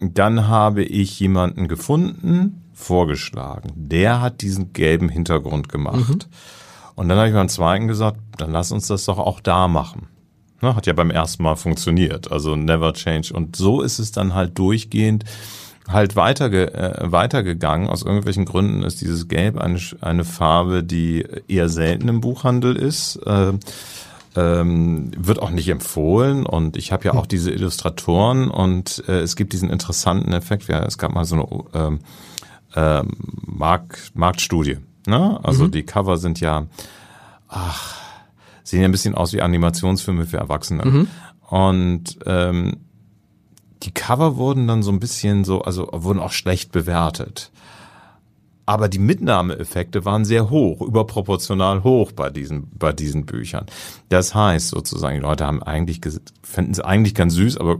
dann 0.00 0.48
habe 0.48 0.82
ich 0.84 1.18
jemanden 1.20 1.68
gefunden, 1.68 2.62
vorgeschlagen. 2.74 3.72
Der 3.74 4.20
hat 4.20 4.42
diesen 4.42 4.72
gelben 4.72 5.08
Hintergrund 5.08 5.68
gemacht. 5.68 6.28
Und 6.96 7.08
dann 7.08 7.18
habe 7.18 7.28
ich 7.28 7.34
beim 7.34 7.48
zweiten 7.48 7.86
gesagt, 7.86 8.18
dann 8.38 8.50
lass 8.50 8.72
uns 8.72 8.88
das 8.88 9.04
doch 9.04 9.18
auch 9.18 9.40
da 9.40 9.68
machen. 9.68 10.08
Ne, 10.62 10.74
hat 10.74 10.86
ja 10.86 10.94
beim 10.94 11.10
ersten 11.10 11.42
Mal 11.42 11.56
funktioniert. 11.56 12.32
Also 12.32 12.56
never 12.56 12.94
change. 12.94 13.32
Und 13.32 13.56
so 13.56 13.82
ist 13.82 13.98
es 13.98 14.10
dann 14.10 14.34
halt 14.34 14.58
durchgehend 14.58 15.24
halt 15.88 16.16
weiterge 16.16 16.74
äh, 16.74 17.12
weitergegangen. 17.12 17.88
Aus 17.88 18.02
irgendwelchen 18.02 18.44
Gründen 18.44 18.82
ist 18.82 19.00
dieses 19.00 19.28
Gelb 19.28 19.58
eine, 19.58 19.78
eine 20.00 20.24
Farbe, 20.24 20.82
die 20.82 21.24
eher 21.48 21.68
selten 21.68 22.08
im 22.08 22.20
Buchhandel 22.20 22.76
ist. 22.76 23.16
Äh, 23.24 23.52
ähm, 24.34 25.12
wird 25.16 25.40
auch 25.40 25.50
nicht 25.50 25.68
empfohlen 25.68 26.44
und 26.44 26.76
ich 26.76 26.92
habe 26.92 27.04
ja 27.04 27.14
auch 27.14 27.24
diese 27.24 27.50
Illustratoren 27.50 28.50
und 28.50 29.02
äh, 29.08 29.20
es 29.20 29.34
gibt 29.34 29.54
diesen 29.54 29.70
interessanten 29.70 30.34
Effekt. 30.34 30.68
Ja, 30.68 30.84
es 30.84 30.98
gab 30.98 31.14
mal 31.14 31.24
so 31.24 31.36
eine 31.72 31.86
ähm, 31.86 32.00
ähm, 32.74 33.08
Markt, 33.46 34.12
Marktstudie. 34.14 34.76
Ne? 35.06 35.38
Also 35.42 35.68
die 35.68 35.82
Cover 35.84 36.16
sind 36.18 36.40
ja, 36.40 36.66
ach, 37.48 37.96
sehen 38.62 38.80
ja 38.80 38.88
ein 38.88 38.92
bisschen 38.92 39.14
aus 39.14 39.32
wie 39.32 39.42
Animationsfilme 39.42 40.26
für 40.26 40.38
Erwachsene. 40.38 40.82
Und 41.48 42.18
ähm, 42.26 42.78
die 43.82 43.92
Cover 43.92 44.36
wurden 44.36 44.66
dann 44.66 44.82
so 44.82 44.90
ein 44.90 45.00
bisschen 45.00 45.44
so, 45.44 45.62
also 45.62 45.88
wurden 45.92 46.18
auch 46.18 46.32
schlecht 46.32 46.72
bewertet. 46.72 47.50
Aber 48.68 48.88
die 48.88 48.98
Mitnahmeeffekte 48.98 50.04
waren 50.04 50.24
sehr 50.24 50.50
hoch, 50.50 50.80
überproportional 50.80 51.84
hoch 51.84 52.10
bei 52.10 52.30
diesen, 52.30 52.68
bei 52.76 52.92
diesen 52.92 53.24
Büchern. 53.24 53.66
Das 54.08 54.34
heißt 54.34 54.68
sozusagen, 54.70 55.14
die 55.14 55.22
Leute 55.22 55.46
haben 55.46 55.62
eigentlich, 55.62 56.00
fänden 56.42 56.72
es 56.72 56.80
eigentlich 56.80 57.14
ganz 57.14 57.34
süß, 57.34 57.58
aber 57.58 57.78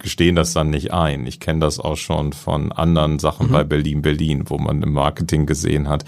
gestehen 0.00 0.36
das 0.36 0.52
dann 0.52 0.70
nicht 0.70 0.92
ein. 0.92 1.26
Ich 1.26 1.40
kenne 1.40 1.60
das 1.60 1.78
auch 1.78 1.96
schon 1.96 2.32
von 2.32 2.72
anderen 2.72 3.18
Sachen 3.18 3.50
bei 3.50 3.64
Berlin 3.64 4.02
Berlin, 4.02 4.44
wo 4.46 4.58
man 4.58 4.82
im 4.82 4.92
Marketing 4.92 5.46
gesehen 5.46 5.88
hat, 5.88 6.04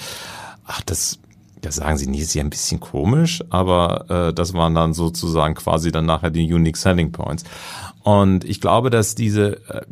ach, 0.66 0.82
das, 0.82 1.18
das 1.60 1.76
sagen 1.76 1.96
sie 1.96 2.06
nie, 2.08 2.18
ist 2.20 2.34
ja 2.34 2.42
ein 2.42 2.50
bisschen 2.50 2.80
komisch, 2.80 3.42
aber 3.50 4.28
äh, 4.28 4.32
das 4.34 4.54
waren 4.54 4.74
dann 4.74 4.94
sozusagen 4.94 5.54
quasi 5.54 5.92
dann 5.92 6.06
nachher 6.06 6.30
die 6.30 6.52
Unique 6.52 6.76
Selling 6.76 7.12
Points. 7.12 7.44
Und 8.02 8.44
ich 8.44 8.60
glaube, 8.60 8.90
dass 8.90 9.14
diese 9.14 9.56
äh, 9.68 9.82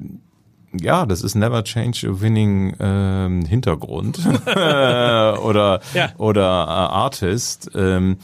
ja, 0.73 1.05
das 1.05 1.23
ist 1.23 1.35
Never 1.35 1.65
Change 1.65 2.09
a 2.09 2.21
Winning 2.21 2.77
ähm, 2.79 3.45
Hintergrund 3.45 4.21
oder 4.47 5.81
Ja. 5.95 6.11
oder 6.17 6.43
äh, 6.43 6.95
Artist. 6.95 7.71
Ähm, 7.75 8.19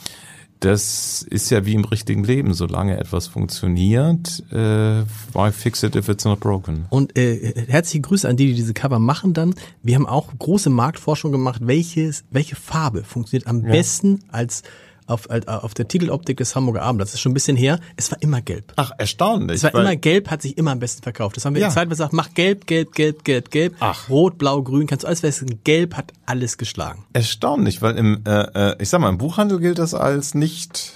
das 0.60 1.22
ist 1.28 1.50
ja 1.50 1.66
wie 1.66 1.74
im 1.74 1.84
richtigen 1.84 2.24
Leben. 2.24 2.54
Solange 2.54 2.98
etwas 2.98 3.26
funktioniert, 3.26 4.42
äh, 4.50 5.02
why 5.32 5.52
fix 5.52 5.82
it 5.82 5.96
if 5.96 6.08
it's 6.08 6.24
not 6.24 6.40
broken? 6.40 6.86
Und 6.90 7.16
äh, 7.16 7.66
herzliche 7.68 8.00
Grüße 8.00 8.28
an 8.28 8.36
die, 8.36 8.48
die 8.48 8.54
diese 8.54 8.74
Cover 8.74 8.98
machen 8.98 9.34
dann. 9.34 9.54
Wir 9.82 9.96
haben 9.96 10.06
auch 10.06 10.28
große 10.38 10.70
Marktforschung 10.70 11.32
gemacht, 11.32 11.60
welches, 11.64 12.24
welche 12.30 12.56
Farbe 12.56 13.04
funktioniert 13.04 13.46
am 13.46 13.62
besten 13.62 14.20
als 14.28 14.62
auf, 15.06 15.30
als, 15.30 15.46
auf 15.46 15.72
der 15.74 15.86
Titeloptik 15.88 16.36
des 16.38 16.54
Hamburger 16.56 16.82
Abendblatts. 16.82 17.12
Das 17.12 17.18
ist 17.18 17.22
schon 17.22 17.30
ein 17.32 17.34
bisschen 17.34 17.56
her. 17.56 17.78
Es 17.96 18.10
war 18.10 18.20
immer 18.22 18.40
gelb. 18.40 18.72
Ach, 18.76 18.90
erstaunlich. 18.98 19.56
Es 19.56 19.62
war 19.62 19.74
immer 19.74 19.96
gelb, 19.96 20.30
hat 20.30 20.42
sich 20.42 20.58
immer 20.58 20.72
am 20.72 20.80
besten 20.80 21.02
verkauft. 21.02 21.36
Das 21.36 21.44
haben 21.44 21.54
wir 21.54 21.60
Ja. 21.62 21.68
in 21.68 21.72
Zeit 21.72 21.88
gesagt, 21.88 22.12
mach 22.12 22.34
gelb, 22.34 22.66
gelb, 22.66 22.92
gelb, 22.94 23.24
gelb, 23.24 23.50
gelb, 23.50 23.74
Ach. 23.80 24.08
rot, 24.08 24.36
blau, 24.38 24.62
grün, 24.62 24.86
kannst 24.86 25.04
du 25.04 25.08
alles 25.08 25.22
wissen. 25.22 25.60
Gelb 25.64 25.94
hat 25.94 26.12
alles 26.26 26.58
geschlagen. 26.58 27.04
erstaunlich, 27.12 27.82
weil 27.82 27.96
im, 27.96 28.22
äh, 28.26 28.70
äh, 28.72 28.76
ich 28.82 28.88
sag 28.88 29.00
mal, 29.00 29.08
im 29.08 29.18
Buchhandel 29.18 29.60
gilt 29.60 29.78
das 29.78 29.94
als 29.94 30.34
nicht, 30.34 30.92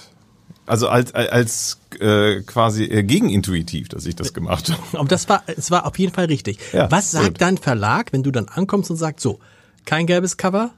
also 0.65 0.87
als 0.89 1.13
als 1.13 1.79
äh, 1.99 2.41
quasi 2.41 2.83
äh, 2.85 3.03
gegenintuitiv, 3.03 3.89
dass 3.89 4.05
ich 4.05 4.15
das 4.15 4.33
gemacht 4.33 4.69
habe. 4.71 4.81
Aber 4.99 5.07
das 5.07 5.27
war, 5.29 5.43
es 5.47 5.71
war 5.71 5.85
auf 5.85 5.97
jeden 5.99 6.13
Fall 6.13 6.25
richtig. 6.25 6.59
Ja, 6.73 6.89
Was 6.91 7.11
sagt 7.11 7.25
gut. 7.25 7.41
dein 7.41 7.57
Verlag, 7.57 8.11
wenn 8.13 8.23
du 8.23 8.31
dann 8.31 8.47
ankommst 8.47 8.89
und 8.91 8.97
sagst, 8.97 9.21
so, 9.21 9.39
kein 9.85 10.05
gelbes 10.05 10.37
Cover, 10.37 10.71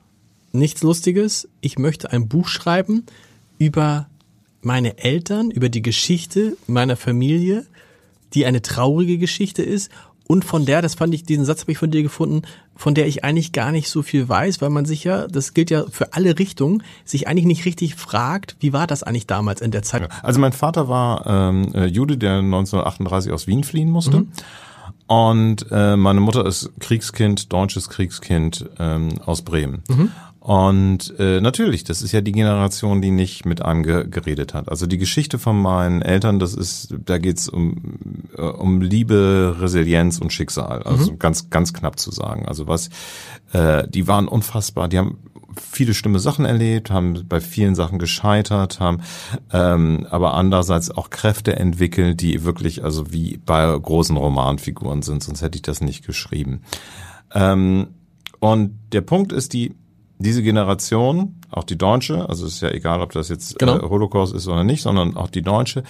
nichts 0.54 0.84
Lustiges, 0.84 1.50
ich 1.62 1.78
möchte 1.78 2.12
ein 2.12 2.30
Buch 2.30 2.48
schreiben 2.48 3.06
über 3.58 4.08
meine 4.62 4.98
Eltern, 5.00 5.52
über 5.52 5.68
die 5.68 5.82
Geschichte 5.82 6.56
meiner 6.68 6.96
Familie, 6.96 7.66
die 8.34 8.46
eine 8.46 8.62
traurige 8.62 9.18
Geschichte 9.18 9.62
ist 9.62 9.92
und 10.26 10.46
von 10.46 10.66
der, 10.66 10.82
das 10.82 10.96
fand 10.96 11.14
ich, 11.14 11.24
diesen 11.24 11.46
Satz 11.46 11.62
habe 11.62 11.74
ich 11.74 11.78
von 11.78 11.92
dir 11.92 12.02
gefunden, 12.02 12.44
von 12.76 12.96
der 12.96 13.08
ich 13.08 13.24
eigentlich 13.24 13.52
gar 13.52 13.72
nicht 13.72 13.90
so 13.90 14.02
viel 14.02 14.28
weiß, 14.30 14.62
weil 14.62 14.70
man 14.70 14.86
sich 14.86 15.04
ja, 15.04 15.28
das 15.28 15.54
gilt 15.54 15.70
ja 15.70 15.86
für 15.90 16.14
alle 16.14 16.40
Richtungen, 16.40 16.82
sich 17.04 17.28
eigentlich 17.28 17.46
nicht 17.46 17.66
richtig 17.66 17.96
fragt, 17.96 18.56
wie 18.60 18.74
war 18.74 18.88
das 18.88 19.04
eigentlich 19.04 19.28
damals 19.28 19.60
in 19.62 19.72
der 19.72 19.84
Zeit? 19.84 20.10
Also 20.24 20.40
mein 20.40 20.54
Vater 20.54 20.88
war 20.88 21.26
ähm, 21.28 21.74
äh, 21.76 21.86
Jude, 21.86 22.18
der 22.18 22.38
1938 22.38 23.32
aus 23.32 23.48
Wien 23.48 23.64
fliehen 23.64 23.92
musste. 23.92 24.26
Und 25.06 25.68
äh, 25.70 25.98
meine 25.98 26.22
Mutter 26.22 26.46
ist 26.46 26.72
Kriegskind, 26.80 27.52
deutsches 27.52 27.90
Kriegskind 27.90 28.70
ähm, 28.80 29.20
aus 29.26 29.42
Bremen. 29.42 29.84
Und 30.44 31.18
äh, 31.20 31.40
natürlich, 31.40 31.86
das 31.86 32.02
ist 32.02 32.12
ja 32.12 32.20
die 32.20 32.34
Generation, 32.34 33.02
die 33.02 33.12
nicht 33.12 33.46
mit 33.46 33.62
einem 33.62 33.82
ge 33.82 34.10
geredet 34.10 34.54
hat. 34.54 34.68
Also 34.68 34.88
die 34.88 34.98
Geschichte 34.98 35.40
von 35.40 35.58
meinen 35.58 36.02
Eltern, 36.02 36.38
das 36.38 36.54
ist, 36.54 36.94
da 37.06 37.18
geht's 37.18 37.48
um, 37.48 38.28
äh, 38.38 38.42
um 38.42 38.82
Liebe, 38.82 39.56
Resilienz 39.62 40.20
und 40.20 40.34
Schicksal. 40.34 40.84
Also 40.84 41.14
mhm. 41.14 41.20
ganz, 41.20 41.50
ganz 41.50 41.74
knapp 41.74 41.98
zu 41.98 42.12
sagen. 42.12 42.46
Also 42.46 42.68
was, 42.68 42.90
äh, 43.54 43.88
die 43.88 44.06
waren 44.10 44.28
unfassbar, 44.28 44.90
die 44.90 44.98
haben 44.98 45.18
viele 45.56 45.94
schlimme 45.94 46.20
Sachen 46.20 46.44
erlebt, 46.44 46.92
haben 46.92 47.26
bei 47.26 47.40
vielen 47.40 47.76
Sachen 47.76 47.98
gescheitert, 47.98 48.82
haben 48.82 49.00
ähm, 49.54 50.06
aber 50.10 50.34
andererseits 50.34 50.92
auch 50.92 51.10
Kräfte 51.10 51.56
entwickelt, 51.56 52.20
die 52.20 52.44
wirklich 52.44 52.84
also 52.84 53.14
wie 53.14 53.38
bei 53.38 53.66
großen 53.66 54.18
Romanfiguren 54.18 55.04
sind, 55.04 55.24
sonst 55.24 55.42
hätte 55.42 55.56
ich 55.56 55.62
das 55.62 55.80
nicht 55.80 56.06
geschrieben. 56.06 56.64
Ähm, 57.34 57.92
und 58.42 58.78
der 58.92 59.00
Punkt 59.00 59.32
ist, 59.32 59.54
die 59.54 59.74
diese 60.24 60.42
Generation, 60.42 61.36
auch 61.52 61.64
die 61.64 61.78
deutsche, 61.78 62.28
also 62.28 62.46
es 62.46 62.56
ist 62.56 62.62
ja 62.62 62.72
egal, 62.72 63.02
ob 63.02 63.12
das 63.12 63.30
jetzt 63.30 63.60
genau. 63.60 63.78
äh, 63.78 63.90
Holocaust 63.90 64.34
ist 64.34 64.48
oder 64.48 64.64
nicht, 64.64 64.82
sondern 64.82 65.16
auch 65.16 65.30
die 65.30 65.42
deutsche, 65.42 65.84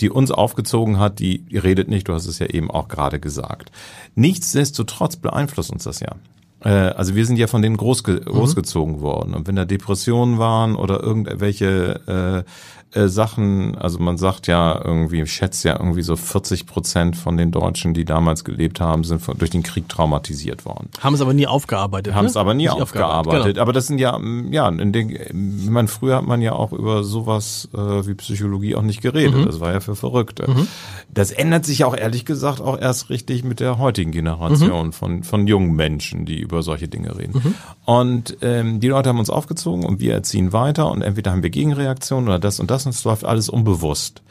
die 0.00 0.10
uns 0.10 0.30
aufgezogen 0.30 0.98
hat, 0.98 1.18
die, 1.18 1.44
redet 1.52 1.88
nicht, 1.88 2.08
du 2.08 2.14
hast 2.14 2.26
es 2.26 2.38
ja 2.38 2.46
eben 2.46 2.70
auch 2.70 2.88
gerade 2.88 3.18
gesagt. 3.18 3.72
Nichtsdestotrotz 4.14 5.16
beeinflusst 5.16 5.72
uns 5.72 5.84
das 5.84 6.00
ja. 6.00 6.14
Äh, 6.60 6.68
also 6.68 7.14
wir 7.14 7.26
sind 7.26 7.38
ja 7.38 7.46
von 7.46 7.62
denen 7.62 7.76
großge 7.76 8.12
mhm. 8.12 8.24
großgezogen 8.24 9.00
worden. 9.00 9.34
Und 9.34 9.46
wenn 9.46 9.56
da 9.56 9.64
Depressionen 9.64 10.38
waren 10.38 10.76
oder 10.76 11.02
irgendwelche 11.02 12.44
äh, 12.46 12.50
äh, 12.92 13.08
Sachen, 13.08 13.76
also 13.76 13.98
man 13.98 14.16
sagt 14.16 14.46
ja 14.46 14.80
irgendwie, 14.82 15.26
schätzt 15.26 15.62
ja 15.64 15.78
irgendwie 15.78 16.00
so 16.00 16.16
40 16.16 16.66
Prozent 16.66 17.16
von 17.16 17.36
den 17.36 17.50
Deutschen, 17.50 17.92
die 17.92 18.06
damals 18.06 18.44
gelebt 18.44 18.80
haben, 18.80 19.04
sind 19.04 19.20
von, 19.20 19.36
durch 19.36 19.50
den 19.50 19.62
Krieg 19.62 19.90
traumatisiert 19.90 20.64
worden. 20.64 20.88
Haben 21.00 21.14
es 21.14 21.20
aber 21.20 21.34
nie 21.34 21.46
aufgearbeitet. 21.46 22.14
Haben 22.14 22.24
ne? 22.24 22.30
es 22.30 22.36
aber 22.38 22.54
nie 22.54 22.70
aufgearbeitet. 22.70 23.28
aufgearbeitet. 23.28 23.54
Genau. 23.54 23.62
Aber 23.62 23.72
das 23.74 23.88
sind 23.88 23.98
ja, 23.98 24.18
ja, 24.50 24.68
in 24.70 24.92
den, 24.92 25.10
ich 25.10 25.68
meine, 25.68 25.88
früher 25.88 26.16
hat 26.16 26.26
man 26.26 26.40
ja 26.40 26.52
auch 26.52 26.72
über 26.72 27.04
sowas 27.04 27.68
äh, 27.74 27.78
wie 27.78 28.14
Psychologie 28.14 28.74
auch 28.74 28.82
nicht 28.82 29.02
geredet. 29.02 29.36
Mhm. 29.36 29.44
Das 29.44 29.60
war 29.60 29.72
ja 29.72 29.80
für 29.80 29.94
Verrückte. 29.94 30.50
Mhm. 30.50 30.66
Das 31.12 31.30
ändert 31.30 31.66
sich 31.66 31.80
ja 31.80 31.86
auch 31.86 31.96
ehrlich 31.96 32.24
gesagt 32.24 32.62
auch 32.62 32.78
erst 32.80 33.10
richtig 33.10 33.44
mit 33.44 33.60
der 33.60 33.76
heutigen 33.76 34.12
Generation 34.12 34.86
mhm. 34.86 34.92
von, 34.92 35.22
von 35.24 35.46
jungen 35.46 35.76
Menschen, 35.76 36.24
die 36.24 36.40
über 36.40 36.62
solche 36.62 36.88
Dinge 36.88 37.18
reden. 37.18 37.34
Mhm. 37.34 37.54
Und 37.84 38.38
ähm, 38.40 38.80
die 38.80 38.88
Leute 38.88 39.10
haben 39.10 39.18
uns 39.18 39.28
aufgezogen 39.28 39.84
und 39.84 40.00
wir 40.00 40.14
erziehen 40.14 40.54
weiter 40.54 40.90
und 40.90 41.02
entweder 41.02 41.32
haben 41.32 41.42
wir 41.42 41.50
Gegenreaktionen 41.50 42.28
oder 42.28 42.38
das 42.38 42.60
und 42.60 42.70
das 42.70 42.77
und 42.86 42.94
es 42.94 43.04
läuft 43.04 43.24
alles 43.24 43.48
unbewusst. 43.48 44.22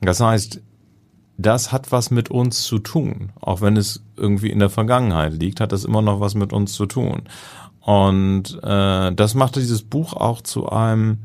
Das 0.00 0.20
heißt, 0.20 0.60
das 1.36 1.72
hat 1.72 1.92
was 1.92 2.10
mit 2.10 2.30
uns 2.30 2.62
zu 2.62 2.78
tun. 2.78 3.32
Auch 3.40 3.60
wenn 3.60 3.76
es 3.76 4.02
irgendwie 4.16 4.50
in 4.50 4.58
der 4.60 4.70
Vergangenheit 4.70 5.34
liegt, 5.34 5.60
hat 5.60 5.72
das 5.72 5.84
immer 5.84 6.02
noch 6.02 6.20
was 6.20 6.34
mit 6.34 6.52
uns 6.52 6.74
zu 6.74 6.86
tun. 6.86 7.22
Und 7.80 8.58
äh, 8.62 9.12
das 9.12 9.34
machte 9.34 9.60
dieses 9.60 9.82
Buch 9.82 10.14
auch 10.14 10.40
zu 10.40 10.68
einem, 10.68 11.18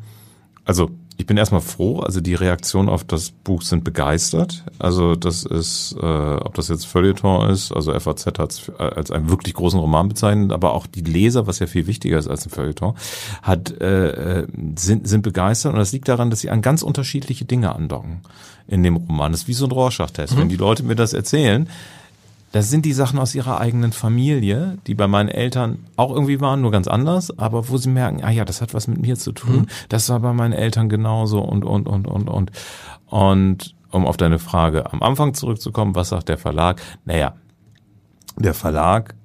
also 0.66 0.90
ich 1.20 1.26
bin 1.26 1.36
erstmal 1.36 1.60
froh, 1.60 2.00
also 2.00 2.22
die 2.22 2.34
Reaktionen 2.34 2.88
auf 2.88 3.04
das 3.04 3.32
Buch 3.32 3.62
sind 3.62 3.84
begeistert. 3.84 4.64
Also 4.80 5.16
das 5.16 5.44
ist, 5.44 5.94
äh, 6.02 6.06
ob 6.06 6.54
das 6.54 6.70
jetzt 6.70 6.86
Feuilleton 6.86 7.50
ist, 7.50 7.74
also 7.74 7.92
FAZ 7.92 8.26
hat 8.28 8.52
es 8.54 8.72
als 8.78 9.12
einen 9.12 9.30
wirklich 9.30 9.54
großen 9.54 9.78
Roman 9.78 10.08
bezeichnet, 10.08 10.54
aber 10.54 10.74
auch 10.74 10.88
die 10.88 11.02
Leser, 11.02 11.46
was 11.46 11.60
ja 11.60 11.68
viel 11.68 11.88
wichtiger 11.88 12.18
ist 12.18 12.30
als 12.30 12.46
ein 12.46 12.52
Feuilleton, 12.52 12.96
hat, 13.42 13.70
äh, 13.82 14.48
sind, 14.78 15.10
sind 15.10 15.22
begeistert 15.24 15.74
und 15.74 15.80
das 15.80 15.92
liegt 15.92 16.08
daran, 16.08 16.30
dass 16.30 16.40
sie 16.40 16.52
an 16.52 16.62
ganz 16.62 16.84
unterschiedliche 16.84 17.44
Dinge 17.44 17.76
andocken 17.76 18.22
in 18.68 18.82
dem 18.84 18.96
Roman. 18.96 19.34
Das 19.34 19.42
ist 19.42 19.48
wie 19.50 19.54
so 19.54 19.66
ein 19.66 19.72
Rorschach-Test. 19.72 20.36
Mhm. 20.36 20.40
Wenn 20.40 20.50
die 20.50 20.56
Leute 20.56 20.84
mir 20.84 20.96
das 20.96 21.12
erzählen, 21.12 21.68
das 22.52 22.70
sind 22.70 22.86
die 22.86 22.94
Sachen 22.94 23.20
aus 23.20 23.36
ihrer 23.36 23.60
eigenen 23.60 23.92
Familie, 23.92 24.78
die 24.88 24.96
bei 24.96 25.08
meinen 25.08 25.30
Eltern 25.30 25.86
auch 25.96 26.12
irgendwie 26.12 26.42
waren, 26.42 26.62
nur 26.62 26.72
ganz 26.72 26.88
anders, 26.88 27.38
aber 27.38 27.70
wo 27.70 27.78
sie 27.78 27.90
merken, 27.90 28.24
ah 28.24 28.32
ja, 28.32 28.46
das 28.46 28.62
hat 28.62 28.74
was 28.74 28.88
mit 28.88 29.00
mir 29.00 29.16
zu 29.16 29.32
tun. 29.32 29.62
Mhm. 29.62 29.68
Das 29.90 30.10
war 30.10 30.20
bei 30.20 30.34
meinen 30.34 30.54
Eltern 30.54 30.90
genauso 30.90 31.42
und, 31.42 31.64
und, 31.64 31.88
und, 31.88 32.08
und, 32.08 32.28
und. 32.28 32.52
Und 33.06 33.76
um 33.92 34.06
auf 34.06 34.18
deine 34.18 34.40
Frage 34.40 34.92
am 34.92 35.04
Anfang 35.04 35.34
zurückzukommen, 35.34 35.96
was 35.96 36.10
sagt 36.10 36.30
der 36.30 36.38
Verlag? 36.38 36.82
Naja, 37.06 37.36
der 38.38 38.54
Verlag 38.54 39.16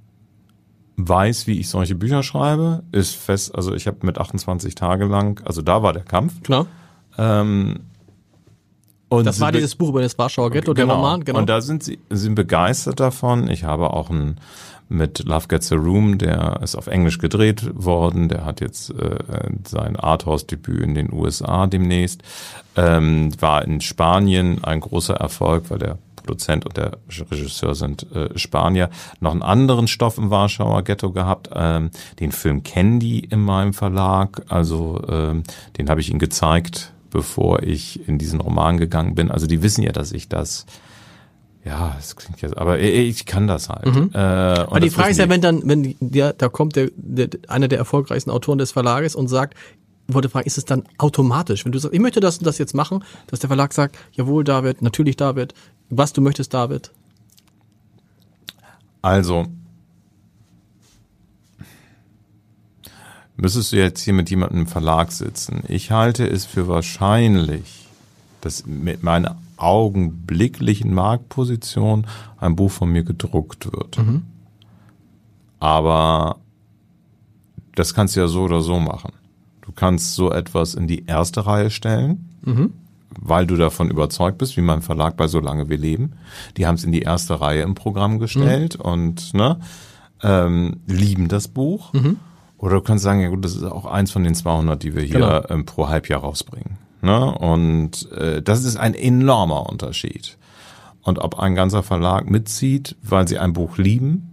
weiß, 0.97 1.47
wie 1.47 1.59
ich 1.59 1.69
solche 1.69 1.95
Bücher 1.95 2.23
schreibe, 2.23 2.85
ist 2.93 3.17
fest, 3.17 3.55
also 3.55 3.75
ich 3.75 3.87
habe 3.87 3.99
mit 4.03 4.19
28 4.19 4.75
Tage 4.75 5.07
lang, 5.07 5.45
also 5.45 5.63
da 5.63 5.83
war 5.83 5.93
der 5.93 6.05
Kampf. 6.05 6.43
Klar. 6.43 6.67
Ähm, 7.19 7.81
und 9.19 9.27
das 9.27 9.41
war 9.41 9.53
dieses 9.53 9.75
Buch 9.75 9.91
über 9.91 10.03
das 10.03 10.19
Warschauer 10.19 10.51
Ghetto, 10.51 10.75
genau. 10.75 10.87
der 10.87 10.97
Roman, 10.97 11.25
genau. 11.25 11.39
Und 11.39 11.49
da 11.49 11.61
sind 11.61 11.83
sie 11.83 11.99
sind 12.11 12.35
begeistert 12.35 13.01
davon. 13.01 13.49
Ich 13.51 13.65
habe 13.65 13.93
auch 13.93 14.11
ein 14.11 14.37
mit 14.89 15.25
Love 15.25 15.49
Gets 15.49 15.73
a 15.73 15.77
Room, 15.77 16.19
der 16.19 16.61
ist 16.63 16.77
auf 16.77 16.87
Englisch 16.87 17.19
gedreht 17.19 17.71
worden, 17.75 18.29
der 18.29 18.45
hat 18.45 18.61
jetzt 18.61 18.91
äh, 18.91 19.17
sein 19.67 19.97
Arthouse-Debüt 19.97 20.83
in 20.83 20.95
den 20.95 21.13
USA 21.13 21.67
demnächst, 21.67 22.23
ähm, 22.77 23.31
war 23.41 23.65
in 23.65 23.81
Spanien 23.81 24.63
ein 24.63 24.81
großer 24.81 25.15
Erfolg, 25.15 25.71
weil 25.71 25.79
der 25.79 25.99
Produzent 26.17 26.65
und 26.65 26.77
der 26.77 26.93
Regisseur 27.31 27.75
sind 27.75 28.07
äh, 28.15 28.37
Spanier, 28.39 28.89
noch 29.21 29.33
einen 29.33 29.43
anderen 29.43 29.87
Stoff 29.87 30.17
im 30.17 30.31
Warschauer 30.31 30.83
Ghetto 30.83 31.13
gehabt. 31.13 31.51
Ähm, 31.55 31.91
den 32.19 32.33
Film 32.33 32.63
die 32.65 33.21
in 33.21 33.41
meinem 33.41 33.75
Verlag, 33.75 34.43
also 34.49 35.03
ähm, 35.09 35.43
den 35.77 35.91
habe 35.91 36.01
ich 36.01 36.11
ihnen 36.11 36.19
gezeigt 36.19 36.94
bevor 37.15 37.63
ich 37.63 38.07
in 38.07 38.19
diesen 38.19 38.41
Roman 38.41 38.77
gegangen 38.77 39.15
bin. 39.15 39.31
Also 39.31 39.47
die 39.47 39.63
wissen 39.63 39.83
ja, 39.83 39.93
dass 39.93 40.13
ich 40.13 40.29
das 40.29 40.67
ja, 41.65 41.95
das 41.97 42.15
klingt 42.17 42.43
jetzt, 42.43 42.59
aber 42.59 42.79
ich 42.79 43.25
kann 43.25 43.47
das 43.47 43.71
halt. 43.71 43.87
Mhm. 43.87 44.11
Äh, 44.13 44.19
aber 44.19 44.81
die 44.81 44.91
Frage 44.91 45.13
ist 45.13 45.19
ja, 45.19 45.31
wenn 45.31 45.41
dann, 45.41 45.63
wenn 45.65 45.97
ja, 46.01 46.35
da 46.35 46.51
kommt 46.51 46.77
der, 46.77 46.91
der, 46.95 47.31
einer 47.49 47.69
der 47.69 47.79
erfolgreichsten 47.79 48.31
Autoren 48.31 48.59
des 48.59 48.73
Verlages 48.73 49.15
und 49.15 49.29
sagt, 49.29 49.55
ich 50.07 50.15
wollte 50.15 50.29
fragen, 50.29 50.47
ist 50.47 50.59
es 50.59 50.67
dann 50.67 50.83
automatisch, 50.99 51.65
wenn 51.65 51.73
du 51.73 51.79
sagst, 51.79 51.95
ich 51.95 52.01
möchte 52.01 52.21
das 52.21 52.37
und 52.37 52.47
das 52.47 52.59
jetzt 52.59 52.75
machen, 52.75 53.03
dass 53.29 53.41
der 53.41 53.49
Verlag 53.49 53.73
sagt, 53.73 53.97
jawohl, 54.13 54.45
David, 54.45 54.83
natürlich, 54.83 55.17
David, 55.17 55.55
was 55.89 56.13
du 56.13 56.21
möchtest, 56.21 56.53
David? 56.53 56.91
Also, 59.01 59.47
müsstest 63.37 63.73
du 63.73 63.77
jetzt 63.77 64.03
hier 64.03 64.13
mit 64.13 64.31
jemandem 64.31 64.61
im 64.61 64.67
Verlag 64.67 65.13
sitzen. 65.13 65.63
Ich 65.69 65.91
halte 65.91 66.27
es 66.27 66.45
für 66.45 66.69
wahrscheinlich, 66.69 67.87
dass 68.41 68.67
mit 68.67 69.03
meiner 69.03 69.37
augenblicklichen 69.57 70.93
Marktposition 70.93 72.07
ein 72.39 72.57
Buch 72.57 72.71
von 72.71 72.91
mir 72.91 73.05
gedruckt 73.05 73.73
wird. 73.73 73.99
Mhm. 73.99 74.23
Aber 75.59 76.37
das 77.75 77.95
kannst 77.95 78.17
du 78.17 78.21
ja 78.21 78.29
so 78.29 78.43
oder 78.43 78.61
so 78.61 78.79
machen. 78.79 79.13
Du 79.63 79.73
kannst 79.73 80.15
so 80.15 80.31
etwas 80.31 80.75
in 80.75 80.87
die 80.87 81.07
erste 81.07 81.47
Reihe 81.47 81.71
stellen, 81.71 82.29
mhm. 82.43 82.75
weil 83.19 83.47
du 83.47 83.57
davon 83.57 83.91
überzeugt 83.91 84.39
bist, 84.39 84.57
wie 84.57 84.63
mein 84.63 84.83
Verlag 84.83 85.17
bei 85.17 85.27
So 85.27 85.41
lange 85.41 85.69
wir 85.69 85.79
leben. 85.79 86.13
Die 86.57 86.67
haben 86.67 86.75
es 86.75 86.85
in 86.85 86.93
die 86.93 87.03
erste 87.03 87.41
Reihe 87.41 87.63
im 87.63 87.75
Programm 87.75 88.19
gestellt 88.19 88.79
mhm. 88.79 88.85
und 88.85 89.35
ne, 89.35 89.59
ähm, 90.23 90.81
lieben 90.87 91.29
das 91.29 91.49
Buch. 91.49 91.93
Mhm. 91.95 92.19
Oder 92.65 92.77
du 92.77 92.81
kannst 92.81 93.05
sagen, 93.05 93.21
ja 93.21 93.29
gut, 93.29 93.45
das 93.45 93.55
ist 93.55 93.63
auch 93.63 93.85
eins 93.85 94.11
von 94.11 94.25
den 94.25 94.35
200, 94.35 94.83
die 94.83 94.95
wir 94.95 95.03
hier 95.03 95.19
genau. 95.19 95.49
ähm, 95.51 95.67
pro 95.67 95.89
Halbjahr 95.89 96.23
rausbringen. 96.23 96.79
Ne? 97.03 97.37
Und 97.37 98.11
äh, 98.13 98.41
das 98.41 98.65
ist 98.65 98.79
ein 98.79 98.95
enormer 98.95 99.69
Unterschied. 99.69 100.39
Und 101.03 101.19
ob 101.19 101.39
ein 101.39 101.55
ganzer 101.55 101.83
Verlag 101.83 102.31
mitzieht, 102.31 102.97
weil 103.03 103.29
sie 103.29 103.39
ein 103.39 103.53
Buch 103.53 103.77
lieben, 103.77 104.31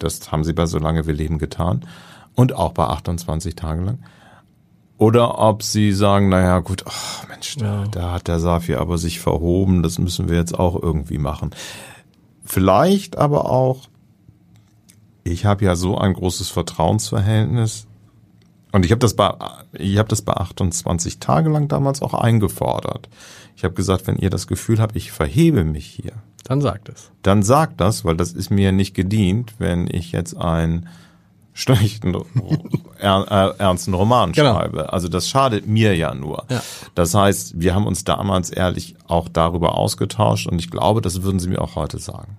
das 0.00 0.32
haben 0.32 0.42
sie 0.42 0.54
bei 0.54 0.66
Solange 0.66 1.06
wir 1.06 1.14
leben 1.14 1.38
getan, 1.38 1.86
und 2.34 2.52
auch 2.52 2.72
bei 2.72 2.84
28 2.84 3.54
Tage 3.54 3.82
lang, 3.82 3.98
oder 4.96 5.38
ob 5.38 5.62
sie 5.62 5.92
sagen, 5.92 6.30
naja, 6.30 6.58
gut, 6.58 6.82
ach 6.84 7.28
Mensch, 7.28 7.58
da, 7.58 7.82
ja. 7.82 7.88
da 7.92 8.10
hat 8.10 8.26
der 8.26 8.40
Safi 8.40 8.74
aber 8.74 8.98
sich 8.98 9.20
verhoben, 9.20 9.84
das 9.84 10.00
müssen 10.00 10.28
wir 10.28 10.36
jetzt 10.36 10.58
auch 10.58 10.82
irgendwie 10.82 11.18
machen. 11.18 11.50
Vielleicht 12.44 13.16
aber 13.18 13.48
auch, 13.48 13.86
ich 15.28 15.44
habe 15.44 15.64
ja 15.64 15.76
so 15.76 15.96
ein 15.96 16.12
großes 16.12 16.50
Vertrauensverhältnis 16.50 17.86
und 18.72 18.84
ich 18.84 18.90
habe 18.90 19.00
das 19.00 19.14
bei 19.14 19.34
ich 19.72 19.98
habe 19.98 20.08
das 20.08 20.22
bei 20.22 20.34
28 20.34 21.20
Tage 21.20 21.50
lang 21.50 21.68
damals 21.68 22.02
auch 22.02 22.14
eingefordert. 22.14 23.08
Ich 23.56 23.64
habe 23.64 23.74
gesagt, 23.74 24.06
wenn 24.06 24.16
ihr 24.16 24.30
das 24.30 24.46
Gefühl 24.46 24.80
habt, 24.80 24.94
ich 24.94 25.10
verhebe 25.10 25.64
mich 25.64 25.86
hier, 25.86 26.12
dann 26.44 26.60
sagt 26.60 26.88
es. 26.88 27.10
Dann 27.22 27.42
sagt 27.42 27.80
das, 27.80 28.04
weil 28.04 28.16
das 28.16 28.32
ist 28.32 28.50
mir 28.50 28.72
nicht 28.72 28.94
gedient, 28.94 29.54
wenn 29.58 29.88
ich 29.90 30.12
jetzt 30.12 30.36
einen 30.36 30.88
schlechten 31.52 32.16
ernsten 32.98 33.94
Roman 33.94 34.32
genau. 34.32 34.54
schreibe. 34.54 34.92
Also 34.92 35.08
das 35.08 35.28
schadet 35.28 35.66
mir 35.66 35.96
ja 35.96 36.14
nur. 36.14 36.44
Ja. 36.48 36.62
Das 36.94 37.14
heißt, 37.14 37.60
wir 37.60 37.74
haben 37.74 37.86
uns 37.86 38.04
damals 38.04 38.50
ehrlich 38.50 38.94
auch 39.08 39.28
darüber 39.28 39.76
ausgetauscht 39.76 40.46
und 40.46 40.58
ich 40.60 40.70
glaube, 40.70 41.00
das 41.00 41.22
würden 41.22 41.40
sie 41.40 41.48
mir 41.48 41.60
auch 41.60 41.74
heute 41.74 41.98
sagen. 41.98 42.38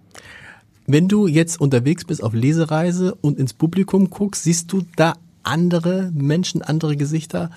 Wenn 0.91 1.07
du 1.07 1.27
jetzt 1.27 1.61
unterwegs 1.61 2.03
bist 2.03 2.23
auf 2.23 2.33
Lesereise 2.33 3.13
und 3.21 3.37
ins 3.37 3.53
Publikum 3.53 4.09
guckst, 4.09 4.43
siehst 4.43 4.73
du 4.73 4.81
da 4.95 5.13
andere 5.43 6.11
Menschen, 6.15 6.63
andere 6.63 6.97
Gesichter 6.97 7.51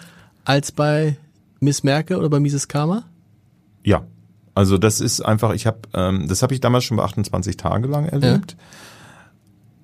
als 0.45 0.71
bei 0.71 1.17
Miss 1.59 1.83
Merkel 1.83 2.19
oder 2.19 2.29
bei 2.29 2.41
Mises 2.41 2.69
Karma? 2.69 3.05
Ja, 3.85 4.05
also 4.55 4.77
das 4.77 5.01
ist 5.01 5.23
einfach, 5.23 5.55
ich 5.55 5.67
habe, 5.67 5.79
ähm, 5.95 6.29
das 6.29 6.43
habe 6.43 6.53
ich 6.53 6.61
damals 6.61 6.85
schon 6.85 6.99
bei 6.99 7.05
28 7.05 7.57
Tage 7.57 7.89
lang 7.89 8.05
erlebt. 8.05 8.53
Ja. 8.53 8.59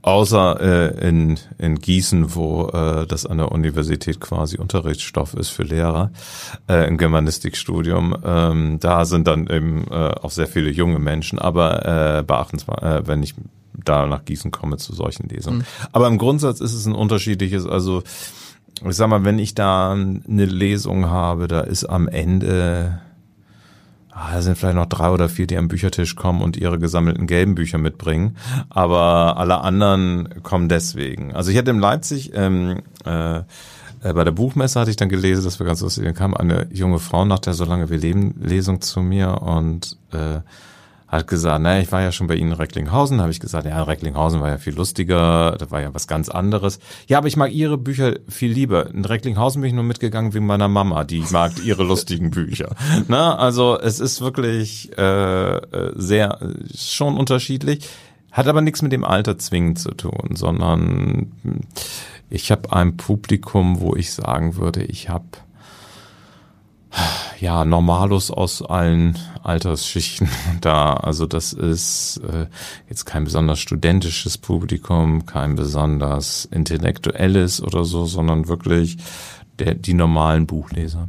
Außer 0.09 0.59
äh, 0.59 1.07
in, 1.07 1.39
in 1.59 1.79
Gießen, 1.79 2.35
wo 2.35 2.69
äh, 2.69 3.07
das 3.07 3.27
an 3.27 3.37
der 3.37 3.53
Universität 3.53 4.23
quasi 4.23 4.57
Unterrichtsstoff 4.57 5.35
ist 5.35 5.51
für 5.51 5.65
Lehrer 5.65 6.13
äh, 6.67 6.89
im 6.89 6.97
Germanistikstudium. 6.97 8.17
Ähm, 8.25 8.79
da 8.81 9.05
sind 9.05 9.27
dann 9.27 9.49
eben 9.49 9.87
äh, 9.91 10.15
auch 10.23 10.31
sehr 10.31 10.47
viele 10.47 10.71
junge 10.71 10.99
Menschen, 10.99 11.39
aber 11.39 12.21
äh, 12.21 12.23
beachten 12.23 12.59
zwar, 12.59 12.83
äh, 12.83 13.07
wenn 13.07 13.23
ich 13.23 13.35
da 13.85 14.07
nach 14.07 14.25
Gießen 14.25 14.51
komme 14.51 14.79
zu 14.79 14.95
solchen 14.95 15.29
Lesungen. 15.29 15.59
Mhm. 15.59 15.65
Aber 15.93 16.07
im 16.07 16.17
Grundsatz 16.17 16.61
ist 16.61 16.73
es 16.73 16.87
ein 16.87 16.95
unterschiedliches, 16.95 17.67
also 17.67 18.03
ich 18.83 18.97
sag 18.97 19.11
mal, 19.11 19.27
wenn 19.27 19.39
ich 19.39 19.55
da 19.55 19.93
eine 19.93 20.47
Lesung 20.47 21.11
habe, 21.11 21.49
da 21.49 21.61
ist 21.61 21.85
am 21.85 22.09
Ende 22.09 23.03
ah, 24.19 24.35
da 24.35 24.43
sind 24.43 24.59
vielleicht 24.59 24.77
noch 24.77 24.87
drei 24.87 25.11
oder 25.11 25.29
vier, 25.29 25.47
die 25.47 25.57
am 25.57 25.69
Büchertisch 25.69 26.17
kommen 26.17 26.43
und 26.43 26.57
ihre 26.57 26.79
gesammelten 26.79 27.27
gelben 27.27 27.55
Bücher 27.55 27.79
mitbringen. 27.79 28.37
Aber 28.71 29.37
alle 29.37 29.61
anderen 29.61 30.43
kommen 30.43 30.69
deswegen. 30.69 31.35
Also 31.35 31.51
ich 31.51 31.59
hatte 31.59 31.71
in 31.71 31.79
Leipzig 31.79 32.33
ähm, 32.35 32.83
äh, 33.05 33.39
äh 33.39 33.43
bei 34.01 34.25
der 34.25 34.33
Buchmesse 34.33 34.81
hatte 34.81 34.91
ich 34.91 34.97
dann 34.97 35.09
gelesen, 35.09 35.45
das 35.45 35.59
war 35.61 35.67
ganz 35.67 35.81
lustig, 35.81 36.05
dann 36.05 36.15
kam 36.15 36.35
eine 36.35 36.69
junge 36.73 36.99
Frau 36.99 37.25
nach 37.25 37.39
der 37.39 37.55
So 37.55 37.65
lange 37.65 37.91
wir 37.91 37.99
leben 37.99 38.35
Lesung 38.41 38.81
zu 38.81 39.01
mir 39.01 39.43
und 39.43 39.97
äh, 40.13 40.41
hat 41.09 41.27
gesagt, 41.27 41.63
naja, 41.63 41.81
ich 41.81 41.91
war 41.91 42.03
ja 42.03 42.13
schon 42.13 42.27
bei 42.27 42.35
Ihnen 42.37 42.53
in 42.53 42.57
Recklinghausen, 42.57 43.21
habe 43.21 43.31
ich 43.31 43.41
gesagt, 43.41 43.67
ja, 43.67 43.83
Recklinghausen 43.83 44.43
war 44.43 44.51
ja 44.51 44.59
viel 44.59 44.75
lustiger, 44.75 45.57
das 45.59 45.71
war 45.71 45.81
ja 45.81 45.95
was 45.95 46.07
ganz 46.07 46.29
anderes. 46.29 46.79
Ja, 47.07 47.19
aber 47.19 47.29
ich 47.29 47.37
mag 47.37 47.51
Ihre 47.51 47.79
Bücher 47.79 48.17
viel 48.29 48.53
lieber. 48.53 48.91
In 48.91 49.07
Recklinghausen 49.07 49.63
bin 49.63 49.69
ich 49.69 49.75
nur 49.75 49.85
mitgegangen 49.85 50.35
wegen 50.35 50.45
meiner 50.45 50.69
Mama, 50.69 51.05
die 51.05 51.25
mag 51.31 51.53
Ihre 51.65 51.83
lustigen 51.83 52.31
Bücher. 52.31 52.77
Na, 53.09 53.37
also 53.37 53.79
es 53.81 54.01
ist 54.01 54.21
wirklich 54.21 54.91
äh, 54.99 55.57
äh 55.57 55.93
sehr 55.97 56.39
schon 56.77 57.17
unterschiedlich, 57.17 57.89
hat 58.31 58.47
aber 58.47 58.61
nichts 58.61 58.83
mit 58.83 58.93
dem 58.93 59.05
Alter 59.05 59.39
zwingend 59.39 59.79
zu 59.79 59.93
tun, 59.93 60.35
sondern 60.35 61.33
ich 62.29 62.51
habe 62.51 62.73
ein 62.73 62.99
Publikum, 62.99 63.81
wo 63.81 63.97
ich 63.97 64.13
sagen 64.13 64.57
würde, 64.57 64.85
ich 64.85 65.09
habe 65.09 65.25
ja, 67.41 67.65
Normalos 67.65 68.31
aus 68.31 68.63
allen 68.63 69.19
Altersschichten 69.43 70.29
da. 70.61 70.95
Also 70.95 71.27
das 71.27 71.53
ist 71.53 72.21
äh, 72.29 72.47
jetzt 72.89 73.05
kein 73.05 73.25
besonders 73.25 73.59
studentisches 73.61 74.39
Publikum, 74.39 75.27
kein 75.27 75.55
besonders 75.55 76.47
intellektuelles 76.47 77.63
oder 77.63 77.85
so, 77.85 78.07
sondern 78.07 78.49
wirklich 78.49 78.97
der, 79.59 79.75
die 79.75 79.95
normalen 79.95 80.47
Buchleser. 80.47 81.09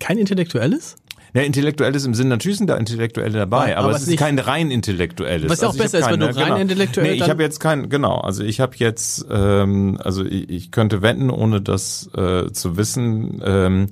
Kein 0.00 0.18
intellektuelles? 0.18 0.96
Ja, 1.34 1.42
intellektuelles 1.42 2.04
im 2.06 2.14
Sinne, 2.14 2.30
natürlich 2.30 2.58
sind 2.58 2.68
da 2.68 2.76
Intellektuelle 2.76 3.36
dabei, 3.36 3.70
ja, 3.70 3.78
aber, 3.78 3.88
aber, 3.88 3.96
es 3.96 4.06
ist 4.06 4.16
kein 4.18 4.38
rein 4.38 4.70
intellektuelles. 4.70 5.50
Was 5.50 5.62
ja 5.62 5.66
auch 5.66 5.72
also 5.72 5.82
besser 5.82 5.98
ist, 5.98 6.08
wenn 6.08 6.20
du 6.20 6.26
rein 6.26 6.34
genau. 6.44 6.56
intellektuell 6.58 7.10
Nee, 7.10 7.16
ich 7.16 7.28
habe 7.28 7.42
jetzt 7.42 7.58
kein, 7.58 7.88
genau, 7.88 8.18
also 8.18 8.44
ich 8.44 8.60
habe 8.60 8.74
jetzt, 8.76 9.26
ähm, 9.28 9.98
also 10.00 10.24
ich, 10.24 10.48
ich 10.48 10.70
könnte 10.70 11.02
wetten, 11.02 11.30
ohne 11.30 11.60
das 11.60 12.08
äh, 12.16 12.52
zu 12.52 12.76
wissen, 12.76 13.42
ähm, 13.44 13.88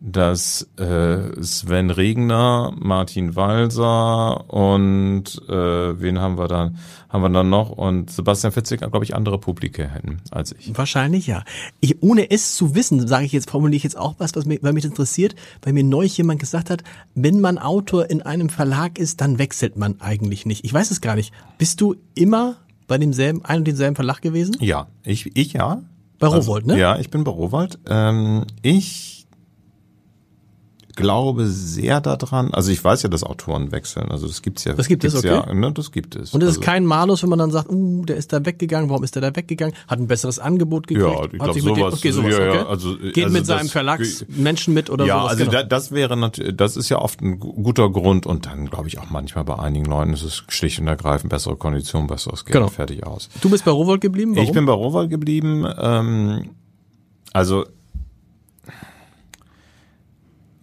dass 0.00 0.68
äh, 0.78 1.42
Sven 1.42 1.90
Regner, 1.90 2.72
Martin 2.78 3.34
Walser 3.34 4.50
und 4.52 5.24
äh, 5.48 6.00
wen 6.00 6.20
haben 6.20 6.38
wir 6.38 6.48
dann? 6.48 6.78
Haben 7.08 7.22
wir 7.22 7.30
dann 7.30 7.48
noch 7.48 7.70
und 7.70 8.10
Sebastian 8.10 8.52
Fitzig, 8.52 8.80
glaube 8.80 9.04
ich, 9.04 9.14
andere 9.14 9.38
Publike 9.38 9.88
hätten 9.88 10.20
als 10.30 10.54
ich. 10.58 10.76
Wahrscheinlich 10.76 11.26
ja. 11.26 11.44
Ich, 11.80 12.02
ohne 12.02 12.30
es 12.30 12.56
zu 12.56 12.74
wissen, 12.74 13.06
sage 13.08 13.24
ich 13.24 13.32
jetzt, 13.32 13.50
formuliere 13.50 13.76
ich 13.76 13.84
jetzt 13.84 13.96
auch 13.96 14.16
was, 14.18 14.34
was 14.34 14.44
mich, 14.44 14.62
weil 14.62 14.74
mich 14.74 14.84
interessiert, 14.84 15.34
weil 15.62 15.72
mir 15.72 15.84
neulich 15.84 16.16
jemand 16.18 16.40
gesagt 16.40 16.68
hat, 16.68 16.82
wenn 17.14 17.40
man 17.40 17.58
Autor 17.58 18.10
in 18.10 18.22
einem 18.22 18.50
Verlag 18.50 18.98
ist, 18.98 19.20
dann 19.20 19.38
wechselt 19.38 19.76
man 19.76 20.00
eigentlich 20.00 20.44
nicht. 20.44 20.64
Ich 20.64 20.74
weiß 20.74 20.90
es 20.90 21.00
gar 21.00 21.14
nicht. 21.14 21.32
Bist 21.56 21.80
du 21.80 21.96
immer 22.14 22.56
bei 22.86 22.98
demselben, 22.98 23.44
ein 23.44 23.58
und 23.58 23.64
denselben 23.66 23.96
Verlag 23.96 24.20
gewesen? 24.20 24.56
Ja, 24.60 24.88
ich, 25.02 25.34
ich 25.36 25.54
ja. 25.54 25.82
Bei 26.18 26.28
Rowold, 26.28 26.64
also, 26.64 26.74
ne? 26.74 26.78
Ja, 26.78 26.98
ich 26.98 27.10
bin 27.10 27.24
bei 27.24 27.30
Rowold. 27.30 27.78
Ähm, 27.86 28.44
ich 28.62 29.25
glaube 30.96 31.46
sehr 31.46 32.00
daran, 32.00 32.52
also 32.52 32.72
ich 32.72 32.82
weiß 32.82 33.02
ja, 33.02 33.08
dass 33.08 33.22
Autoren 33.22 33.70
wechseln, 33.70 34.10
also 34.10 34.26
das 34.26 34.42
gibt's 34.42 34.64
ja. 34.64 34.72
Das 34.72 34.88
gibt 34.88 35.04
es, 35.04 35.14
okay. 35.14 35.28
Ja, 35.28 35.54
ne, 35.54 35.70
das 35.72 35.92
gibt 35.92 36.16
es. 36.16 36.34
Und 36.34 36.42
es 36.42 36.48
also, 36.48 36.60
ist 36.60 36.64
kein 36.64 36.84
Malus, 36.84 37.22
wenn 37.22 37.30
man 37.30 37.38
dann 37.38 37.50
sagt, 37.50 37.70
uh, 37.70 38.04
der 38.04 38.16
ist 38.16 38.32
da 38.32 38.44
weggegangen, 38.44 38.90
warum 38.90 39.04
ist 39.04 39.14
der 39.14 39.22
da 39.22 39.36
weggegangen? 39.36 39.74
Hat 39.86 40.00
ein 40.00 40.08
besseres 40.08 40.38
Angebot 40.38 40.86
gekriegt? 40.86 41.06
Ja, 41.06 41.24
ich 41.24 41.30
glaube 41.38 41.60
sowas. 41.60 41.94
okay, 41.94 42.10
sowas 42.10 42.32
ja, 42.32 42.38
okay. 42.38 42.56
Ja, 42.56 42.66
also, 42.66 42.96
Geht 42.96 43.24
also 43.24 43.36
mit 43.36 43.46
seinem 43.46 43.68
Verlagsmenschen 43.68 44.74
mit 44.74 44.90
oder 44.90 45.04
ja, 45.04 45.20
sowas? 45.20 45.24
Ja, 45.24 45.44
also 45.44 45.50
genau. 45.50 45.68
das 45.68 45.92
wäre 45.92 46.16
natürlich, 46.16 46.56
das 46.56 46.76
ist 46.76 46.88
ja 46.88 46.98
oft 46.98 47.20
ein 47.20 47.38
guter 47.38 47.90
Grund 47.90 48.26
und 48.26 48.46
dann 48.46 48.68
glaube 48.70 48.88
ich 48.88 48.98
auch 48.98 49.10
manchmal 49.10 49.44
bei 49.44 49.58
einigen 49.58 49.84
Leuten 49.84 50.14
ist 50.14 50.22
es 50.22 50.44
schlicht 50.48 50.80
und 50.80 50.88
ergreifend 50.88 51.30
bessere 51.30 51.56
Kondition, 51.56 52.06
besseres 52.06 52.44
Geld, 52.44 52.54
genau. 52.54 52.68
fertig 52.68 53.06
aus. 53.06 53.28
Du 53.40 53.50
bist 53.50 53.64
bei 53.64 53.70
Rowold 53.70 54.00
geblieben? 54.00 54.34
Warum? 54.34 54.48
Ich 54.48 54.52
bin 54.52 54.66
bei 54.66 54.72
Rowold 54.72 55.10
geblieben. 55.10 55.66
Ähm, 55.78 56.50
also 57.32 57.66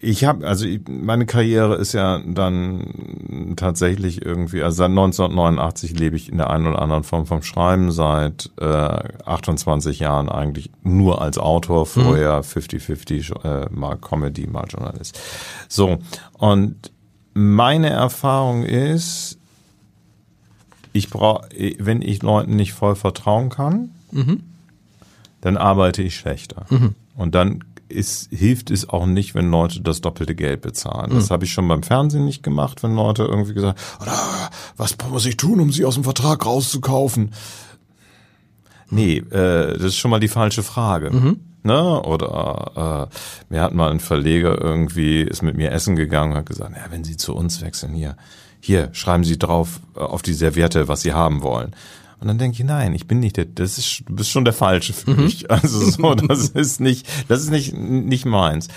ich 0.04 0.26
habe, 0.26 0.46
also 0.46 0.68
meine 0.90 1.26
Karriere 1.26 1.76
ist 1.76 1.94
ja 1.94 2.20
dann 2.26 3.54
tatsächlich 3.56 4.24
irgendwie, 4.24 4.62
also 4.62 4.78
seit 4.78 4.90
1989 4.90 5.98
lebe 5.98 6.18
ich 6.18 6.30
in 6.30 6.38
der 6.38 6.50
einen 6.50 6.68
oder 6.68 6.82
anderen 6.82 7.04
Form 7.04 7.26
vom 7.26 7.42
Schreiben, 7.42 7.90
seit 7.92 8.52
äh, 8.60 8.66
28 8.66 10.00
Jahren 10.00 10.28
eigentlich 10.28 10.72
nur 10.84 11.22
als 11.22 11.38
Autor, 11.38 11.82
mhm. 11.82 11.86
vorher 11.86 12.44
50-50, 12.44 13.46
äh, 13.46 13.70
mal 13.72 13.96
Comedy, 13.96 14.46
mal 14.46 14.66
Journalist. 14.68 15.18
So, 15.70 16.00
und 16.34 16.92
meine 17.34 17.90
Erfahrung 17.90 18.64
ist, 18.64 19.40
ich 20.92 21.10
brauche, 21.10 21.48
wenn 21.80 22.02
ich 22.02 22.22
Leuten 22.22 22.58
nicht 22.58 22.74
voll 22.74 22.96
vertrauen 22.96 23.50
kann, 23.50 23.92
mhm. 24.12 24.44
dann 25.40 25.56
arbeite 25.56 26.04
ich 26.04 26.18
schlechter. 26.18 26.66
Mhm. 26.70 26.96
Und 27.16 27.36
dann 27.36 27.64
ist, 27.90 28.30
hilft 28.32 28.72
es 28.72 28.90
auch 28.90 29.06
nicht, 29.06 29.36
wenn 29.36 29.52
Leute 29.52 29.82
das 29.82 30.02
doppelte 30.02 30.36
Geld 30.36 30.62
bezahlen. 30.62 31.12
Das 31.14 31.30
mhm. 31.30 31.34
habe 31.34 31.46
ich 31.46 31.54
schon 31.54 31.68
beim 31.68 31.84
Fernsehen 31.84 32.26
nicht 32.26 32.44
gemacht, 32.44 32.84
wenn 32.84 32.96
Leute 32.96 33.24
irgendwie 33.24 33.54
gesagt, 33.54 33.80
ah, 34.00 34.50
was 34.78 34.96
muss 35.10 35.26
ich 35.26 35.38
tun, 35.38 35.60
um 35.60 35.72
sie 35.72 35.86
aus 35.86 35.96
dem 35.96 36.04
Vertrag 36.04 36.46
rauszukaufen? 36.46 37.32
Nee, 38.90 39.18
äh, 39.18 39.74
das 39.74 39.84
ist 39.84 39.98
schon 39.98 40.12
mal 40.12 40.20
die 40.20 40.28
falsche 40.28 40.64
Frage. 40.64 41.12
Mhm. 41.12 41.40
Ne? 41.64 42.02
Oder 42.02 43.10
äh, 43.10 43.54
mir 43.54 43.62
hat 43.62 43.74
mal 43.74 43.90
ein 43.90 44.02
Verleger 44.02 44.62
irgendwie, 44.62 45.22
ist 45.22 45.42
mit 45.42 45.56
mir 45.56 45.72
essen 45.72 45.96
gegangen 45.96 46.34
und 46.34 46.40
hat 46.40 46.46
gesagt, 46.46 46.76
ja, 46.76 46.92
wenn 46.92 47.04
Sie 47.04 47.18
zu 47.18 47.34
uns 47.34 47.62
wechseln, 47.62 47.94
hier, 47.94 48.18
hier, 48.60 48.90
schreiben 48.92 49.24
Sie 49.24 49.40
drauf 49.40 49.80
äh, 49.96 50.00
auf 50.00 50.22
die 50.22 50.34
Serviette, 50.34 50.88
was 50.88 51.02
Sie 51.02 51.14
haben 51.14 51.42
wollen. 51.42 51.74
Und 52.24 52.30
dann 52.30 52.38
denke 52.38 52.58
ich, 52.58 52.64
nein, 52.64 52.96
ich 52.96 53.06
bin 53.06 53.20
nicht 53.20 53.36
der, 53.36 53.44
das 53.44 53.78
ist, 53.78 54.04
du 54.08 54.16
bist 54.16 54.30
schon 54.30 54.46
der 54.46 54.54
Falsche 54.54 54.94
für 54.94 55.12
mhm. 55.12 55.24
mich. 55.24 55.50
Also 55.50 55.80
so, 55.92 56.16
das 56.16 56.50
ist 56.56 56.80
nicht, 56.80 57.06
das 57.28 57.42
ist 57.42 57.52
nicht, 57.52 57.78
nicht 57.78 58.26
meins. 58.26 58.70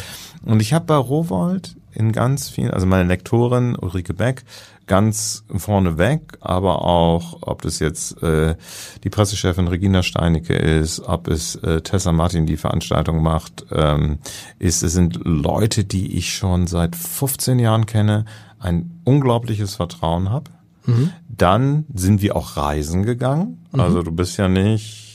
Und 0.44 0.60
ich 0.60 0.72
habe 0.72 0.84
bei 0.84 0.96
Rowold 0.96 1.76
in 1.92 2.10
ganz 2.10 2.48
vielen, 2.48 2.72
also 2.72 2.86
meine 2.86 3.08
Lektorin 3.08 3.76
Ulrike 3.76 4.14
Beck, 4.14 4.44
ganz 4.88 5.44
vorne 5.56 5.96
weg, 5.96 6.38
aber 6.40 6.84
auch, 6.84 7.38
ob 7.42 7.62
das 7.62 7.78
jetzt 7.78 8.20
äh, 8.20 8.56
die 9.04 9.10
Pressechefin 9.10 9.68
Regina 9.68 10.02
Steinecke 10.02 10.54
ist, 10.54 11.00
ob 11.00 11.28
es 11.28 11.54
äh, 11.56 11.82
Tessa 11.82 12.10
Martin 12.10 12.46
die 12.46 12.56
Veranstaltung 12.56 13.22
macht, 13.22 13.64
ähm, 13.70 14.18
ist, 14.58 14.82
es 14.82 14.92
sind 14.92 15.20
Leute, 15.24 15.84
die 15.84 16.16
ich 16.16 16.34
schon 16.34 16.66
seit 16.66 16.96
15 16.96 17.60
Jahren 17.60 17.86
kenne, 17.86 18.24
ein 18.58 19.00
unglaubliches 19.04 19.76
Vertrauen 19.76 20.30
habe 20.30 20.50
Mhm. 20.86 21.10
Dann 21.28 21.84
sind 21.92 22.22
wir 22.22 22.36
auch 22.36 22.56
reisen 22.56 23.02
gegangen. 23.02 23.66
Mhm. 23.72 23.80
Also 23.80 24.02
du 24.02 24.12
bist 24.12 24.36
ja 24.38 24.48
nicht 24.48 25.06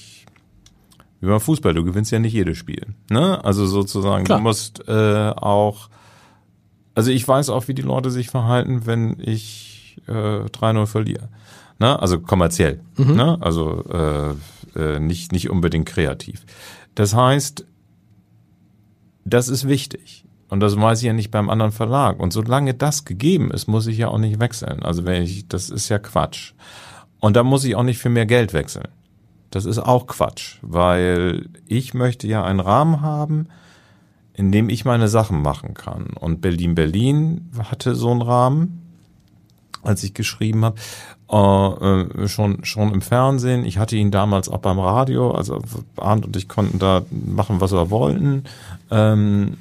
wie 1.22 1.28
beim 1.28 1.40
Fußball, 1.40 1.74
du 1.76 1.84
gewinnst 1.84 2.12
ja 2.12 2.20
nicht 2.20 2.34
jedes 2.34 2.58
Spiel. 2.58 2.96
Ne? 3.10 3.44
Also 3.46 3.68
sozusagen, 3.68 4.26
Klar. 4.26 4.40
du 4.40 4.44
musst 4.44 4.88
äh, 4.88 5.30
auch, 5.30 5.90
also 6.96 7.12
ich 7.12 7.28
weiß 7.28 7.50
auch, 7.50 7.68
wie 7.68 7.76
die 7.76 7.84
Leute 7.84 8.10
sich 8.10 8.30
verhalten, 8.30 8.88
wenn 8.88 9.18
ich 9.20 10.02
äh, 10.08 10.12
3-0 10.12 10.88
verliere. 10.88 11.30
Ne? 11.78 12.00
Also 12.00 12.20
kommerziell. 12.20 12.82
Mhm. 12.98 13.16
Ne? 13.16 13.38
Also 13.40 13.84
äh, 13.86 14.80
äh, 14.80 15.00
nicht, 15.00 15.32
nicht 15.32 15.52
unbedingt 15.52 15.86
kreativ. 15.86 16.44
Das 16.96 17.14
heißt, 17.14 17.66
das 19.24 19.48
ist 19.48 19.68
wichtig. 19.68 20.26
Und 20.52 20.60
das 20.60 20.76
weiß 20.76 21.00
ich 21.00 21.06
ja 21.06 21.14
nicht 21.14 21.32
beim 21.32 21.50
anderen 21.50 21.72
Verlag. 21.72 22.20
Und 22.20 22.34
solange 22.34 22.74
das 22.74 23.06
gegeben 23.06 23.52
ist, 23.52 23.70
muss 23.70 23.88
ich 23.88 23.98
ja 23.98 24.10
auch 24.10 24.18
nicht 24.18 24.42
wechseln. 24.42 24.84
Also 24.84 25.06
wenn 25.06 25.24
ich, 25.24 25.48
das 25.48 25.70
ist 25.70 25.88
ja 25.88 25.98
Quatsch. 25.98 26.52
Und 27.22 27.38
da 27.38 27.44
muss 27.44 27.64
ich 27.64 27.78
auch 27.78 27.84
nicht 27.84 28.00
für 28.00 28.10
mehr 28.10 28.26
Geld 28.26 28.52
wechseln. 28.52 28.90
Das 29.50 29.64
ist 29.64 29.80
auch 29.80 30.08
Quatsch, 30.08 30.58
weil 30.62 31.48
ich 31.68 31.94
möchte 31.94 32.28
ja 32.28 32.44
einen 32.44 32.60
Rahmen 32.60 33.00
haben, 33.00 33.48
in 34.34 34.52
dem 34.52 34.68
ich 34.68 34.84
meine 34.84 35.08
Sachen 35.08 35.42
machen 35.42 35.74
kann. 35.74 36.08
Und 36.20 36.42
Berlin 36.42 36.76
Berlin 36.76 37.50
hatte 37.70 37.96
so 37.96 38.12
einen 38.12 38.22
Rahmen, 38.22 38.82
als 39.84 40.04
ich 40.04 40.14
geschrieben 40.14 40.66
habe, 40.66 40.76
äh, 41.32 42.24
äh, 42.24 42.28
schon 42.28 42.66
schon 42.66 42.94
im 42.94 43.02
Fernsehen. 43.02 43.64
Ich 43.64 43.78
hatte 43.78 43.96
ihn 43.96 44.12
damals 44.12 44.50
auch 44.50 44.60
beim 44.60 44.80
Radio, 44.80 45.32
also 45.32 45.62
Arndt 45.96 46.26
und 46.26 46.36
ich 46.36 46.50
konnten 46.50 46.78
da 46.78 47.04
machen, 47.10 47.62
was 47.62 47.72
wir 47.72 47.90
wollten. 47.90 48.44
Ähm, 48.90 49.56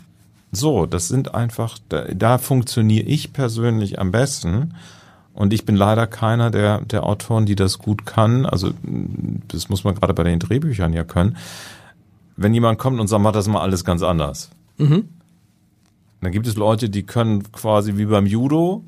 so, 0.53 0.87
das 0.87 1.09
sind 1.09 1.35
einfach, 1.35 1.79
da, 1.89 2.05
da 2.13 2.39
funktioniere 2.39 3.07
ich 3.07 3.33
persönlich 3.33 3.99
am 3.99 4.11
besten. 4.11 4.75
Und 5.33 5.53
ich 5.53 5.65
bin 5.65 5.77
leider 5.77 6.07
keiner 6.07 6.51
der, 6.51 6.81
der 6.81 7.05
Autoren, 7.05 7.47
die 7.47 7.55
das 7.55 7.79
gut 7.79 8.05
kann. 8.05 8.47
Also 8.47 8.73
das 9.49 9.69
muss 9.69 9.85
man 9.85 9.95
gerade 9.95 10.13
bei 10.13 10.25
den 10.25 10.41
Drehbüchern 10.41 10.93
ja 10.93 11.05
können. 11.05 11.37
Wenn 12.37 12.53
jemand 12.53 12.79
kommt 12.79 13.01
und 13.01 13.07
sagt, 13.07 13.23
mach 13.23 13.33
das 13.33 13.47
mal 13.47 13.61
alles 13.61 13.85
ganz 13.85 14.03
anders. 14.03 14.51
Mhm. 14.79 15.09
Dann 16.21 16.33
gibt 16.33 16.47
es 16.47 16.57
Leute, 16.57 16.91
die 16.91 17.05
können 17.05 17.51
quasi 17.53 17.97
wie 17.97 18.07
beim 18.07 18.27
Judo 18.27 18.85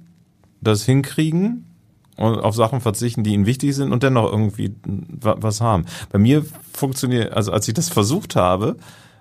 das 0.61 0.85
hinkriegen 0.85 1.65
und 2.17 2.41
auf 2.41 2.55
Sachen 2.55 2.81
verzichten, 2.81 3.25
die 3.25 3.33
ihnen 3.33 3.47
wichtig 3.47 3.75
sind 3.75 3.93
und 3.93 4.03
dennoch 4.03 4.31
irgendwie 4.31 4.75
was 5.21 5.61
haben. 5.61 5.87
Bei 6.11 6.19
mir 6.19 6.45
funktioniert, 6.73 7.33
also 7.33 7.53
als 7.53 7.69
ich 7.69 7.75
das 7.75 7.89
versucht 7.89 8.37
habe, 8.37 8.77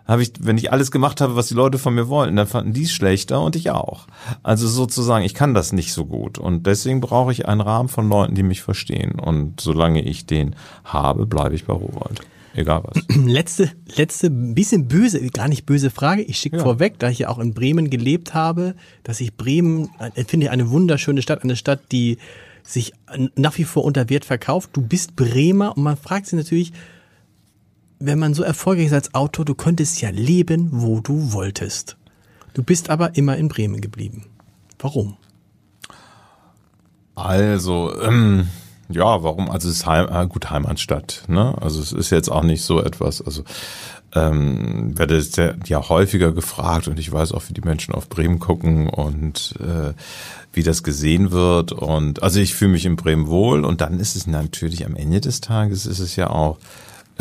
habe 0.08 0.24
ich, 0.24 0.34
wenn 0.40 0.58
ich 0.58 0.72
alles 0.72 0.92
gemacht 0.92 1.22
habe, 1.22 1.36
was 1.36 1.48
die 1.48 1.54
Leute 1.54 1.78
von 1.78 1.94
mir 1.94 2.08
wollten, 2.08 2.36
dann 2.36 2.48
fanden 2.48 2.74
die 2.74 2.84
es 2.84 2.92
schlechter 2.92 3.42
und 3.42 3.56
ich 3.56 3.72
auch. 3.72 4.08
Also 4.44 4.68
sozusagen, 4.68 5.24
ich 5.24 5.34
kann 5.34 5.54
das 5.54 5.72
nicht 5.72 5.94
so 5.94 6.06
gut 6.06 6.38
und 6.38 6.68
deswegen 6.68 7.02
brauche 7.02 7.32
ich 7.32 7.48
einen 7.48 7.62
Rahmen 7.62 7.90
von 7.90 8.10
Leuten, 8.10 8.36
die 8.36 8.44
mich 8.44 8.62
verstehen 8.62 9.20
und 9.20 9.62
solange 9.62 10.02
ich 10.02 10.26
den 10.26 10.56
habe, 10.84 11.26
bleibe 11.26 11.56
ich 11.56 11.66
bei 11.66 11.74
Rowold. 11.74 12.22
Egal 12.54 12.84
was. 12.84 13.04
Letzte, 13.16 13.72
letzte, 13.96 14.30
bisschen 14.30 14.88
böse, 14.88 15.26
gar 15.30 15.48
nicht 15.48 15.66
böse 15.66 15.90
Frage. 15.90 16.22
Ich 16.22 16.38
schicke 16.38 16.58
ja. 16.58 16.64
vorweg, 16.64 17.00
da 17.00 17.10
ich 17.10 17.20
ja 17.20 17.30
auch 17.30 17.40
in 17.40 17.54
Bremen 17.54 17.90
gelebt 17.90 18.34
habe, 18.34 18.76
dass 19.04 19.22
ich 19.22 19.38
Bremen, 19.38 19.90
äh, 20.16 20.26
finde 20.26 20.48
ich 20.48 20.52
eine 20.52 20.70
wunderschöne 20.70 21.22
Stadt, 21.22 21.44
eine 21.44 21.56
Stadt, 21.56 21.80
die 21.92 22.18
sich 22.64 22.94
nach 23.36 23.58
wie 23.58 23.64
vor 23.64 23.86
unter 23.86 24.10
Wert 24.10 24.26
verkauft. 24.26 24.72
Du 24.74 24.82
bist 24.82 25.16
Bremer 25.16 25.76
und 25.78 25.84
man 25.84 25.98
fragt 25.98 26.28
sich 26.28 26.38
natürlich, 26.38 26.74
wenn 28.02 28.20
man 28.20 28.34
so 28.34 28.44
erfolgreich 28.44 28.88
ist 28.88 28.94
als 28.94 29.14
Autor, 29.14 29.46
du 29.46 29.56
könntest 29.56 30.02
ja 30.02 30.10
leben, 30.10 30.70
wo 30.72 31.00
du 31.00 31.34
wolltest. 31.34 31.98
Du 32.54 32.64
bist 32.64 32.90
aber 32.90 33.16
immer 33.16 33.38
in 33.38 33.48
Bremen 33.48 33.80
geblieben. 33.82 34.26
Warum? 34.80 35.18
Also, 37.16 37.94
ähm, 38.02 38.48
ja, 38.90 39.24
warum? 39.24 39.50
Also 39.50 39.70
es 39.70 39.76
ist 39.76 39.86
Heim, 39.86 40.08
äh, 40.12 40.28
gut 40.28 40.50
Heimatstadt. 40.50 41.24
Ne? 41.28 41.56
Also 41.62 41.82
es 41.82 41.94
ist 41.94 42.10
jetzt 42.10 42.30
auch 42.30 42.44
nicht 42.44 42.64
so 42.64 42.82
etwas. 42.82 43.22
Also 43.22 43.44
ähm, 44.14 44.98
werde 44.98 45.22
sehr, 45.22 45.56
ja 45.66 45.88
häufiger 45.88 46.32
gefragt 46.32 46.88
und 46.88 47.00
ich 47.00 47.12
weiß 47.12 47.32
auch, 47.32 47.44
wie 47.48 47.54
die 47.54 47.62
Menschen 47.62 47.94
auf 47.94 48.10
Bremen 48.10 48.40
gucken 48.40 48.90
und 48.90 49.56
äh, 49.60 49.94
wie 50.52 50.64
das 50.64 50.84
gesehen 50.84 51.32
wird. 51.32 51.72
Und 51.72 52.22
also 52.24 52.40
ich 52.40 52.54
fühle 52.56 52.72
mich 52.72 52.86
in 52.86 52.98
Bremen 52.98 53.28
wohl 53.28 53.64
und 53.64 53.82
dann 53.82 54.00
ist 54.00 54.16
es 54.16 54.28
natürlich 54.28 54.86
am 54.86 54.96
Ende 54.96 55.22
des 55.22 55.42
Tages 55.42 55.86
ist 55.86 56.00
es 56.00 56.16
ja 56.16 56.30
auch 56.30 56.58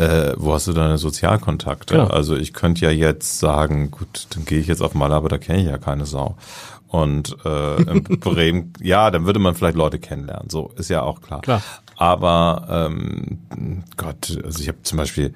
äh, 0.01 0.33
wo 0.37 0.53
hast 0.53 0.67
du 0.67 0.73
deine 0.73 0.97
Sozialkontakte? 0.97 1.93
Genau. 1.93 2.07
Also 2.07 2.35
ich 2.35 2.53
könnte 2.53 2.83
ja 2.85 2.91
jetzt 2.91 3.39
sagen, 3.39 3.91
gut, 3.91 4.27
dann 4.31 4.45
gehe 4.45 4.59
ich 4.59 4.67
jetzt 4.67 4.81
auf 4.81 4.95
Maler, 4.95 5.15
aber 5.15 5.29
da 5.29 5.37
kenne 5.37 5.59
ich 5.59 5.67
ja 5.67 5.77
keine 5.77 6.05
Sau. 6.05 6.35
Und 6.87 7.37
äh, 7.45 7.81
in 7.83 8.03
Bremen, 8.19 8.73
ja, 8.81 9.11
dann 9.11 9.25
würde 9.25 9.39
man 9.39 9.55
vielleicht 9.55 9.77
Leute 9.77 9.99
kennenlernen. 9.99 10.49
So 10.49 10.71
ist 10.75 10.89
ja 10.89 11.03
auch 11.03 11.21
klar. 11.21 11.41
klar. 11.41 11.61
Aber 11.95 12.67
ähm, 12.69 13.39
Gott, 13.95 14.37
also 14.43 14.59
ich 14.59 14.67
habe 14.67 14.79
zum 14.81 14.97
Beispiel 14.97 15.33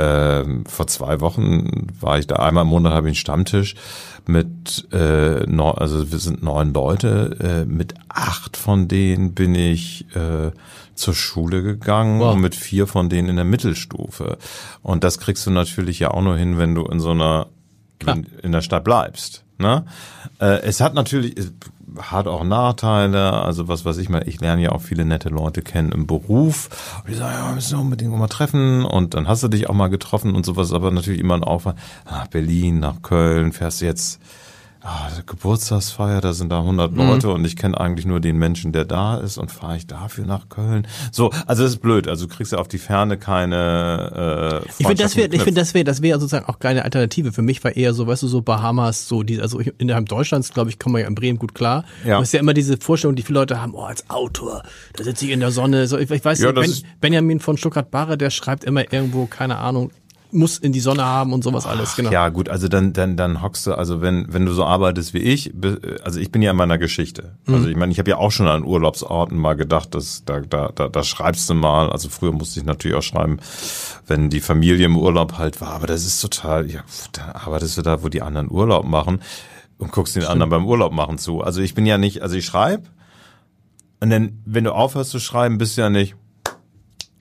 ähm, 0.00 0.64
vor 0.66 0.86
zwei 0.86 1.20
Wochen 1.20 1.88
war 2.00 2.18
ich 2.18 2.26
da 2.26 2.36
einmal 2.36 2.62
im 2.62 2.70
Monat 2.70 2.94
habe 2.94 3.08
ich 3.08 3.10
einen 3.10 3.14
Stammtisch 3.16 3.74
mit 4.26 4.88
äh, 4.92 5.44
neun, 5.46 5.76
also 5.76 6.10
wir 6.10 6.18
sind 6.18 6.42
neun 6.42 6.72
Leute, 6.72 7.36
äh, 7.40 7.64
mit 7.66 7.94
acht 8.08 8.56
von 8.56 8.88
denen 8.88 9.34
bin 9.34 9.54
ich 9.54 10.06
äh, 10.14 10.52
zur 10.94 11.14
Schule 11.14 11.62
gegangen 11.62 12.20
wow. 12.20 12.34
und 12.34 12.40
mit 12.40 12.54
vier 12.54 12.86
von 12.86 13.10
denen 13.10 13.28
in 13.28 13.36
der 13.36 13.44
Mittelstufe. 13.44 14.38
Und 14.82 15.04
das 15.04 15.18
kriegst 15.18 15.46
du 15.46 15.50
natürlich 15.50 15.98
ja 15.98 16.12
auch 16.12 16.22
nur 16.22 16.36
hin, 16.36 16.56
wenn 16.56 16.74
du 16.74 16.86
in 16.86 17.00
so 17.00 17.10
einer 17.10 17.48
in, 18.06 18.26
in 18.42 18.52
der 18.52 18.62
Stadt 18.62 18.84
bleibst. 18.84 19.44
Ne? 19.58 19.84
Äh, 20.40 20.62
es 20.62 20.80
hat 20.80 20.94
natürlich, 20.94 21.34
hat 21.98 22.26
auch 22.26 22.44
Nachteile, 22.44 23.32
also 23.32 23.68
was 23.68 23.84
weiß 23.84 23.98
ich 23.98 24.08
mal, 24.08 24.26
ich 24.26 24.40
lerne 24.40 24.62
ja 24.62 24.72
auch 24.72 24.80
viele 24.80 25.04
nette 25.04 25.28
Leute 25.28 25.62
kennen 25.62 25.92
im 25.92 26.06
Beruf. 26.06 26.68
Und 27.04 27.10
die 27.10 27.14
sagen, 27.14 27.34
ja, 27.38 27.48
wir 27.48 27.54
müssen 27.54 27.78
unbedingt 27.78 28.16
mal 28.16 28.28
treffen 28.28 28.84
und 28.84 29.14
dann 29.14 29.28
hast 29.28 29.42
du 29.42 29.48
dich 29.48 29.68
auch 29.68 29.74
mal 29.74 29.88
getroffen 29.88 30.34
und 30.34 30.44
sowas, 30.44 30.72
aber 30.72 30.90
natürlich 30.90 31.20
immer 31.20 31.34
ein 31.34 31.44
Aufwand. 31.44 31.78
Nach 32.04 32.26
Berlin, 32.26 32.80
nach 32.80 33.02
Köln, 33.02 33.52
fährst 33.52 33.80
du 33.80 33.86
jetzt 33.86 34.20
ah, 34.82 35.10
Geburtstagsfeier, 35.26 36.20
da 36.20 36.32
sind 36.32 36.50
da 36.50 36.60
100 36.60 36.92
mhm. 36.92 36.98
Leute 36.98 37.30
und 37.30 37.44
ich 37.44 37.56
kenne 37.56 37.78
eigentlich 37.78 38.06
nur 38.06 38.20
den 38.20 38.36
Menschen, 38.36 38.72
der 38.72 38.84
da 38.84 39.16
ist 39.16 39.38
und 39.38 39.50
fahre 39.50 39.76
ich 39.76 39.86
dafür 39.86 40.26
nach 40.26 40.48
Köln. 40.48 40.86
So, 41.12 41.30
also 41.46 41.62
das 41.62 41.72
ist 41.72 41.78
blöd. 41.78 42.08
Also 42.08 42.26
du 42.26 42.34
kriegst 42.34 42.52
ja 42.52 42.58
auf 42.58 42.68
die 42.68 42.78
Ferne 42.78 43.18
keine. 43.18 44.62
Äh, 44.64 44.70
ich 44.78 44.86
finde, 44.86 45.02
das 45.02 45.16
wäre, 45.16 45.28
ich 45.28 45.42
finde, 45.42 45.60
das 45.60 45.74
wäre, 45.74 45.84
das 45.84 46.02
wäre 46.02 46.18
sozusagen 46.18 46.46
auch 46.46 46.58
keine 46.58 46.84
Alternative. 46.84 47.32
Für 47.32 47.42
mich 47.42 47.62
war 47.64 47.76
eher 47.76 47.92
so, 47.94 48.06
weißt 48.06 48.22
du, 48.22 48.28
so 48.28 48.42
Bahamas, 48.42 49.08
so 49.08 49.22
die, 49.22 49.40
also 49.40 49.60
innerhalb 49.78 50.08
Deutschlands, 50.08 50.52
glaube 50.52 50.70
ich, 50.70 50.78
kommen 50.78 50.94
wir 50.94 51.02
ja 51.02 51.08
in 51.08 51.14
Bremen 51.14 51.38
gut 51.38 51.54
klar. 51.54 51.84
Ja. 52.04 52.14
Aber 52.14 52.22
es 52.22 52.30
ist 52.30 52.32
ja 52.32 52.40
immer 52.40 52.54
diese 52.54 52.76
Vorstellung, 52.76 53.16
die 53.16 53.22
viele 53.22 53.40
Leute 53.40 53.60
haben, 53.60 53.74
oh, 53.74 53.84
als 53.84 54.08
Autor, 54.10 54.62
da 54.96 55.04
sitze 55.04 55.26
ich 55.26 55.32
in 55.32 55.40
der 55.40 55.50
Sonne. 55.50 55.86
So, 55.86 55.98
ich, 55.98 56.10
ich 56.10 56.24
weiß 56.24 56.40
ja, 56.40 56.52
nicht, 56.52 56.82
ben, 56.82 56.90
Benjamin 57.00 57.40
von 57.40 57.56
Stuttgart-Barre, 57.56 58.16
der 58.16 58.30
schreibt 58.30 58.64
immer 58.64 58.92
irgendwo, 58.92 59.26
keine 59.26 59.58
Ahnung, 59.58 59.90
muss 60.32 60.58
in 60.58 60.72
die 60.72 60.80
Sonne 60.80 61.04
haben 61.04 61.32
und 61.32 61.42
sowas 61.42 61.66
alles, 61.66 61.96
genau. 61.96 62.10
Ja, 62.10 62.28
gut, 62.28 62.48
also 62.48 62.68
dann, 62.68 62.92
dann, 62.92 63.16
dann 63.16 63.42
hockst 63.42 63.66
du, 63.66 63.74
also 63.74 64.00
wenn, 64.00 64.32
wenn 64.32 64.46
du 64.46 64.52
so 64.52 64.64
arbeitest 64.64 65.14
wie 65.14 65.18
ich, 65.18 65.52
also 66.02 66.20
ich 66.20 66.30
bin 66.30 66.42
ja 66.42 66.50
in 66.50 66.56
meiner 66.56 66.78
Geschichte. 66.78 67.36
Mhm. 67.46 67.54
Also 67.54 67.68
ich 67.68 67.76
meine, 67.76 67.92
ich 67.92 67.98
habe 67.98 68.10
ja 68.10 68.16
auch 68.16 68.30
schon 68.30 68.46
an 68.46 68.64
Urlaubsorten 68.64 69.36
mal 69.36 69.54
gedacht, 69.54 69.94
dass 69.94 70.24
da, 70.24 70.40
da, 70.40 70.70
da, 70.74 70.88
da 70.88 71.02
schreibst 71.02 71.48
du 71.50 71.54
mal. 71.54 71.90
Also 71.90 72.08
früher 72.08 72.32
musste 72.32 72.60
ich 72.60 72.66
natürlich 72.66 72.96
auch 72.96 73.02
schreiben, 73.02 73.38
wenn 74.06 74.30
die 74.30 74.40
Familie 74.40 74.86
im 74.86 74.96
Urlaub 74.96 75.38
halt 75.38 75.60
war, 75.60 75.72
aber 75.72 75.86
das 75.86 76.04
ist 76.04 76.20
total, 76.20 76.70
ja, 76.70 76.80
da 77.12 77.32
arbeitest 77.32 77.78
du 77.78 77.82
da, 77.82 78.02
wo 78.02 78.08
die 78.08 78.22
anderen 78.22 78.50
Urlaub 78.50 78.84
machen 78.84 79.20
und 79.78 79.92
guckst 79.92 80.14
den 80.14 80.22
Stimmt. 80.22 80.32
anderen 80.32 80.50
beim 80.50 80.66
Urlaub 80.66 80.92
machen 80.92 81.18
zu. 81.18 81.40
Also 81.40 81.60
ich 81.60 81.74
bin 81.74 81.86
ja 81.86 81.98
nicht, 81.98 82.22
also 82.22 82.36
ich 82.36 82.44
schreibe 82.44 82.84
und 84.00 84.10
dann, 84.10 84.42
wenn 84.46 84.64
du 84.64 84.72
aufhörst 84.72 85.10
zu 85.10 85.20
schreiben, 85.20 85.58
bist 85.58 85.76
du 85.76 85.82
ja 85.82 85.90
nicht, 85.90 86.16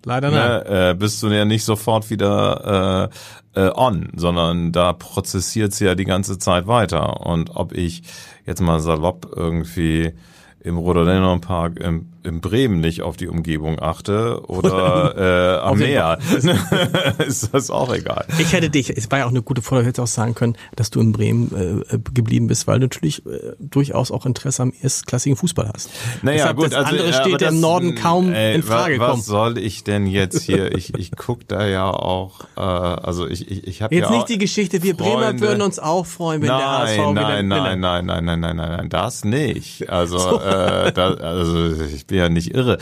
Leider 0.06 0.32
ne, 0.32 0.64
nein. 0.66 0.92
Äh, 0.92 0.96
bist 0.96 1.22
du 1.22 1.28
ja 1.28 1.46
nicht 1.46 1.64
sofort 1.64 2.10
wieder 2.10 3.10
äh, 3.56 3.60
äh, 3.60 3.72
on, 3.76 4.10
sondern 4.16 4.72
da 4.72 4.94
prozessiert 4.94 5.74
sie 5.74 5.86
ja 5.86 5.96
die 5.96 6.06
ganze 6.06 6.38
Zeit 6.40 6.68
weiter. 6.68 7.26
Und 7.26 7.56
ob 7.56 7.74
ich 7.74 8.04
jetzt 8.46 8.62
mal 8.62 8.80
salopp 8.80 9.32
irgendwie 9.36 10.14
im 10.62 10.78
Rhododendron 10.78 11.42
Park 11.42 11.80
im, 11.80 12.10
in 12.24 12.42
Bremen 12.42 12.82
nicht 12.82 13.02
auf 13.02 13.18
die 13.18 13.28
Umgebung 13.28 13.82
achte 13.82 14.42
oder 14.48 15.60
äh, 15.62 15.68
am 15.68 15.78
Meer, 15.78 16.20
ist 17.26 17.54
das 17.54 17.70
auch 17.70 17.94
egal. 17.94 18.26
Ich 18.40 18.54
hätte 18.54 18.70
dich, 18.70 18.90
es 18.90 19.10
war 19.10 19.20
ja 19.20 19.26
auch 19.26 19.30
eine 19.30 19.42
gute 19.42 19.62
Vorlage, 19.62 19.88
hätte 19.88 20.04
auch 20.04 20.08
sagen 20.08 20.36
können, 20.36 20.56
dass 20.76 20.90
du 20.90 21.00
in 21.00 21.12
Bremen 21.12 21.84
äh, 21.90 21.98
geblieben 22.14 22.48
bist, 22.48 22.68
weil 22.68 22.80
du 22.80 22.86
natürlich 22.86 23.26
äh, 23.26 23.54
durchaus 23.60 24.12
auch 24.12 24.26
Interesse 24.26 24.64
am 24.64 24.74
erstklassigen 24.82 25.38
Fußball 25.38 25.70
hast. 25.74 25.90
Naja, 26.22 26.38
Deshalb, 26.38 26.58
gut, 26.58 26.66
das 26.68 26.74
also, 26.74 26.90
andere 26.90 27.14
Städte 27.14 27.46
im 27.46 27.60
Norden 27.60 27.96
kaum 27.96 28.34
ey, 28.34 28.56
in 28.56 28.64
Frage 28.64 29.00
was, 29.00 29.10
kommen. 29.12 29.22
Soll 29.22 29.58
ich 29.58 29.84
denn 29.84 30.06
jetzt 30.06 30.42
hier? 30.44 30.76
Ich, 30.76 30.94
ich 30.96 31.12
guck 31.12 31.48
da 31.48 31.66
ja 31.66 31.90
auch, 31.90 32.42
äh, 32.58 32.62
also 32.62 33.28
ich, 33.28 33.50
ich, 33.50 33.68
ich 33.68 33.82
habe 33.82 33.96
Jetzt 33.96 34.10
ja 34.10 34.16
nicht 34.16 34.30
die 34.30 34.38
Geschichte, 34.38 34.84
wir 34.84 34.96
Freunde. 34.96 35.34
Bremer 35.34 35.40
würden 35.40 35.62
uns 35.62 35.80
auch 35.80 36.06
freuen, 36.06 36.42
wenn 36.42 36.50
nein, 36.50 36.60
der 36.60 36.70
HSV 36.70 36.98
nein, 36.98 37.14
nein, 37.14 37.48
nein, 37.48 37.80
nein, 37.80 38.06
nein, 38.06 38.26
nein, 38.26 38.40
nein, 38.40 38.56
nein, 38.58 38.72
nein, 38.78 38.90
das 38.90 39.24
nicht. 39.24 39.90
Also, 39.90 40.18
so. 40.18 40.40
äh, 40.42 40.92
da, 40.92 41.14
also 41.14 41.74
ich 41.84 42.09
bin 42.10 42.18
ja 42.18 42.30
nicht 42.30 42.54
irre. 42.54 42.78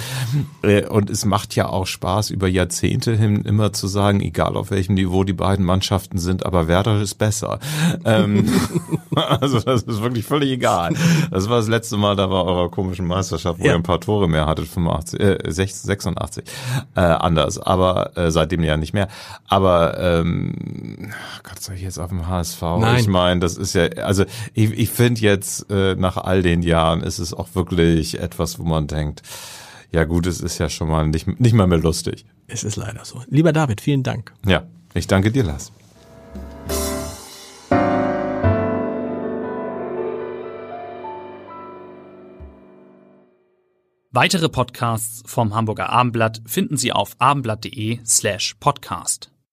Äh, 0.64 0.86
und 0.88 1.10
es 1.10 1.26
macht 1.26 1.56
ja 1.56 1.70
auch 1.70 1.86
Spaß, 1.86 2.32
über 2.32 2.48
Jahrzehnte 2.48 3.16
hin 3.16 3.44
immer 3.44 3.72
zu 3.74 3.88
sagen, 3.88 4.20
egal 4.22 4.58
auf 4.58 4.72
welchem 4.72 4.96
Niveau 4.96 5.24
die 5.24 5.34
beiden 5.34 5.66
Mannschaften 5.66 6.18
sind, 6.18 6.46
aber 6.46 6.68
Werder 6.68 7.02
ist 7.02 7.16
besser. 7.16 7.60
ähm, 8.06 8.50
also 9.16 9.60
das 9.60 9.84
ist 9.84 10.02
wirklich 10.02 10.26
völlig 10.26 10.52
egal. 10.52 10.94
Das 11.32 11.50
war 11.50 11.58
das 11.58 11.68
letzte 11.68 11.98
Mal, 11.98 12.16
da 12.16 12.30
war 12.30 12.46
eurer 12.46 12.70
komischen 12.70 13.06
Meisterschaft, 13.06 13.60
wo 13.60 13.64
ja. 13.64 13.72
ihr 13.72 13.76
ein 13.76 13.84
paar 13.84 14.00
Tore 14.00 14.28
mehr 14.28 14.46
hattet, 14.48 14.68
85, 14.68 15.20
äh, 15.20 15.38
86, 15.46 16.44
äh, 16.96 17.02
anders. 17.02 17.60
Aber 17.60 18.18
äh, 18.18 18.32
seitdem 18.32 18.64
ja 18.64 18.78
nicht 18.78 18.94
mehr. 18.94 19.08
Aber 19.48 20.00
ähm, 20.00 21.12
Gott, 21.44 21.62
soll 21.62 21.76
ich 21.76 21.82
jetzt 21.82 22.00
auf 22.00 22.10
dem 22.10 22.28
HSV? 22.28 22.62
Nein. 22.80 23.00
Ich 23.00 23.08
meine, 23.08 23.40
das 23.40 23.58
ist 23.58 23.74
ja, 23.74 23.88
also 24.04 24.26
ich, 24.54 24.72
ich 24.72 24.90
finde 24.90 25.22
jetzt 25.22 25.70
äh, 25.70 25.96
nach 25.96 26.18
all 26.18 26.42
den 26.42 26.62
Jahren 26.62 27.02
ist 27.02 27.20
es 27.20 27.34
auch 27.34 27.50
wirklich 27.54 28.20
etwas, 28.20 28.60
wo 28.60 28.64
man 28.64 28.88
denkt, 29.22 29.32
ja 29.92 30.04
gut, 30.04 30.28
es 30.28 30.42
ist 30.42 30.58
ja 30.58 30.70
schon 30.70 30.90
mal 30.90 31.08
nicht, 31.08 31.40
nicht 31.40 31.54
mal 31.54 31.68
mehr 31.68 31.80
lustig. 31.80 32.26
Es 32.48 32.64
ist 32.64 32.76
leider 32.76 33.06
so. 33.06 33.24
Lieber 33.28 33.54
David, 33.54 33.82
vielen 33.82 34.04
Dank. 34.04 34.34
Ja, 34.46 34.64
ich 34.94 35.08
danke 35.08 35.32
dir, 35.32 35.44
Lars. 35.44 35.72
Weitere 44.12 44.50
Podcasts 44.50 45.22
vom 45.28 45.54
Hamburger 45.54 45.90
Abendblatt 45.90 46.42
finden 46.48 46.76
Sie 46.76 46.92
auf 46.92 47.16
abendblatt.de 47.20 48.00
slash 48.04 48.56
podcast. 48.60 49.32